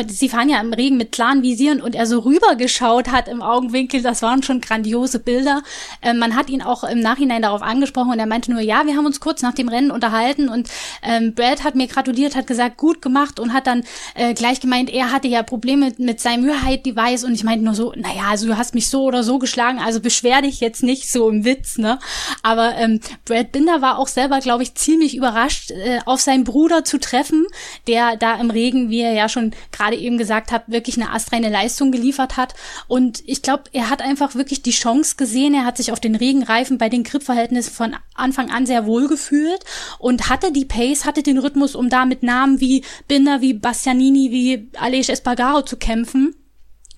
sie 0.10 0.28
fahren 0.28 0.50
ja 0.50 0.60
im 0.60 0.74
Regen 0.74 0.98
mit 0.98 1.14
klaren 1.14 1.42
Visieren 1.42 1.80
und 1.80 1.96
er 1.96 2.06
so 2.06 2.20
rübergeschaut 2.20 3.10
hat 3.14 3.30
im 3.30 3.42
Augenwinkel, 3.42 4.02
das 4.02 4.22
waren 4.22 4.44
schon 4.44 4.60
grandiose 4.60 5.20
Bilder. 5.20 5.64
Ähm, 6.02 6.20
man 6.20 6.36
hat 6.36 6.50
ihn 6.50 6.62
auch 6.62 6.84
im 6.84 7.00
Nachhinein 7.00 7.44
darauf 7.44 7.62
angesprochen 7.62 8.12
und 8.12 8.20
er 8.20 8.26
meinte 8.26 8.52
nur, 8.52 8.60
ja, 8.60 8.86
wir 8.86 8.98
haben 8.98 9.06
uns 9.06 9.22
kurz 9.22 9.42
nach 9.42 9.54
dem 9.54 9.70
Rennen 9.70 9.90
unterhalten 9.90 10.50
und 10.50 10.68
ähm, 11.02 11.34
Brad 11.34 11.64
hat 11.64 11.76
mir 11.76 11.88
gratuliert, 11.88 12.36
hat 12.36 12.48
gesagt, 12.48 12.76
gut 12.76 13.02
gemacht 13.02 13.40
und 13.40 13.54
hat 13.54 13.68
dann 13.68 13.84
äh, 14.16 14.34
gleich 14.34 14.60
gemeint, 14.60 14.90
er 14.90 15.14
hatte 15.14 15.30
ja 15.30 15.44
Probleme 15.44 15.94
mit 15.98 16.20
seinem 16.20 16.40
Müheheit-Device 16.41 17.23
und 17.23 17.34
ich 17.34 17.43
meinte 17.43 17.63
nur 17.65 17.75
so, 17.75 17.93
naja, 17.95 18.23
also 18.30 18.47
du 18.47 18.58
hast 18.58 18.75
mich 18.75 18.89
so 18.89 19.04
oder 19.04 19.23
so 19.23 19.39
geschlagen, 19.39 19.80
also 19.80 19.99
beschwer 19.99 20.41
dich 20.41 20.60
jetzt 20.60 20.84
nicht 20.84 21.12
so 21.12 21.30
im 21.30 21.45
Witz, 21.45 21.77
ne? 21.77 21.99
Aber 22.43 22.75
ähm, 22.75 22.99
Brad 23.25 23.51
Binder 23.51 23.82
war 23.82 23.97
auch 23.97 24.08
selber, 24.08 24.39
glaube 24.39 24.63
ich, 24.63 24.75
ziemlich 24.75 25.15
überrascht, 25.15 25.71
äh, 25.71 25.99
auf 26.06 26.21
seinen 26.21 26.43
Bruder 26.43 26.84
zu 26.84 26.99
treffen, 26.99 27.45
der 27.88 28.17
da 28.17 28.36
im 28.36 28.49
Regen, 28.49 28.89
wie 28.89 29.01
er 29.01 29.13
ja 29.13 29.30
schon 29.30 29.51
gerade 29.71 29.95
eben 29.95 30.17
gesagt 30.17 30.51
hat, 30.51 30.63
wirklich 30.67 30.97
eine 30.97 31.12
astreine 31.12 31.49
Leistung 31.49 31.91
geliefert 31.91 32.38
hat. 32.38 32.54
Und 32.88 33.23
ich 33.25 33.41
glaube, 33.41 33.63
er 33.73 33.89
hat 33.89 34.01
einfach 34.01 34.36
wirklich 34.36 34.62
die 34.62 34.71
Chance 34.71 35.15
gesehen, 35.15 35.54
er 35.54 35.65
hat 35.65 35.77
sich 35.77 35.91
auf 35.91 35.99
den 35.99 36.15
Regenreifen 36.15 36.77
bei 36.77 36.89
den 36.89 37.04
Gripverhältnissen 37.04 37.73
von 37.73 37.95
Anfang 38.15 38.51
an 38.51 38.65
sehr 38.65 38.86
wohl 38.86 39.08
gefühlt 39.08 39.63
und 39.99 40.30
hatte 40.30 40.51
die 40.51 40.65
Pace, 40.65 41.06
hatte 41.06 41.23
den 41.23 41.38
Rhythmus, 41.38 41.75
um 41.75 41.89
da 41.89 42.06
mit 42.06 42.23
Namen 42.23 42.60
wie 42.60 42.84
Binder, 43.08 43.41
wie 43.41 43.54
Bastianini, 43.54 44.32
wie 44.32 44.69
Aleix 44.77 45.10
Espargaro 45.10 45.62
zu 45.63 45.77
kämpfen. 45.77 46.31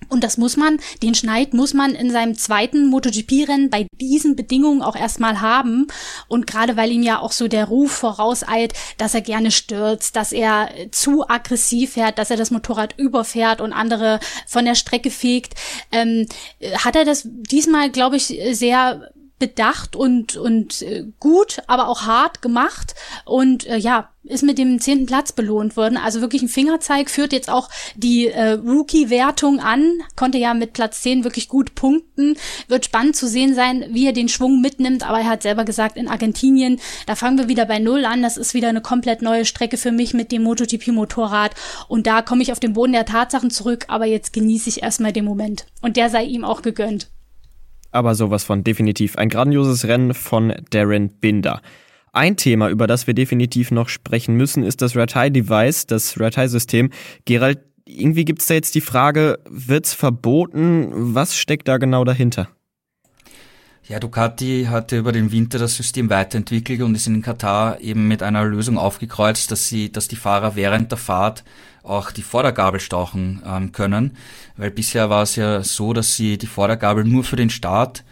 Und 0.08 0.22
das 0.22 0.36
muss 0.36 0.56
man, 0.56 0.78
den 1.02 1.14
Schneid 1.14 1.54
muss 1.54 1.74
man 1.74 1.94
in 1.94 2.10
seinem 2.10 2.36
zweiten 2.36 2.88
MotoGP-Rennen 2.88 3.70
bei 3.70 3.86
diesen 4.00 4.36
Bedingungen 4.36 4.82
auch 4.82 4.96
erstmal 4.96 5.40
haben. 5.40 5.86
Und 6.28 6.46
gerade 6.46 6.76
weil 6.76 6.92
ihm 6.92 7.02
ja 7.02 7.20
auch 7.20 7.32
so 7.32 7.48
der 7.48 7.66
Ruf 7.66 7.92
vorauseilt, 7.92 8.74
dass 8.98 9.14
er 9.14 9.22
gerne 9.22 9.50
stürzt, 9.50 10.16
dass 10.16 10.32
er 10.32 10.68
zu 10.90 11.28
aggressiv 11.28 11.94
fährt, 11.94 12.18
dass 12.18 12.30
er 12.30 12.36
das 12.36 12.50
Motorrad 12.50 12.98
überfährt 12.98 13.60
und 13.60 13.72
andere 13.72 14.20
von 14.46 14.64
der 14.64 14.74
Strecke 14.74 15.10
fegt, 15.10 15.54
ähm, 15.90 16.26
hat 16.84 16.96
er 16.96 17.04
das 17.04 17.22
diesmal, 17.24 17.90
glaube 17.90 18.16
ich, 18.16 18.38
sehr 18.52 19.10
bedacht 19.38 19.96
und, 19.96 20.36
und 20.36 20.82
äh, 20.82 21.04
gut, 21.20 21.62
aber 21.66 21.88
auch 21.88 22.02
hart 22.02 22.42
gemacht 22.42 22.94
und 23.24 23.66
äh, 23.66 23.76
ja, 23.76 24.10
ist 24.24 24.42
mit 24.42 24.58
dem 24.58 24.80
zehnten 24.80 25.06
Platz 25.06 25.32
belohnt 25.32 25.76
worden. 25.76 25.98
Also 25.98 26.20
wirklich 26.20 26.42
ein 26.42 26.48
Fingerzeig, 26.48 27.10
führt 27.10 27.32
jetzt 27.32 27.50
auch 27.50 27.68
die 27.94 28.28
äh, 28.28 28.52
Rookie-Wertung 28.52 29.60
an, 29.60 29.98
konnte 30.16 30.38
ja 30.38 30.54
mit 30.54 30.72
Platz 30.72 31.02
zehn 31.02 31.24
wirklich 31.24 31.48
gut 31.48 31.74
punkten. 31.74 32.36
Wird 32.68 32.86
spannend 32.86 33.16
zu 33.16 33.28
sehen 33.28 33.54
sein, 33.54 33.84
wie 33.90 34.06
er 34.06 34.12
den 34.12 34.28
Schwung 34.28 34.60
mitnimmt, 34.60 35.06
aber 35.06 35.18
er 35.18 35.28
hat 35.28 35.42
selber 35.42 35.64
gesagt, 35.64 35.96
in 35.96 36.08
Argentinien, 36.08 36.80
da 37.06 37.16
fangen 37.16 37.38
wir 37.38 37.48
wieder 37.48 37.66
bei 37.66 37.78
Null 37.78 38.04
an. 38.04 38.22
Das 38.22 38.36
ist 38.36 38.54
wieder 38.54 38.68
eine 38.68 38.80
komplett 38.80 39.20
neue 39.20 39.44
Strecke 39.44 39.76
für 39.76 39.92
mich 39.92 40.14
mit 40.14 40.32
dem 40.32 40.42
MotoGP-Motorrad. 40.44 41.54
Und 41.88 42.06
da 42.06 42.22
komme 42.22 42.42
ich 42.42 42.52
auf 42.52 42.60
den 42.60 42.72
Boden 42.72 42.92
der 42.92 43.04
Tatsachen 43.04 43.50
zurück, 43.50 43.84
aber 43.88 44.06
jetzt 44.06 44.32
genieße 44.32 44.70
ich 44.70 44.82
erstmal 44.82 45.12
den 45.12 45.24
Moment. 45.24 45.66
Und 45.82 45.96
der 45.96 46.08
sei 46.08 46.24
ihm 46.24 46.44
auch 46.44 46.62
gegönnt 46.62 47.08
aber 47.94 48.14
sowas 48.14 48.44
von 48.44 48.64
definitiv 48.64 49.16
ein 49.16 49.28
grandioses 49.28 49.86
Rennen 49.86 50.14
von 50.14 50.52
Darren 50.70 51.08
Binder. 51.20 51.62
Ein 52.12 52.36
Thema, 52.36 52.68
über 52.68 52.86
das 52.86 53.06
wir 53.06 53.14
definitiv 53.14 53.70
noch 53.70 53.88
sprechen 53.88 54.36
müssen, 54.36 54.62
ist 54.62 54.82
das 54.82 54.96
Ratai-Device, 54.96 55.86
das 55.86 56.20
Ratai-System. 56.20 56.90
Gerald, 57.24 57.58
irgendwie 57.86 58.24
gibt 58.24 58.40
es 58.40 58.46
da 58.46 58.54
jetzt 58.54 58.74
die 58.74 58.80
Frage, 58.80 59.38
wird's 59.48 59.94
verboten? 59.94 60.90
Was 60.92 61.36
steckt 61.36 61.68
da 61.68 61.78
genau 61.78 62.04
dahinter? 62.04 62.48
Ja, 63.86 64.00
Ducati 64.00 64.66
hatte 64.70 64.96
über 64.96 65.12
den 65.12 65.30
Winter 65.30 65.58
das 65.58 65.76
System 65.76 66.08
weiterentwickelt 66.08 66.80
und 66.80 66.94
ist 66.94 67.06
in 67.06 67.20
Katar 67.20 67.80
eben 67.80 68.08
mit 68.08 68.22
einer 68.22 68.42
Lösung 68.46 68.78
aufgekreuzt, 68.78 69.50
dass 69.50 69.68
sie, 69.68 69.92
dass 69.92 70.08
die 70.08 70.16
Fahrer 70.16 70.56
während 70.56 70.90
der 70.90 70.96
Fahrt 70.96 71.44
auch 71.82 72.10
die 72.10 72.22
Vordergabel 72.22 72.80
stauchen 72.80 73.42
ähm, 73.44 73.72
können, 73.72 74.16
weil 74.56 74.70
bisher 74.70 75.10
war 75.10 75.22
es 75.22 75.36
ja 75.36 75.62
so, 75.62 75.92
dass 75.92 76.16
sie 76.16 76.38
die 76.38 76.46
Vordergabel 76.46 77.04
nur 77.04 77.24
für 77.24 77.36
den 77.36 77.50
Start 77.50 78.04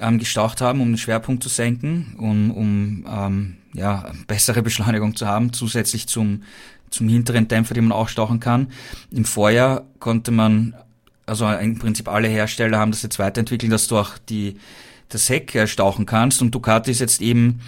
ähm, 0.00 0.18
gestaucht 0.18 0.62
haben, 0.62 0.80
um 0.80 0.92
den 0.92 0.96
Schwerpunkt 0.96 1.42
zu 1.42 1.50
senken, 1.50 2.14
um, 2.16 2.50
um 2.50 3.04
ähm, 3.06 3.56
ja, 3.74 4.10
bessere 4.26 4.62
Beschleunigung 4.62 5.16
zu 5.16 5.26
haben, 5.26 5.52
zusätzlich 5.52 6.06
zum, 6.06 6.44
zum 6.88 7.10
hinteren 7.10 7.46
Dämpfer, 7.46 7.74
den 7.74 7.88
man 7.88 7.98
auch 7.98 8.08
stauchen 8.08 8.40
kann. 8.40 8.68
Im 9.10 9.26
Vorjahr 9.26 9.84
konnte 9.98 10.30
man, 10.30 10.74
also 11.26 11.46
im 11.46 11.78
Prinzip 11.78 12.08
alle 12.08 12.28
Hersteller 12.28 12.78
haben 12.78 12.90
das 12.90 13.02
jetzt 13.02 13.18
weiterentwickelt, 13.18 13.70
dass 13.70 13.86
du 13.86 13.98
auch 13.98 14.16
die 14.16 14.56
das 15.10 15.28
Heck 15.28 15.68
stauchen 15.68 16.06
kannst. 16.06 16.40
Und 16.42 16.54
Ducati 16.54 16.90
ist 16.90 17.00
jetzt 17.00 17.20
eben 17.20 17.60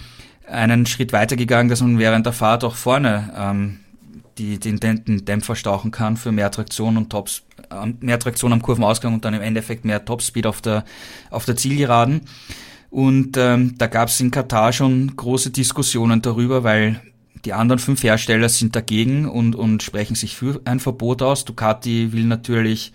einen 0.46 0.87
Schritt 0.87 1.12
weitergegangen, 1.12 1.68
dass 1.68 1.81
man 1.81 1.98
während 1.98 2.26
der 2.26 2.33
Fahrt 2.33 2.64
auch 2.64 2.74
vorne 2.74 3.33
ähm, 3.37 3.81
die, 4.38 4.59
den, 4.59 4.78
den 4.81 5.24
Dämpfer 5.24 5.57
stauchen 5.57 5.90
kann 5.90 6.16
für 6.16 6.33
mehr 6.33 6.50
Traktion 6.50 6.96
und 6.96 7.11
Tops, 7.11 7.42
äh, 7.70 7.92
mehr 8.00 8.18
Traktion 8.18 8.52
am 8.52 8.62
Kurvenausgang 8.62 9.14
und 9.14 9.24
dann 9.24 9.35
im 9.35 9.42
Endeffekt 9.42 9.85
mehr 9.85 10.05
Topspeed 10.05 10.46
auf 10.46 10.61
der, 10.61 10.85
auf 11.31 11.44
der 11.44 11.57
Zielgeraden. 11.57 12.22
Und 12.90 13.37
ähm, 13.37 13.76
da 13.78 13.87
gab 13.87 14.09
es 14.09 14.20
in 14.20 14.31
Katar 14.31 14.72
schon 14.72 15.16
große 15.16 15.50
Diskussionen 15.50 16.20
darüber, 16.20 16.62
weil 16.62 17.00
die 17.44 17.55
anderen 17.55 17.78
fünf 17.78 18.02
Hersteller 18.02 18.48
sind 18.48 18.76
dagegen 18.76 19.28
und, 19.28 19.57
und 19.57 19.83
sprechen 19.83 20.14
sich 20.14 20.37
für 20.37 20.61
ein 20.64 20.78
Verbot 20.78 21.22
aus. 21.22 21.44
Ducati 21.44 22.12
will 22.12 22.24
natürlich 22.24 22.92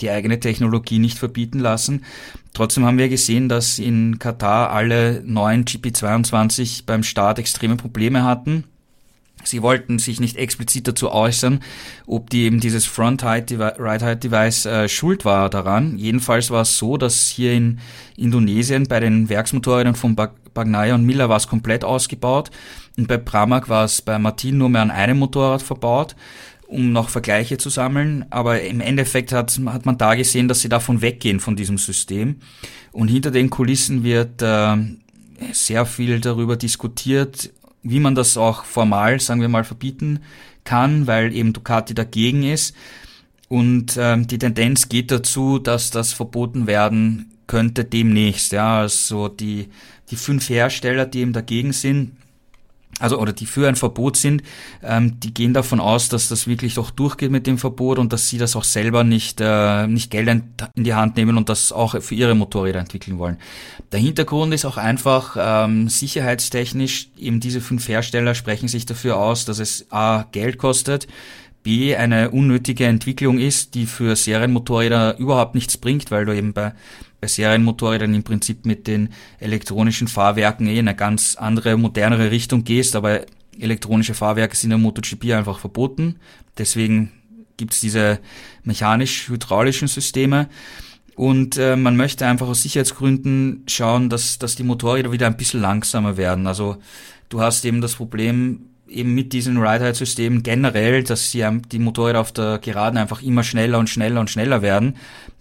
die 0.00 0.10
eigene 0.10 0.40
Technologie 0.40 0.98
nicht 0.98 1.18
verbieten 1.18 1.58
lassen. 1.58 2.04
Trotzdem 2.52 2.84
haben 2.84 2.98
wir 2.98 3.08
gesehen, 3.08 3.48
dass 3.48 3.78
in 3.78 4.18
Katar 4.18 4.70
alle 4.70 5.22
neuen 5.24 5.64
GP22 5.64 6.84
beim 6.86 7.02
Start 7.02 7.38
extreme 7.38 7.76
Probleme 7.76 8.24
hatten. 8.24 8.64
Sie 9.42 9.62
wollten 9.62 9.98
sich 9.98 10.20
nicht 10.20 10.36
explizit 10.36 10.86
dazu 10.86 11.10
äußern, 11.10 11.60
ob 12.06 12.28
die 12.30 12.42
eben 12.42 12.60
dieses 12.60 12.84
Front-Right-Height-Device 12.84 14.66
äh, 14.66 14.88
schuld 14.88 15.24
war 15.24 15.48
daran. 15.48 15.96
Jedenfalls 15.96 16.50
war 16.50 16.62
es 16.62 16.76
so, 16.76 16.96
dass 16.96 17.28
hier 17.28 17.52
in 17.52 17.78
Indonesien 18.16 18.86
bei 18.86 19.00
den 19.00 19.28
Werksmotorrädern 19.28 19.94
von 19.94 20.14
Bagnaia 20.14 20.94
und 20.94 21.06
Miller 21.06 21.28
war 21.28 21.38
es 21.38 21.48
komplett 21.48 21.84
ausgebaut 21.84 22.50
und 22.98 23.08
bei 23.08 23.16
Pramac 23.16 23.68
war 23.68 23.84
es 23.84 24.02
bei 24.02 24.18
Martin 24.18 24.58
nur 24.58 24.68
mehr 24.68 24.82
an 24.82 24.90
einem 24.90 25.18
Motorrad 25.18 25.62
verbaut 25.62 26.16
um 26.70 26.92
noch 26.92 27.08
Vergleiche 27.08 27.58
zu 27.58 27.68
sammeln. 27.68 28.24
Aber 28.30 28.62
im 28.62 28.80
Endeffekt 28.80 29.32
hat, 29.32 29.58
hat 29.66 29.86
man 29.86 29.98
da 29.98 30.14
gesehen, 30.14 30.48
dass 30.48 30.60
sie 30.60 30.68
davon 30.68 31.02
weggehen 31.02 31.40
von 31.40 31.56
diesem 31.56 31.78
System. 31.78 32.36
Und 32.92 33.08
hinter 33.08 33.30
den 33.30 33.50
Kulissen 33.50 34.04
wird 34.04 34.40
äh, 34.40 34.76
sehr 35.52 35.84
viel 35.84 36.20
darüber 36.20 36.56
diskutiert, 36.56 37.50
wie 37.82 38.00
man 38.00 38.14
das 38.14 38.36
auch 38.36 38.64
formal, 38.64 39.20
sagen 39.20 39.40
wir 39.40 39.48
mal, 39.48 39.64
verbieten 39.64 40.20
kann, 40.64 41.06
weil 41.06 41.34
eben 41.34 41.52
Ducati 41.52 41.94
dagegen 41.94 42.44
ist. 42.44 42.74
Und 43.48 43.96
ähm, 43.98 44.28
die 44.28 44.38
Tendenz 44.38 44.88
geht 44.88 45.10
dazu, 45.10 45.58
dass 45.58 45.90
das 45.90 46.12
verboten 46.12 46.68
werden 46.68 47.32
könnte 47.48 47.84
demnächst. 47.84 48.52
Ja, 48.52 48.78
also 48.78 49.26
die, 49.26 49.70
die 50.10 50.16
fünf 50.16 50.48
Hersteller, 50.48 51.04
die 51.04 51.20
eben 51.20 51.32
dagegen 51.32 51.72
sind, 51.72 52.12
also 52.98 53.18
oder 53.18 53.32
die 53.32 53.46
für 53.46 53.68
ein 53.68 53.76
Verbot 53.76 54.16
sind, 54.16 54.42
ähm, 54.82 55.18
die 55.20 55.32
gehen 55.32 55.54
davon 55.54 55.80
aus, 55.80 56.08
dass 56.08 56.28
das 56.28 56.46
wirklich 56.46 56.74
doch 56.74 56.90
durchgeht 56.90 57.30
mit 57.30 57.46
dem 57.46 57.58
Verbot 57.58 57.98
und 57.98 58.12
dass 58.12 58.28
sie 58.28 58.38
das 58.38 58.56
auch 58.56 58.64
selber 58.64 59.04
nicht, 59.04 59.40
äh, 59.40 59.86
nicht 59.86 60.10
Geld 60.10 60.28
in 60.28 60.84
die 60.84 60.94
Hand 60.94 61.16
nehmen 61.16 61.36
und 61.36 61.48
das 61.48 61.72
auch 61.72 62.00
für 62.00 62.14
ihre 62.14 62.34
Motorräder 62.34 62.80
entwickeln 62.80 63.18
wollen. 63.18 63.38
Der 63.92 64.00
Hintergrund 64.00 64.52
ist 64.52 64.64
auch 64.64 64.76
einfach 64.76 65.36
ähm, 65.38 65.88
sicherheitstechnisch, 65.88 67.08
eben 67.16 67.40
diese 67.40 67.60
fünf 67.60 67.88
Hersteller 67.88 68.34
sprechen 68.34 68.68
sich 68.68 68.86
dafür 68.86 69.16
aus, 69.16 69.44
dass 69.44 69.58
es 69.58 69.86
A 69.90 70.26
Geld 70.32 70.58
kostet, 70.58 71.08
B 71.62 71.94
eine 71.94 72.30
unnötige 72.30 72.86
Entwicklung 72.86 73.38
ist, 73.38 73.74
die 73.74 73.86
für 73.86 74.16
Serienmotorräder 74.16 75.18
überhaupt 75.18 75.54
nichts 75.54 75.76
bringt, 75.76 76.10
weil 76.10 76.24
du 76.24 76.34
eben 76.34 76.52
bei 76.52 76.72
bei 77.20 77.26
Serienmotorrädern 77.26 78.14
im 78.14 78.22
Prinzip 78.22 78.64
mit 78.64 78.86
den 78.86 79.10
elektronischen 79.38 80.08
Fahrwerken 80.08 80.66
eh 80.66 80.78
in 80.78 80.88
eine 80.88 80.96
ganz 80.96 81.36
andere, 81.36 81.76
modernere 81.76 82.30
Richtung 82.30 82.64
gehst, 82.64 82.96
aber 82.96 83.20
elektronische 83.58 84.14
Fahrwerke 84.14 84.56
sind 84.56 84.70
im 84.70 84.82
MotoGP 84.82 85.32
einfach 85.32 85.58
verboten. 85.58 86.16
Deswegen 86.56 87.12
gibt's 87.56 87.80
diese 87.80 88.20
mechanisch-hydraulischen 88.64 89.88
Systeme. 89.88 90.48
Und 91.14 91.58
äh, 91.58 91.76
man 91.76 91.96
möchte 91.96 92.26
einfach 92.26 92.48
aus 92.48 92.62
Sicherheitsgründen 92.62 93.64
schauen, 93.66 94.08
dass, 94.08 94.38
dass 94.38 94.56
die 94.56 94.62
Motorräder 94.62 95.12
wieder 95.12 95.26
ein 95.26 95.36
bisschen 95.36 95.60
langsamer 95.60 96.16
werden. 96.16 96.46
Also 96.46 96.78
du 97.28 97.42
hast 97.42 97.64
eben 97.66 97.82
das 97.82 97.96
Problem, 97.96 98.70
eben 98.88 99.14
mit 99.14 99.34
diesen 99.34 99.58
Ride-Height-Systemen 99.58 100.42
generell, 100.42 101.02
dass 101.02 101.30
sie 101.30 101.46
die 101.70 101.78
Motorräder 101.78 102.20
auf 102.20 102.32
der 102.32 102.58
Geraden 102.58 102.96
einfach 102.96 103.20
immer 103.20 103.42
schneller 103.42 103.78
und 103.78 103.90
schneller 103.90 104.20
und 104.20 104.30
schneller 104.30 104.62
werden 104.62 104.94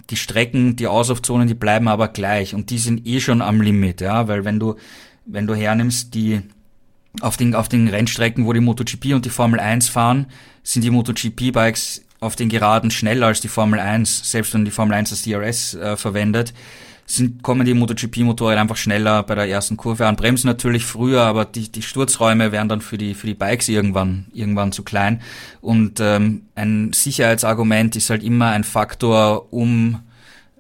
die 0.10 0.16
Strecken, 0.16 0.76
die 0.76 0.88
Auslaufzonen, 0.88 1.48
die 1.48 1.54
bleiben 1.54 1.88
aber 1.88 2.08
gleich. 2.08 2.56
Und 2.56 2.70
die 2.70 2.78
sind 2.78 3.06
eh 3.06 3.20
schon 3.20 3.42
am 3.42 3.62
Limit, 3.62 4.02
ja, 4.02 4.28
weil 4.28 4.46
wenn 4.46 4.60
du, 4.60 4.76
wenn 5.26 5.48
du 5.48 5.56
hernimmst, 5.56 6.14
die 6.14 6.42
auf 7.22 7.38
den, 7.38 7.56
auf 7.56 7.70
den 7.70 7.88
Rennstrecken, 7.88 8.46
wo 8.46 8.54
die 8.54 8.60
MotoGP 8.60 9.14
und 9.14 9.26
die 9.26 9.30
Formel 9.30 9.60
1 9.60 9.90
fahren, 9.90 10.28
sind 10.64 10.84
die 10.84 10.92
MotoGP-Bikes 10.92 12.04
auf 12.20 12.36
den 12.36 12.50
Geraden 12.50 12.92
schneller 12.92 13.28
als 13.28 13.42
die 13.42 13.48
Formel 13.48 13.80
1, 13.80 14.32
selbst 14.32 14.54
wenn 14.54 14.66
die 14.66 14.72
Formel 14.72 14.96
1 14.96 15.10
das 15.10 15.24
DRS 15.24 15.74
äh, 15.76 15.98
verwendet 15.98 16.54
sind, 17.10 17.42
kommen 17.42 17.66
die 17.66 17.74
MotoGP-Motorräder 17.74 18.62
einfach 18.62 18.78
schneller 18.78 19.24
bei 19.24 19.34
der 19.34 19.50
ersten 19.50 19.78
Kurve 19.78 20.06
an, 20.06 20.16
bremsen 20.16 20.48
natürlich 20.48 20.86
früher, 20.86 21.24
aber 21.24 21.46
die, 21.46 21.72
die 21.72 21.82
Sturzräume 21.82 22.52
wären 22.52 22.70
dann 22.70 22.82
für 22.82 22.98
die, 22.98 23.16
für 23.16 23.26
die 23.26 23.34
Bikes 23.34 23.68
irgendwann, 23.68 24.28
irgendwann 24.32 24.72
zu 24.72 24.84
klein. 24.84 25.22
Und 25.60 26.00
ähm, 26.00 26.44
ein 26.56 26.94
Sicherheitsargument 26.94 27.96
ist 27.96 28.12
halt 28.12 28.24
immer 28.24 28.52
ein 28.52 28.64
Faktor, 28.64 29.52
um 29.52 30.00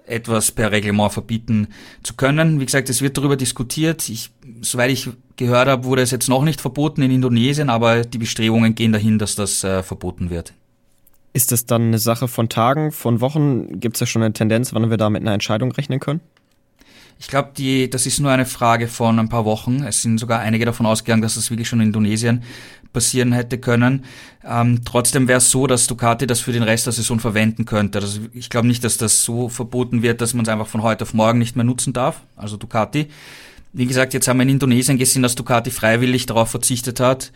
etwas 0.08 0.52
per 0.52 0.72
Reglement 0.72 1.14
verbieten 1.14 1.68
zu 2.02 2.16
können. 2.16 2.60
Wie 2.60 2.66
gesagt, 2.66 2.90
es 2.90 3.04
wird 3.04 3.18
darüber 3.18 3.36
diskutiert. 3.36 4.10
Ich, 4.10 4.32
soweit 4.62 4.90
ich 4.90 5.08
gehört 5.36 5.68
habe, 5.68 5.84
wurde 5.84 6.02
es 6.02 6.10
jetzt 6.10 6.30
noch 6.30 6.44
nicht 6.44 6.62
verboten 6.62 7.04
in 7.04 7.12
Indonesien, 7.12 7.70
aber 7.70 8.02
die 8.04 8.18
Bestrebungen 8.18 8.74
gehen 8.74 8.92
dahin, 8.92 9.20
dass 9.20 9.36
das 9.36 9.64
äh, 9.64 9.84
verboten 9.84 10.32
wird. 10.32 10.54
Ist 11.34 11.52
das 11.52 11.68
dann 11.68 11.84
eine 11.84 12.00
Sache 12.00 12.28
von 12.28 12.50
Tagen, 12.50 12.92
von 12.92 13.22
Wochen? 13.22 13.80
Gibt 13.80 13.98
es 13.98 14.00
ja 14.00 14.08
schon 14.08 14.24
eine 14.24 14.34
Tendenz, 14.34 14.74
wann 14.74 14.90
wir 14.90 14.98
da 14.98 15.12
mit 15.12 15.22
einer 15.22 15.34
Entscheidung 15.34 15.72
rechnen 15.72 16.00
können? 16.00 16.22
Ich 17.22 17.28
glaube, 17.28 17.52
die, 17.58 17.90
das 17.90 18.06
ist 18.06 18.22
nur 18.22 18.32
eine 18.32 18.46
Frage 18.46 18.88
von 18.88 19.20
ein 19.20 19.28
paar 19.28 19.44
Wochen. 19.44 19.84
Es 19.84 20.02
sind 20.02 20.20
sogar 20.20 20.40
einige 20.40 20.64
davon 20.66 20.86
ausgegangen, 20.86 21.22
dass 21.22 21.36
das 21.36 21.52
wirklich 21.52 21.68
schon 21.68 21.82
in 21.82 21.88
Indonesien 21.88 22.44
passieren 22.94 23.34
hätte 23.34 23.58
können. 23.58 24.06
Ähm, 24.44 24.82
trotzdem 24.86 25.28
wäre 25.28 25.40
es 25.40 25.52
so, 25.52 25.68
dass 25.68 25.86
Ducati 25.86 26.26
das 26.28 26.40
für 26.40 26.54
den 26.54 26.64
Rest 26.64 26.86
der 26.86 26.94
Saison 26.94 27.20
verwenden 27.20 27.66
könnte. 27.66 28.00
Also 28.00 28.22
ich 28.34 28.50
glaube 28.50 28.68
nicht, 28.68 28.86
dass 28.86 28.98
das 28.98 29.24
so 29.24 29.50
verboten 29.50 30.02
wird, 30.02 30.22
dass 30.22 30.34
man 30.34 30.44
es 30.44 30.50
einfach 30.50 30.68
von 30.68 30.82
heute 30.82 31.04
auf 31.04 31.14
morgen 31.14 31.40
nicht 31.40 31.58
mehr 31.58 31.66
nutzen 31.66 31.92
darf. 31.92 32.22
Also 32.38 32.56
Ducati. 32.56 33.10
Wie 33.74 33.86
gesagt, 33.86 34.14
jetzt 34.14 34.30
haben 34.30 34.38
wir 34.38 34.44
in 34.44 34.50
Indonesien 34.50 34.98
gesehen, 34.98 35.22
dass 35.22 35.36
Ducati 35.36 35.72
freiwillig 35.72 36.26
darauf 36.26 36.50
verzichtet 36.50 37.02
hat. 37.02 37.34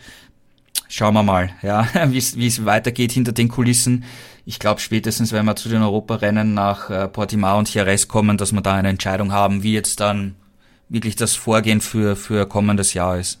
Schauen 0.96 1.14
wir 1.14 1.22
mal, 1.22 1.50
ja, 1.62 1.88
wie 2.08 2.18
es 2.18 2.64
weitergeht 2.64 3.12
hinter 3.12 3.32
den 3.32 3.48
Kulissen 3.48 4.04
ich 4.46 4.58
glaube 4.58 4.80
spätestens, 4.80 5.32
wenn 5.32 5.46
wir 5.46 5.56
zu 5.56 5.68
den 5.68 5.82
Europarennen 5.82 6.54
nach 6.54 6.90
äh, 6.90 7.08
Portimao 7.08 7.58
und 7.58 7.72
Jerez 7.72 8.08
kommen, 8.08 8.36
dass 8.36 8.52
wir 8.52 8.60
da 8.60 8.74
eine 8.74 8.88
Entscheidung 8.88 9.32
haben, 9.32 9.62
wie 9.62 9.72
jetzt 9.72 10.00
dann 10.00 10.36
wirklich 10.88 11.16
das 11.16 11.34
Vorgehen 11.34 11.80
für, 11.80 12.14
für 12.14 12.46
kommendes 12.46 12.92
Jahr 12.94 13.18
ist. 13.18 13.40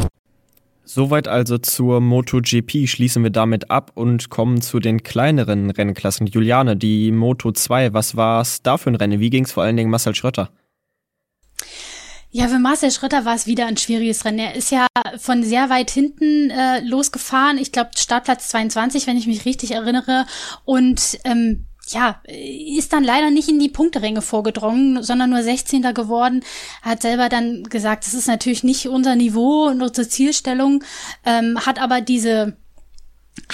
Soweit 0.93 1.29
also 1.29 1.57
zur 1.57 2.01
MotoGP 2.01 2.85
schließen 2.85 3.23
wir 3.23 3.29
damit 3.29 3.71
ab 3.71 3.93
und 3.95 4.29
kommen 4.29 4.59
zu 4.59 4.81
den 4.81 5.03
kleineren 5.03 5.69
Rennklassen. 5.69 6.27
Juliane, 6.27 6.75
die 6.75 7.13
Moto 7.13 7.53
2, 7.53 7.93
was 7.93 8.17
war 8.17 8.41
es 8.41 8.61
da 8.61 8.77
für 8.77 8.89
ein 8.89 8.95
Rennen? 8.95 9.21
Wie 9.21 9.29
ging 9.29 9.45
es 9.45 9.53
vor 9.53 9.63
allen 9.63 9.77
Dingen 9.77 9.89
Marcel 9.89 10.13
Schröter? 10.15 10.51
Ja, 12.29 12.49
für 12.49 12.59
Marcel 12.59 12.91
Schröter 12.91 13.23
war 13.23 13.35
es 13.35 13.47
wieder 13.47 13.67
ein 13.67 13.77
schwieriges 13.77 14.25
Rennen. 14.25 14.39
Er 14.39 14.53
ist 14.53 14.69
ja 14.69 14.85
von 15.17 15.43
sehr 15.43 15.69
weit 15.69 15.91
hinten 15.91 16.49
äh, 16.49 16.81
losgefahren. 16.81 17.57
Ich 17.57 17.71
glaube, 17.71 17.91
Startplatz 17.95 18.49
22, 18.49 19.07
wenn 19.07 19.15
ich 19.15 19.27
mich 19.27 19.45
richtig 19.45 19.71
erinnere. 19.71 20.25
Und 20.65 21.19
ähm, 21.23 21.67
ja, 21.93 22.21
ist 22.27 22.93
dann 22.93 23.03
leider 23.03 23.29
nicht 23.31 23.49
in 23.49 23.59
die 23.59 23.69
Punkteränge 23.69 24.21
vorgedrungen, 24.21 25.03
sondern 25.03 25.29
nur 25.29 25.43
16. 25.43 25.81
geworden. 25.93 26.43
Hat 26.81 27.01
selber 27.01 27.29
dann 27.29 27.63
gesagt, 27.63 28.05
das 28.05 28.13
ist 28.13 28.27
natürlich 28.27 28.63
nicht 28.63 28.87
unser 28.87 29.15
Niveau 29.15 29.67
und 29.67 29.81
unsere 29.81 30.07
Zielstellung, 30.07 30.83
ähm, 31.25 31.59
hat 31.65 31.79
aber 31.79 32.01
diese 32.01 32.57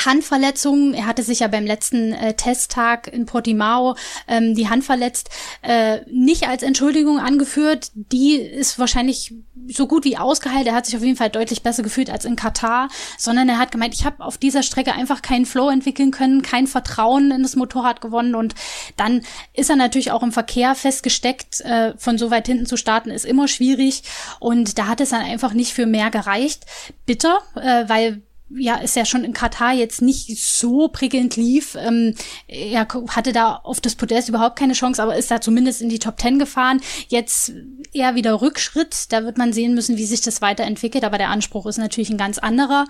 Handverletzungen. 0.05 0.93
Er 0.93 1.05
hatte 1.05 1.23
sich 1.23 1.39
ja 1.39 1.47
beim 1.47 1.65
letzten 1.65 2.13
äh, 2.13 2.33
Testtag 2.33 3.07
in 3.07 3.25
Portimao 3.25 3.95
ähm, 4.27 4.55
die 4.55 4.69
Hand 4.69 4.83
verletzt, 4.83 5.29
äh, 5.61 5.99
nicht 6.09 6.47
als 6.47 6.63
Entschuldigung 6.63 7.19
angeführt. 7.19 7.91
Die 7.93 8.35
ist 8.35 8.79
wahrscheinlich 8.79 9.33
so 9.67 9.87
gut 9.87 10.05
wie 10.05 10.17
ausgeheilt. 10.17 10.67
Er 10.67 10.75
hat 10.75 10.85
sich 10.85 10.95
auf 10.95 11.03
jeden 11.03 11.17
Fall 11.17 11.29
deutlich 11.29 11.63
besser 11.63 11.83
gefühlt 11.83 12.09
als 12.09 12.25
in 12.25 12.35
Katar, 12.35 12.89
sondern 13.17 13.49
er 13.49 13.59
hat 13.59 13.71
gemeint, 13.71 13.93
ich 13.93 14.05
habe 14.05 14.23
auf 14.23 14.37
dieser 14.37 14.63
Strecke 14.63 14.93
einfach 14.93 15.21
keinen 15.21 15.45
Flow 15.45 15.69
entwickeln 15.69 16.11
können, 16.11 16.41
kein 16.41 16.67
Vertrauen 16.67 17.31
in 17.31 17.43
das 17.43 17.55
Motorrad 17.55 18.01
gewonnen 18.01 18.35
und 18.35 18.55
dann 18.95 19.23
ist 19.53 19.69
er 19.69 19.75
natürlich 19.75 20.11
auch 20.11 20.23
im 20.23 20.31
Verkehr 20.31 20.75
festgesteckt. 20.75 21.61
Äh, 21.61 21.93
von 21.97 22.17
so 22.17 22.31
weit 22.31 22.47
hinten 22.47 22.65
zu 22.65 22.77
starten 22.77 23.09
ist 23.09 23.25
immer 23.25 23.47
schwierig 23.47 24.03
und 24.39 24.77
da 24.77 24.87
hat 24.87 25.01
es 25.01 25.09
dann 25.09 25.21
einfach 25.21 25.53
nicht 25.53 25.73
für 25.73 25.85
mehr 25.85 26.11
gereicht. 26.11 26.65
Bitter, 27.05 27.39
äh, 27.55 27.87
weil 27.87 28.21
ja, 28.49 28.75
ist 28.77 28.95
ja 28.95 29.05
schon 29.05 29.23
in 29.23 29.33
Katar 29.33 29.73
jetzt 29.73 30.01
nicht 30.01 30.37
so 30.41 30.87
prickelnd 30.87 31.35
lief. 31.35 31.75
Ähm, 31.79 32.15
er 32.47 32.87
hatte 33.09 33.33
da 33.33 33.55
auf 33.55 33.81
das 33.81 33.95
Podest 33.95 34.29
überhaupt 34.29 34.57
keine 34.57 34.73
Chance, 34.73 35.03
aber 35.03 35.17
ist 35.17 35.31
da 35.31 35.41
zumindest 35.41 35.81
in 35.81 35.89
die 35.89 35.99
Top 35.99 36.17
Ten 36.17 36.39
gefahren. 36.39 36.81
Jetzt 37.09 37.51
eher 37.93 38.15
wieder 38.15 38.41
Rückschritt. 38.41 39.11
Da 39.11 39.23
wird 39.25 39.37
man 39.37 39.53
sehen 39.53 39.73
müssen, 39.73 39.97
wie 39.97 40.05
sich 40.05 40.21
das 40.21 40.41
weiterentwickelt. 40.41 41.03
Aber 41.03 41.17
der 41.17 41.29
Anspruch 41.29 41.65
ist 41.65 41.77
natürlich 41.77 42.09
ein 42.09 42.17
ganz 42.17 42.37
anderer. 42.37 42.85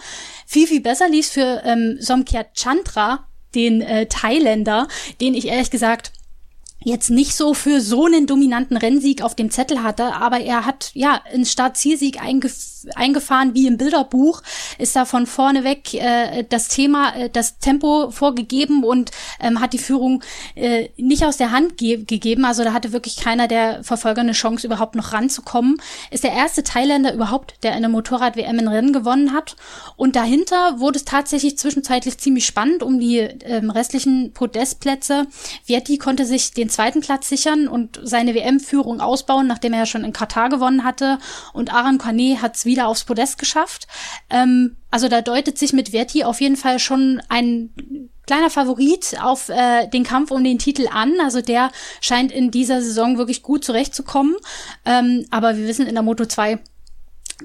Viel, 0.45 0.67
viel 0.67 0.81
besser 0.81 1.09
lief 1.09 1.27
für 1.27 1.63
ähm, 1.65 1.97
Somkya 1.99 2.45
Chandra, 2.53 3.27
den 3.55 3.81
äh, 3.81 4.05
Thailänder, 4.07 4.87
den 5.21 5.33
ich 5.33 5.47
ehrlich 5.47 5.71
gesagt 5.71 6.11
jetzt 6.79 7.09
nicht 7.09 7.35
so 7.35 7.53
für 7.53 7.81
so 7.81 8.05
einen 8.05 8.27
dominanten 8.27 8.77
Rennsieg 8.77 9.21
auf 9.21 9.35
dem 9.35 9.49
Zettel 9.49 9.83
hatte, 9.83 10.13
aber 10.13 10.39
er 10.39 10.65
hat 10.65 10.91
ja 10.93 11.21
einen 11.33 11.45
Start-Zielsieg 11.45 12.21
eingef 12.21 12.76
eingefahren 12.95 13.53
wie 13.53 13.67
im 13.67 13.77
Bilderbuch, 13.77 14.41
ist 14.77 14.95
da 14.95 15.05
von 15.05 15.25
vorne 15.25 15.63
weg 15.63 15.93
äh, 15.93 16.43
das 16.47 16.67
Thema, 16.67 17.15
äh, 17.15 17.29
das 17.29 17.59
Tempo 17.59 18.11
vorgegeben 18.11 18.83
und 18.83 19.11
ähm, 19.39 19.59
hat 19.59 19.73
die 19.73 19.77
Führung 19.77 20.23
äh, 20.55 20.89
nicht 20.97 21.25
aus 21.25 21.37
der 21.37 21.51
Hand 21.51 21.77
ge 21.77 22.03
gegeben. 22.03 22.45
Also 22.45 22.63
da 22.63 22.73
hatte 22.73 22.93
wirklich 22.93 23.17
keiner 23.17 23.47
der 23.47 23.83
Verfolger 23.83 24.21
eine 24.21 24.33
Chance, 24.33 24.67
überhaupt 24.67 24.95
noch 24.95 25.13
ranzukommen. 25.13 25.77
Ist 26.11 26.23
der 26.23 26.33
erste 26.33 26.63
Thailänder 26.63 27.13
überhaupt, 27.13 27.55
der 27.63 27.73
eine 27.73 27.89
Motorrad-WM 27.89 28.59
in 28.59 28.67
Rennen 28.67 28.93
gewonnen 28.93 29.33
hat. 29.33 29.55
Und 29.95 30.15
dahinter 30.15 30.79
wurde 30.79 30.97
es 30.97 31.05
tatsächlich 31.05 31.57
zwischenzeitlich 31.57 32.17
ziemlich 32.17 32.45
spannend 32.45 32.83
um 32.83 32.99
die 32.99 33.17
ähm, 33.17 33.69
restlichen 33.69 34.33
Podestplätze. 34.33 35.27
Vietti 35.65 35.97
konnte 35.97 36.25
sich 36.25 36.53
den 36.53 36.69
zweiten 36.69 37.01
Platz 37.01 37.29
sichern 37.29 37.67
und 37.67 37.99
seine 38.03 38.35
WM-Führung 38.35 39.01
ausbauen, 39.01 39.47
nachdem 39.47 39.73
er 39.73 39.79
ja 39.79 39.85
schon 39.85 40.03
in 40.03 40.13
Katar 40.13 40.49
gewonnen 40.49 40.83
hatte. 40.83 41.17
Und 41.53 41.73
Aran 41.73 41.97
Kane 41.97 42.41
hat 42.41 42.55
es 42.55 42.65
wieder 42.65 42.76
aufs 42.85 43.03
Podest 43.03 43.39
geschafft. 43.39 43.87
Ähm, 44.29 44.77
also 44.91 45.07
da 45.07 45.21
deutet 45.21 45.57
sich 45.57 45.73
mit 45.73 45.89
Verti 45.89 46.23
auf 46.23 46.39
jeden 46.41 46.55
Fall 46.55 46.79
schon 46.79 47.21
ein 47.29 47.73
kleiner 48.27 48.49
Favorit 48.49 49.15
auf 49.21 49.49
äh, 49.49 49.87
den 49.87 50.03
Kampf 50.03 50.31
um 50.31 50.43
den 50.43 50.59
Titel 50.59 50.87
an. 50.91 51.15
Also 51.21 51.41
der 51.41 51.71
scheint 52.01 52.31
in 52.31 52.51
dieser 52.51 52.81
Saison 52.81 53.17
wirklich 53.17 53.41
gut 53.41 53.63
zurechtzukommen. 53.65 54.35
Ähm, 54.85 55.25
aber 55.31 55.57
wir 55.57 55.67
wissen 55.67 55.87
in 55.87 55.95
der 55.95 56.03
Moto 56.03 56.25
2 56.25 56.59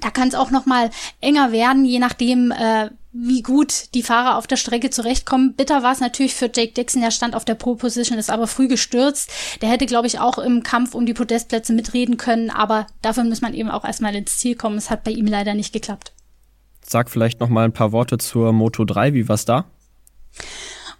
Da 0.01 0.11
kann 0.11 0.29
es 0.29 0.35
auch 0.35 0.51
noch 0.51 0.67
mal 0.67 0.91
enger 1.21 1.53
werden, 1.53 1.85
je 1.85 1.99
nachdem, 1.99 2.51
äh, 2.51 2.91
wie 3.13 3.43
gut 3.43 3.95
die 3.95 4.03
Fahrer 4.03 4.39
auf 4.39 4.47
der 4.47 4.57
Strecke 4.57 4.89
zurechtkommen. 4.89 5.55
Bitter 5.55 5.83
war 5.83 5.93
es 5.93 6.01
natürlich 6.01 6.35
für 6.35 6.51
Jake 6.53 6.73
Dixon, 6.73 7.03
der 7.03 7.11
stand 7.11 7.37
auf 7.37 7.45
der 7.45 7.55
Pole 7.55 7.77
Position, 7.77 8.19
ist 8.19 8.31
aber 8.31 8.47
früh 8.47 8.69
gestürzt. 8.69 9.31
Der 9.61 9.69
hätte, 9.69 9.85
glaube 9.85 10.07
ich, 10.07 10.19
auch 10.19 10.39
im 10.39 10.63
Kampf 10.63 10.95
um 10.95 11.05
die 11.05 11.13
Podestplätze 11.13 11.75
mitreden 11.75 12.17
können, 12.17 12.49
aber 12.49 12.87
dafür 13.03 13.25
muss 13.25 13.43
man 13.43 13.53
eben 13.53 13.71
auch 13.71 13.85
erstmal 13.85 14.15
ins 14.15 14.39
Ziel 14.39 14.57
kommen. 14.57 14.79
Es 14.79 14.91
hat 14.91 15.05
bei 15.05 15.11
ihm 15.11 15.27
leider 15.27 15.53
nicht 15.53 15.75
geklappt. 15.75 16.13
Sag 16.85 17.11
vielleicht 17.11 17.41
noch 17.41 17.49
mal 17.49 17.65
ein 17.65 17.73
paar 17.73 17.93
Worte 17.93 18.19
zur 18.19 18.53
Moto 18.53 18.85
3, 18.85 19.13
wie 19.13 19.29
war's 19.29 19.45
da? 19.45 19.67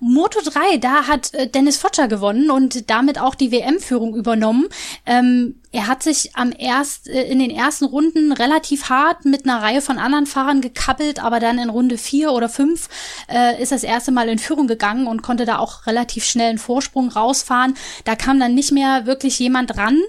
Moto 0.05 0.41
3, 0.43 0.79
da 0.79 1.07
hat 1.07 1.33
äh, 1.33 1.47
Dennis 1.47 1.77
Fotscher 1.77 2.09
gewonnen 2.09 2.51
und 2.51 2.91
damit 2.91 3.21
auch 3.21 3.37
die 3.37 3.53
WM-Führung 3.53 4.17
übernommen. 4.17 4.67
Ähm, 5.07 5.61
er 5.71 5.87
hat 5.87 6.03
sich 6.03 6.35
am 6.35 6.53
erst, 6.59 7.09
äh, 7.09 7.23
in 7.23 7.39
den 7.39 7.51
ersten 7.51 7.85
Runden 7.85 8.33
relativ 8.33 8.89
hart 8.89 9.25
mit 9.25 9.45
einer 9.45 9.63
Reihe 9.63 9.81
von 9.81 9.99
anderen 9.99 10.27
Fahrern 10.27 10.61
gekappelt, 10.61 11.23
aber 11.23 11.39
dann 11.39 11.61
in 11.61 11.71
Runde 11.71 11.99
vier 11.99 12.33
oder 12.33 12.49
fünf 12.49 12.89
äh, 13.29 13.63
ist 13.63 13.71
das 13.71 13.85
erste 13.85 14.11
Mal 14.11 14.29
in 14.29 14.41
Führung 14.41 14.67
gegangen 14.67 15.07
und 15.07 15.23
konnte 15.23 15.45
da 15.45 15.59
auch 15.59 15.87
relativ 15.87 16.25
schnell 16.25 16.49
einen 16.49 16.59
Vorsprung 16.59 17.09
rausfahren. 17.09 17.75
Da 18.03 18.17
kam 18.17 18.41
dann 18.41 18.57
nicht 18.57 18.73
mehr 18.73 19.07
wirklich 19.07 19.39
jemand 19.39 19.77
ran. 19.77 20.01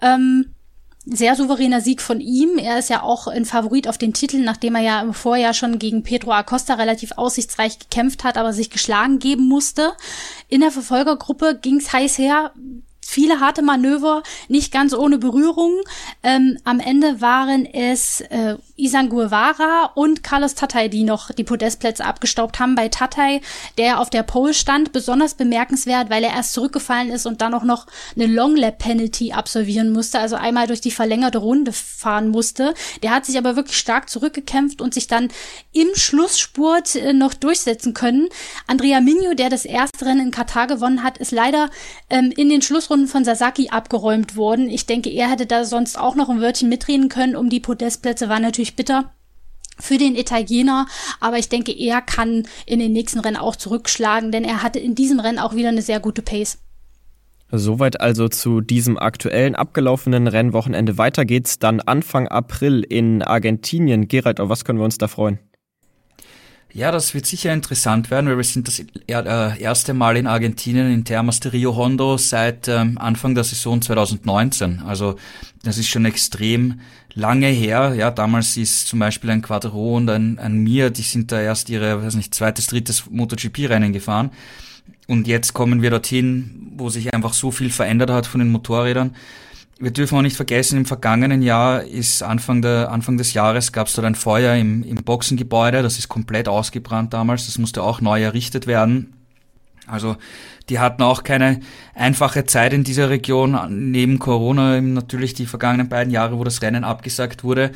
Ähm, 0.00 0.54
sehr 1.04 1.34
souveräner 1.34 1.80
Sieg 1.80 2.00
von 2.00 2.20
ihm. 2.20 2.58
Er 2.58 2.78
ist 2.78 2.90
ja 2.90 3.02
auch 3.02 3.26
ein 3.26 3.44
Favorit 3.44 3.88
auf 3.88 3.98
den 3.98 4.12
Titel, 4.12 4.38
nachdem 4.38 4.76
er 4.76 4.82
ja 4.82 5.00
im 5.00 5.14
Vorjahr 5.14 5.54
schon 5.54 5.78
gegen 5.78 6.02
Pedro 6.02 6.32
Acosta 6.32 6.74
relativ 6.74 7.12
aussichtsreich 7.16 7.78
gekämpft 7.78 8.24
hat, 8.24 8.36
aber 8.36 8.52
sich 8.52 8.70
geschlagen 8.70 9.18
geben 9.18 9.48
musste. 9.48 9.92
In 10.48 10.60
der 10.60 10.70
Verfolgergruppe 10.70 11.58
ging's 11.60 11.92
heiß 11.92 12.18
her 12.18 12.52
viele 13.12 13.40
harte 13.40 13.62
Manöver, 13.62 14.22
nicht 14.48 14.72
ganz 14.72 14.94
ohne 14.94 15.18
Berührung. 15.18 15.74
Ähm, 16.22 16.58
am 16.64 16.80
Ende 16.80 17.20
waren 17.20 17.66
es 17.66 18.22
äh, 18.22 18.56
Isan 18.76 19.10
Guevara 19.10 19.90
und 19.94 20.22
Carlos 20.22 20.54
Tatay, 20.54 20.88
die 20.88 21.04
noch 21.04 21.30
die 21.30 21.44
Podestplätze 21.44 22.04
abgestaubt 22.04 22.58
haben. 22.58 22.74
Bei 22.74 22.88
Tatay, 22.88 23.40
der 23.76 24.00
auf 24.00 24.08
der 24.08 24.22
Pole 24.22 24.54
stand, 24.54 24.92
besonders 24.92 25.34
bemerkenswert, 25.34 26.08
weil 26.08 26.24
er 26.24 26.32
erst 26.32 26.54
zurückgefallen 26.54 27.10
ist 27.10 27.26
und 27.26 27.42
dann 27.42 27.54
auch 27.54 27.64
noch 27.64 27.86
eine 28.16 28.26
Long 28.26 28.56
Lap 28.56 28.78
Penalty 28.78 29.32
absolvieren 29.32 29.92
musste, 29.92 30.18
also 30.18 30.36
einmal 30.36 30.66
durch 30.66 30.80
die 30.80 30.90
verlängerte 30.90 31.38
Runde 31.38 31.72
fahren 31.72 32.30
musste. 32.30 32.74
Der 33.02 33.10
hat 33.10 33.26
sich 33.26 33.36
aber 33.36 33.56
wirklich 33.56 33.76
stark 33.76 34.08
zurückgekämpft 34.08 34.80
und 34.80 34.94
sich 34.94 35.06
dann 35.06 35.28
im 35.72 35.88
Schlussspurt 35.94 36.96
äh, 36.96 37.12
noch 37.12 37.34
durchsetzen 37.34 37.94
können. 37.94 38.28
Andrea 38.66 39.00
Minio, 39.00 39.34
der 39.34 39.50
das 39.50 39.64
erste 39.64 40.06
Rennen 40.06 40.26
in 40.26 40.30
Katar 40.30 40.66
gewonnen 40.66 41.02
hat, 41.02 41.18
ist 41.18 41.32
leider 41.32 41.68
ähm, 42.08 42.32
in 42.36 42.48
den 42.48 42.62
Schlussrunden 42.62 43.06
von 43.06 43.24
Sasaki 43.24 43.68
abgeräumt 43.68 44.34
worden. 44.36 44.70
Ich 44.70 44.86
denke, 44.86 45.10
er 45.10 45.30
hätte 45.30 45.46
da 45.46 45.64
sonst 45.64 45.98
auch 45.98 46.14
noch 46.14 46.28
ein 46.28 46.40
Wörtchen 46.40 46.68
mitreden 46.68 47.08
können 47.08 47.36
um 47.36 47.50
die 47.50 47.60
Podestplätze. 47.60 48.28
War 48.28 48.40
natürlich 48.40 48.61
bitter 48.76 49.12
für 49.78 49.98
den 49.98 50.14
Italiener, 50.16 50.86
aber 51.20 51.38
ich 51.38 51.48
denke, 51.48 51.72
er 51.72 52.00
kann 52.02 52.44
in 52.66 52.78
den 52.78 52.92
nächsten 52.92 53.20
Rennen 53.20 53.36
auch 53.36 53.56
zurückschlagen, 53.56 54.30
denn 54.30 54.44
er 54.44 54.62
hatte 54.62 54.78
in 54.78 54.94
diesem 54.94 55.20
Rennen 55.20 55.38
auch 55.38 55.54
wieder 55.54 55.68
eine 55.68 55.82
sehr 55.82 56.00
gute 56.00 56.22
Pace. 56.22 56.58
Soweit 57.54 58.00
also 58.00 58.28
zu 58.28 58.62
diesem 58.62 58.96
aktuellen 58.96 59.54
abgelaufenen 59.54 60.26
Rennwochenende. 60.26 60.96
Weiter 60.96 61.26
geht's 61.26 61.58
dann 61.58 61.80
Anfang 61.80 62.26
April 62.28 62.82
in 62.82 63.22
Argentinien. 63.22 64.08
Gerald, 64.08 64.40
auf 64.40 64.48
was 64.48 64.64
können 64.64 64.78
wir 64.78 64.86
uns 64.86 64.96
da 64.96 65.06
freuen? 65.06 65.38
Ja, 66.74 66.90
das 66.90 67.12
wird 67.12 67.26
sicher 67.26 67.52
interessant 67.52 68.10
werden, 68.10 68.30
weil 68.30 68.38
wir 68.38 68.44
sind 68.44 68.66
das 68.66 68.80
äh, 68.80 69.60
erste 69.60 69.92
Mal 69.92 70.16
in 70.16 70.26
Argentinien 70.26 70.90
in 70.90 71.04
Termas 71.04 71.40
de 71.40 71.52
Rio 71.52 71.76
Hondo 71.76 72.16
seit 72.16 72.66
ähm, 72.68 72.96
Anfang 72.96 73.34
der 73.34 73.44
Saison 73.44 73.82
2019. 73.82 74.80
Also 74.86 75.16
das 75.62 75.76
ist 75.76 75.88
schon 75.88 76.06
extrem 76.06 76.80
lange 77.14 77.48
her. 77.48 77.94
Ja, 77.94 78.10
damals 78.10 78.56
ist 78.56 78.88
zum 78.88 78.98
Beispiel 78.98 79.30
ein 79.30 79.42
Quadro 79.42 79.96
und 79.96 80.08
ein, 80.10 80.38
ein 80.38 80.58
Mir, 80.58 80.90
die 80.90 81.02
sind 81.02 81.32
da 81.32 81.40
erst 81.40 81.70
ihre, 81.70 82.02
weiß 82.02 82.14
nicht, 82.14 82.34
zweites, 82.34 82.66
drittes 82.66 83.04
MotoGP-Rennen 83.10 83.92
gefahren. 83.92 84.30
Und 85.06 85.26
jetzt 85.26 85.52
kommen 85.52 85.82
wir 85.82 85.90
dorthin, 85.90 86.72
wo 86.76 86.88
sich 86.88 87.12
einfach 87.12 87.34
so 87.34 87.50
viel 87.50 87.70
verändert 87.70 88.10
hat 88.10 88.26
von 88.26 88.40
den 88.40 88.50
Motorrädern 88.50 89.14
wir 89.82 89.90
dürfen 89.90 90.16
auch 90.16 90.22
nicht 90.22 90.36
vergessen, 90.36 90.78
im 90.78 90.86
vergangenen 90.86 91.42
Jahr 91.42 91.82
ist 91.82 92.22
Anfang, 92.22 92.62
der, 92.62 92.92
Anfang 92.92 93.18
des 93.18 93.34
Jahres 93.34 93.72
gab 93.72 93.88
es 93.88 93.94
dort 93.94 94.06
ein 94.06 94.14
Feuer 94.14 94.54
im, 94.54 94.84
im 94.84 95.02
Boxengebäude, 95.02 95.82
das 95.82 95.98
ist 95.98 96.08
komplett 96.08 96.46
ausgebrannt 96.46 97.12
damals, 97.12 97.46
das 97.46 97.58
musste 97.58 97.82
auch 97.82 98.00
neu 98.00 98.22
errichtet 98.22 98.68
werden. 98.68 99.12
Also 99.86 100.16
die 100.68 100.78
hatten 100.78 101.02
auch 101.02 101.22
keine 101.22 101.60
einfache 101.94 102.44
Zeit 102.44 102.72
in 102.72 102.84
dieser 102.84 103.10
Region, 103.10 103.58
neben 103.90 104.18
Corona 104.18 104.80
natürlich 104.80 105.34
die 105.34 105.46
vergangenen 105.46 105.88
beiden 105.88 106.12
Jahre, 106.12 106.38
wo 106.38 106.44
das 106.44 106.62
Rennen 106.62 106.84
abgesagt 106.84 107.44
wurde. 107.44 107.72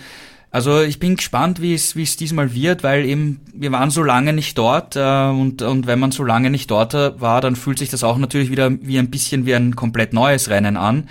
Also 0.51 0.81
ich 0.81 1.01
bin 1.01 1.17
gespannt, 1.17 1.61
wie 1.61 1.75
es 1.75 1.97
wie 1.97 2.05
es 2.05 2.17
diesmal 2.17 2.55
wird, 2.55 2.83
weil 2.83 3.05
eben 3.05 3.41
wir 3.53 3.73
waren 3.73 3.91
so 3.91 4.03
lange 4.03 4.33
nicht 4.33 4.57
dort 4.57 4.97
äh, 4.97 5.29
und 5.29 5.61
und 5.61 5.87
wenn 5.87 5.99
man 5.99 6.13
so 6.13 6.25
lange 6.25 6.51
nicht 6.51 6.71
dort 6.71 6.95
war, 6.95 7.41
dann 7.41 7.57
fühlt 7.57 7.79
sich 7.79 7.91
das 7.91 8.05
auch 8.05 8.17
natürlich 8.17 8.51
wieder 8.51 8.71
wie 8.71 8.99
ein 8.99 9.11
bisschen 9.11 9.45
wie 9.45 9.55
ein 9.55 9.77
komplett 9.77 10.13
neues 10.13 10.49
Rennen 10.49 10.77
an. 10.77 11.09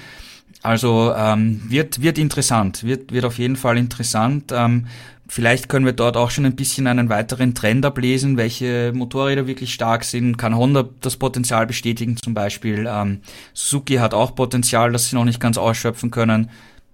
Also 0.66 1.14
ähm, 1.16 1.62
wird, 1.68 2.02
wird 2.02 2.18
interessant, 2.18 2.84
wird, 2.84 3.12
wird 3.12 3.24
auf 3.24 3.38
jeden 3.38 3.56
Fall 3.56 3.78
interessant. 3.78 4.52
Ähm, 4.52 4.88
vielleicht 5.28 5.70
können 5.70 5.86
wir 5.86 5.94
dort 5.94 6.18
auch 6.18 6.30
schon 6.30 6.46
ein 6.46 6.56
bisschen 6.56 6.88
einen 6.88 7.10
weiteren 7.10 7.56
Trend 7.56 7.86
ablesen, 7.86 8.38
welche 8.38 8.92
Motorräder 8.94 9.48
wirklich 9.48 9.74
stark 9.74 10.04
sind. 10.04 10.38
Kann 10.38 10.56
Honda 10.56 10.88
das 11.02 11.18
Potenzial 11.18 11.68
bestätigen 11.68 12.18
zum 12.18 12.34
Beispiel. 12.34 12.88
Ähm, 12.90 13.22
Suzuki 13.54 13.96
hat 13.96 14.14
auch 14.14 14.36
Potenzial, 14.36 14.92
das 14.92 15.10
sie 15.10 15.16
noch 15.16 15.26
nicht 15.26 15.40
ganz 15.40 15.58
ausschöpfen 15.58 16.12
können. 16.12 16.50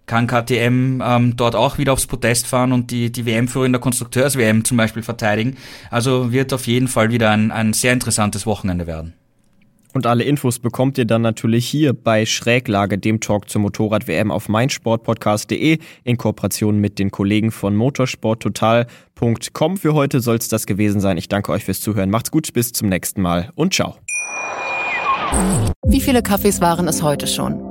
Kann 0.06 0.28
KTM 0.28 1.02
ähm, 1.02 1.38
dort 1.38 1.56
auch 1.56 1.78
wieder 1.78 1.94
aufs 1.94 2.08
Podest 2.08 2.48
fahren 2.48 2.74
und 2.74 2.92
die, 2.92 3.12
die 3.12 3.26
WM-Führer 3.26 3.66
in 3.66 3.72
der 3.72 3.82
Konstrukteurs-WM 3.82 4.66
zum 4.66 4.78
Beispiel 4.78 5.04
verteidigen. 5.04 5.58
Also 5.90 6.32
wird 6.32 6.54
auf 6.54 6.68
jeden 6.68 6.88
Fall 6.88 7.12
wieder 7.12 7.30
ein, 7.32 7.52
ein 7.52 7.74
sehr 7.74 7.94
interessantes 7.94 8.46
Wochenende 8.46 8.88
werden. 8.88 9.14
Und 9.94 10.06
alle 10.06 10.24
Infos 10.24 10.60
bekommt 10.60 10.98
ihr 10.98 11.06
dann 11.06 11.22
natürlich 11.22 11.68
hier 11.68 11.94
bei 11.94 12.26
Schräglage, 12.26 12.98
dem 12.98 13.20
Talk 13.20 13.50
zur 13.50 13.62
Motorrad-WM 13.62 14.32
auf 14.32 14.50
meinsportpodcast.de 14.50 15.80
in 16.04 16.18
Kooperation 16.18 16.80
mit 16.80 17.00
den 17.00 17.12
Kollegen 17.12 17.52
von 17.52 17.76
motorsporttotal.com. 17.76 19.78
Für 19.78 19.94
heute 19.94 20.22
soll 20.22 20.38
es 20.38 20.48
das 20.48 20.66
gewesen 20.66 21.02
sein. 21.02 21.18
Ich 21.18 21.28
danke 21.28 21.52
euch 21.52 21.66
fürs 21.66 21.82
Zuhören. 21.82 22.10
Macht's 22.10 22.32
gut, 22.32 22.52
bis 22.54 22.72
zum 22.72 22.90
nächsten 22.90 23.22
Mal 23.22 23.52
und 23.56 23.74
ciao. 23.74 23.96
Wie 25.86 26.02
viele 26.02 26.22
Kaffees 26.22 26.62
waren 26.62 26.88
es 26.88 27.04
heute 27.04 27.28
schon? 27.28 27.71